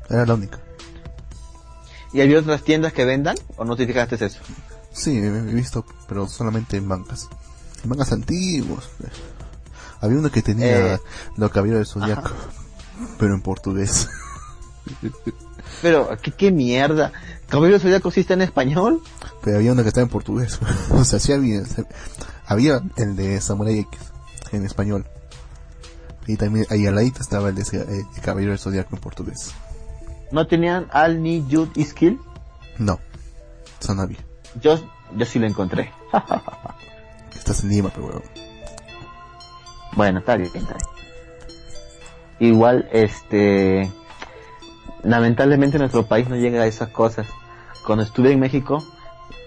[0.08, 0.58] Era la única.
[2.12, 3.36] ¿Y había otras tiendas que vendan?
[3.56, 4.40] ¿O no te fijaste eso?
[4.92, 7.28] Sí, he visto, pero solamente en mangas.
[7.82, 8.88] En mangas antiguos.
[10.00, 10.98] Había uno que tenía Eh,
[11.36, 12.30] lo caballeros del zodiaco,
[13.18, 14.08] pero en portugués.
[15.82, 17.12] Pero, ¿qué, qué mierda?
[17.48, 19.02] ¿Cabello Zodíaco sí está en español?
[19.42, 20.58] Pero había uno que estaba en portugués.
[20.90, 21.62] o sea, sí había.
[22.46, 24.00] Había el de Samurai X
[24.52, 25.06] en español.
[26.26, 29.52] Y también ahí al ladito estaba el de, el de Caballero del Zodiaco en portugués.
[30.30, 32.20] ¿No tenían Al Ni Yud Skill?
[32.78, 32.98] No,
[33.80, 34.18] eso no había.
[34.60, 34.78] Yo,
[35.16, 35.92] yo sí lo encontré.
[37.34, 38.22] Estás en Lima, pero weón.
[39.96, 42.52] Bueno, está bien, está bien.
[42.52, 43.90] Igual, este,
[45.02, 47.26] lamentablemente nuestro país no llega a esas cosas.
[47.86, 48.84] Cuando estuve en México,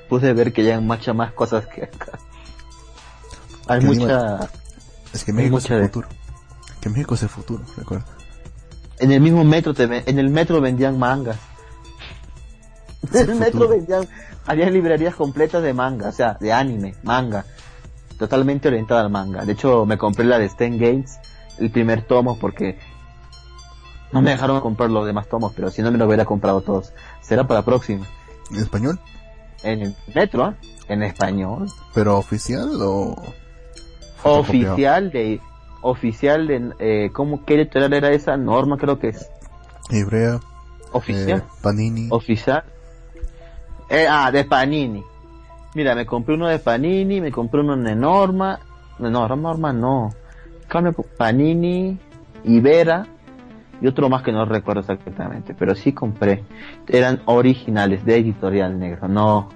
[0.09, 2.17] pude ver que llegan muchas más cosas que acá.
[3.67, 4.49] Hay Que mucha,
[5.13, 6.07] Es que México es el de- futuro.
[6.81, 8.05] Que México es el futuro, recuerda.
[9.01, 11.37] En el mismo metro te en el metro vendían mangas.
[13.13, 14.07] En el metro vendían,
[14.45, 17.45] había librerías completas de manga, o sea, de anime, manga.
[18.19, 19.43] Totalmente orientada al manga.
[19.43, 21.19] De hecho, me compré la de Sten Gates,
[21.57, 22.77] el primer tomo, porque
[24.11, 26.93] no me dejaron comprar los demás tomos, pero si no me lo hubiera comprado todos.
[27.21, 28.05] Será para la próxima.
[28.51, 28.99] ¿En español?
[29.63, 30.55] En el metro, ¿eh?
[30.89, 31.67] en español.
[31.95, 33.15] ¿Pero oficial o...?
[34.23, 35.41] Oficial de,
[35.81, 38.37] oficial de, eh, ¿cómo, qué editorial era esa?
[38.37, 39.29] Norma creo que es.
[39.89, 40.39] Hebrea,
[40.93, 41.39] Oficial.
[41.39, 42.07] eh, Panini.
[42.11, 42.63] oficial.
[43.89, 45.03] Eh, ah, de Panini.
[45.75, 48.59] Mira, me compré uno de Panini, me compré uno de Norma.
[48.99, 50.13] No, Norma, Norma no.
[50.67, 51.97] Cambio Panini,
[52.45, 53.07] Ibera
[53.81, 56.43] y otro más que no recuerdo exactamente, pero sí compré.
[56.87, 59.49] Eran originales de editorial negro, no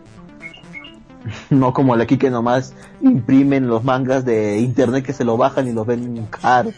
[1.50, 5.68] no como el aquí que nomás imprimen los mangas de internet que se lo bajan
[5.68, 6.74] y los venden caros.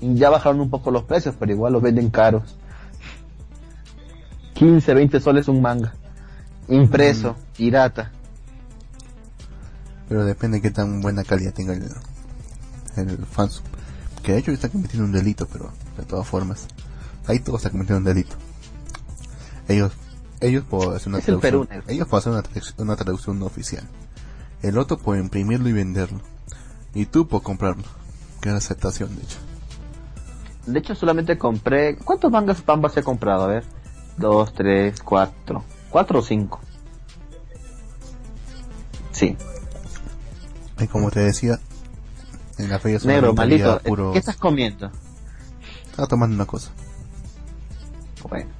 [0.00, 2.56] Y ya bajaron un poco los precios, pero igual los venden caros.
[4.54, 5.94] 15, 20 soles un manga.
[6.68, 8.12] Impreso, pirata.
[10.08, 11.88] Pero depende de qué tan buena calidad tenga el,
[12.96, 13.64] el fansub.
[14.22, 16.66] Que de hecho está cometiendo un delito, pero de todas formas.
[17.26, 18.36] Ahí todo está cometiendo un delito.
[19.68, 19.92] Ellos,
[20.40, 21.68] ellos pueden hacer una Es traducción.
[21.88, 23.84] Ellos pueden hacer una, traduc- una traducción no oficial.
[24.62, 26.20] El otro puede imprimirlo y venderlo.
[26.94, 27.84] Y tú puedes comprarlo.
[28.42, 29.38] La aceptación, de hecho.
[30.66, 31.96] De hecho, solamente compré.
[31.96, 33.44] ¿Cuántos mangas Pambas he comprado?
[33.44, 33.64] A ver.
[34.16, 35.64] Dos, tres, cuatro.
[35.90, 36.60] ¿Cuatro o cinco?
[39.12, 39.36] Sí.
[40.78, 41.58] Y como te decía,
[42.58, 43.80] en la feria Negro, maldito.
[43.82, 44.90] puros- ¿Qué estás comiendo?
[45.90, 46.70] Estaba tomando una cosa.
[48.28, 48.50] Bueno.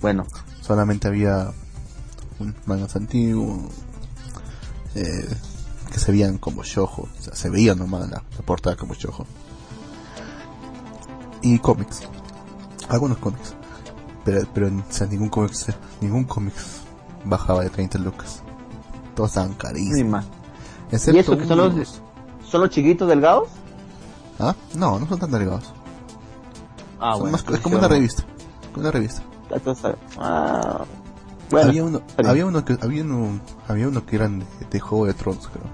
[0.00, 0.26] Bueno.
[0.62, 1.52] Solamente había
[2.66, 3.70] mangas antiguos
[4.94, 5.28] eh,
[5.92, 9.26] que se veían como shojo, o sea, se veía nomás la, la portada como shojo.
[11.42, 12.00] Y cómics,
[12.88, 13.54] algunos cómics,
[14.24, 15.66] pero, pero o sea, ningún cómics,
[16.00, 16.80] ningún cómics
[17.24, 18.42] bajaba de 30 lucas.
[19.16, 20.24] Todos estaban Ni carísimos.
[20.90, 22.00] ¿Y eso que son los,
[22.48, 23.48] son los chiquitos delgados?
[24.38, 24.54] ¿Ah?
[24.74, 25.72] No, no son tan delgados.
[27.00, 27.32] Ah, Son bueno.
[27.38, 28.24] más- es como una revista.
[28.72, 29.22] Como una revista.
[30.18, 30.84] Ah,
[31.50, 31.68] bueno.
[31.68, 35.14] había uno, había uno que, había uno, había uno que eran de, de Juego de
[35.14, 35.64] Tronos, creo.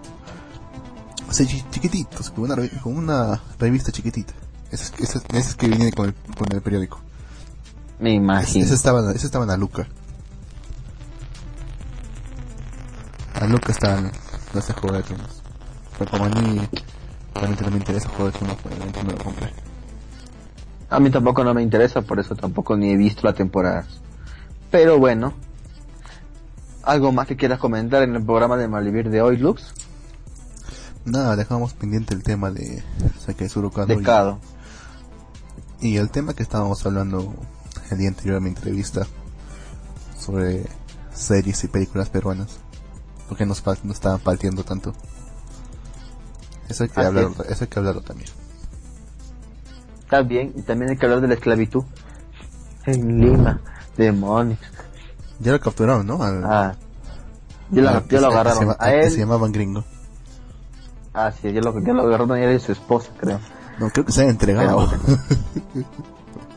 [1.29, 4.33] O sea, chi- chiquititos, como una, como una revista chiquitita.
[4.71, 7.01] Esas, esas, esas que vienen con el, con el periódico.
[8.01, 8.65] Me imagino.
[8.65, 9.87] Esas estaban, esas estaban a Luca.
[13.35, 14.11] A Luca estaban
[14.55, 15.43] los de Juego de Tronos.
[15.99, 16.61] Pero como a mí
[17.35, 19.53] realmente no me interesa Juego de Tronos, pues realmente no lo compré.
[20.91, 23.87] A mí tampoco no me interesa, por eso tampoco ni he visto la temporada.
[24.71, 25.35] Pero bueno.
[26.83, 29.75] ¿Algo más que quieras comentar en el programa de Malvivir de hoy, Lux?
[31.05, 32.83] Nada, dejamos pendiente el tema de
[33.87, 33.95] De
[35.81, 35.89] y-.
[35.91, 37.35] Y el tema que estábamos hablando
[37.91, 39.07] el día anterior a mi entrevista
[40.19, 40.65] sobre
[41.13, 42.59] series y películas peruanas,
[43.29, 44.93] ¿por qué nos, nos estaban falteando tanto?
[46.69, 47.51] Eso hay que, Así hablarlo, es.
[47.51, 48.29] eso hay que hablarlo también.
[50.09, 51.85] Está bien, y también hay que hablar de la esclavitud.
[52.87, 53.61] En Lima,
[53.95, 54.59] demonios.
[55.39, 56.23] Ya lo capturaron, ¿no?
[56.23, 56.75] Al- Ah,
[57.71, 58.61] ya lo, ya se agarraron.
[58.61, 59.85] llama- A que él, se llamaban gringo.
[61.13, 63.39] ah, sí, ya lo, ya lo agarraron él y su esposa, creo.
[63.79, 64.89] No, creo que se han entregado.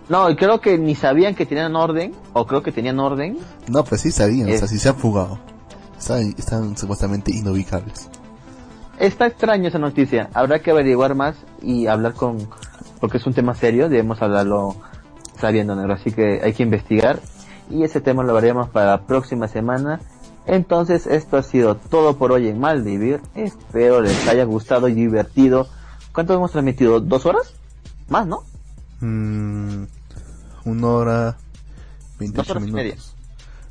[0.08, 3.38] No, y creo que ni sabían que tenían orden, o creo que tenían orden.
[3.68, 5.40] no, pues sí sabían, o sea, sí se han fugado.
[5.98, 8.10] Están, están supuestamente inubicables.
[9.00, 10.30] Está extraño esa noticia.
[10.34, 12.40] Habrá que averiguar más y hablar con,
[13.02, 14.76] porque es un tema serio, debemos hablarlo
[15.40, 15.94] sabiendo, negro.
[15.96, 17.20] Así que hay que investigar
[17.70, 20.00] y ese tema lo veremos para la próxima semana.
[20.46, 23.22] Entonces, esto ha sido todo por hoy en Maldivir.
[23.36, 25.68] Espero les haya gustado y divertido.
[26.14, 27.00] ¿Cuánto hemos transmitido?
[27.00, 27.54] ¿Dos horas?
[28.10, 28.44] Más, ¿no?
[29.02, 29.84] Mm,
[30.66, 31.38] una hora,
[32.20, 32.84] 28 Dos horas y minutos.
[32.84, 32.96] media.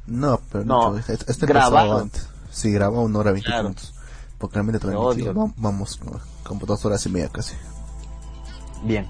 [0.06, 1.98] No, pero No, no, este, este grabado.
[1.98, 2.28] antes.
[2.50, 3.62] Sí, grabó una hora 20 Claro.
[3.64, 3.94] minutos.
[4.38, 5.40] Porque realmente Te transmitido, odio.
[5.48, 6.00] va- vamos
[6.44, 7.54] como dos horas y media casi.
[8.82, 9.06] Bien.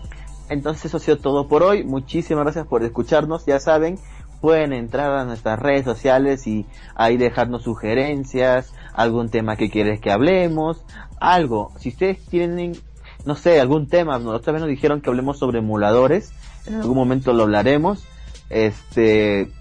[0.49, 1.85] Entonces eso ha sido todo por hoy.
[1.85, 3.47] Muchísimas gracias por escucharnos.
[3.47, 3.99] Ya saben,
[4.41, 10.11] pueden entrar a nuestras redes sociales y ahí dejarnos sugerencias, algún tema que quieres que
[10.11, 10.85] hablemos,
[11.21, 11.73] algo.
[11.79, 12.77] Si ustedes tienen,
[13.25, 16.33] no sé, algún tema, otra vez nos dijeron que hablemos sobre emuladores.
[16.67, 18.05] En algún momento lo hablaremos.
[18.49, 19.53] este,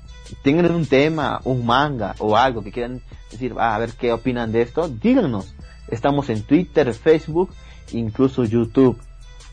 [0.43, 4.51] tengan un tema, un manga o algo que quieran decir, ah, a ver qué opinan
[4.51, 5.53] de esto, díganos.
[5.87, 7.49] Estamos en Twitter, Facebook,
[7.91, 8.99] incluso YouTube,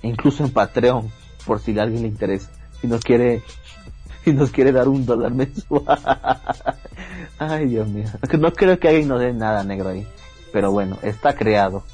[0.07, 1.11] incluso en Patreon,
[1.47, 2.51] por si a alguien le interesa.
[2.81, 3.43] Si nos quiere,
[4.25, 5.85] si nos quiere dar un dólar mensual.
[7.39, 8.07] Ay, Dios mío.
[8.39, 10.07] No creo que alguien nos dé nada negro ahí.
[10.53, 11.85] Pero bueno, está creado.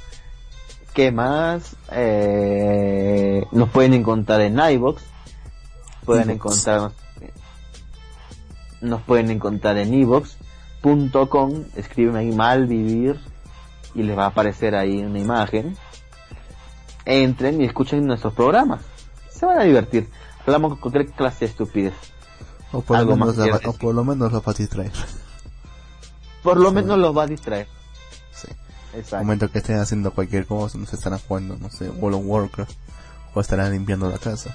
[0.94, 1.76] ¿Qué más?
[1.90, 5.02] Eh, nos pueden encontrar en iBox.
[6.04, 6.92] Pueden encontrar
[8.82, 13.18] nos pueden encontrar en ibox.com, escriben ahí malvivir
[13.94, 15.76] y les va a aparecer ahí una imagen.
[17.04, 18.80] Entren y escuchen nuestros programas.
[19.30, 20.08] Se van a divertir.
[20.46, 21.94] Hablamos con cualquier clase de estupidez.
[22.72, 24.54] O por, Algo lo menos, más la- que o por lo menos lo va a
[24.54, 24.92] distraer.
[26.42, 27.66] Por lo menos los va a distraer.
[28.34, 28.48] Sí.
[28.94, 29.24] el Exacto.
[29.24, 32.72] momento que estén haciendo cualquier cosa, no se estarán jugando, no sé, World of Warcraft,
[33.34, 34.54] o estarán limpiando la casa,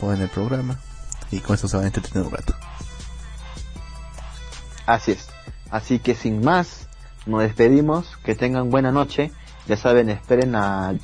[0.00, 0.78] ponen el programa,
[1.30, 2.54] y con eso se van a entretener un rato.
[4.86, 5.28] Así es.
[5.70, 6.88] Así que sin más,
[7.26, 8.16] nos despedimos.
[8.24, 9.30] Que tengan buena noche.
[9.66, 10.94] Ya saben, esperen a,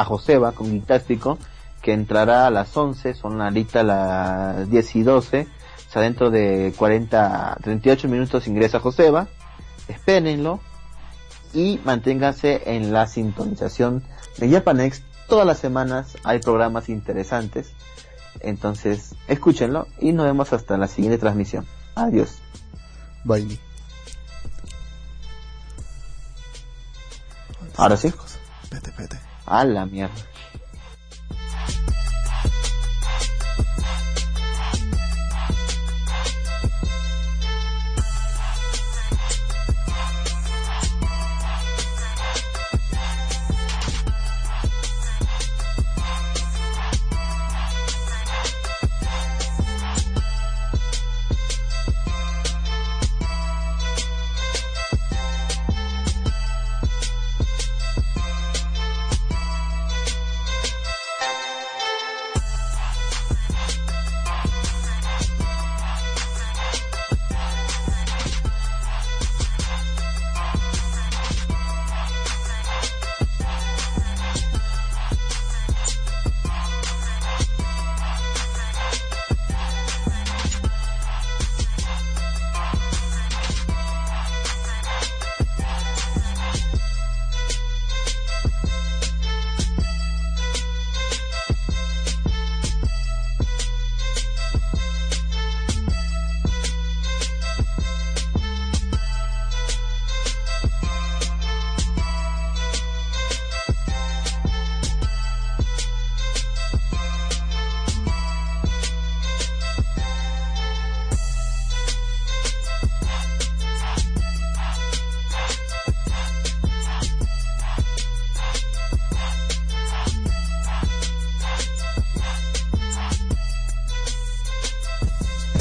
[0.00, 1.38] a Joseba con Guitástico,
[1.82, 5.46] que entrará a las 11, son ahorita las 10 y 12.
[5.88, 9.28] O sea, dentro de 40, 38 minutos ingresa Joseba.
[9.88, 10.60] Espérenlo.
[11.52, 14.04] Y manténganse en la sintonización
[14.38, 15.02] de Japanex.
[15.28, 17.72] Todas las semanas hay programas interesantes.
[18.40, 21.66] Entonces, escúchenlo y nos vemos hasta la siguiente transmisión.
[21.94, 22.38] Adiós.
[23.24, 23.58] Bye.
[27.76, 28.12] Ahora sí.
[28.70, 29.29] Vete, vete.
[29.50, 30.29] A la mierda.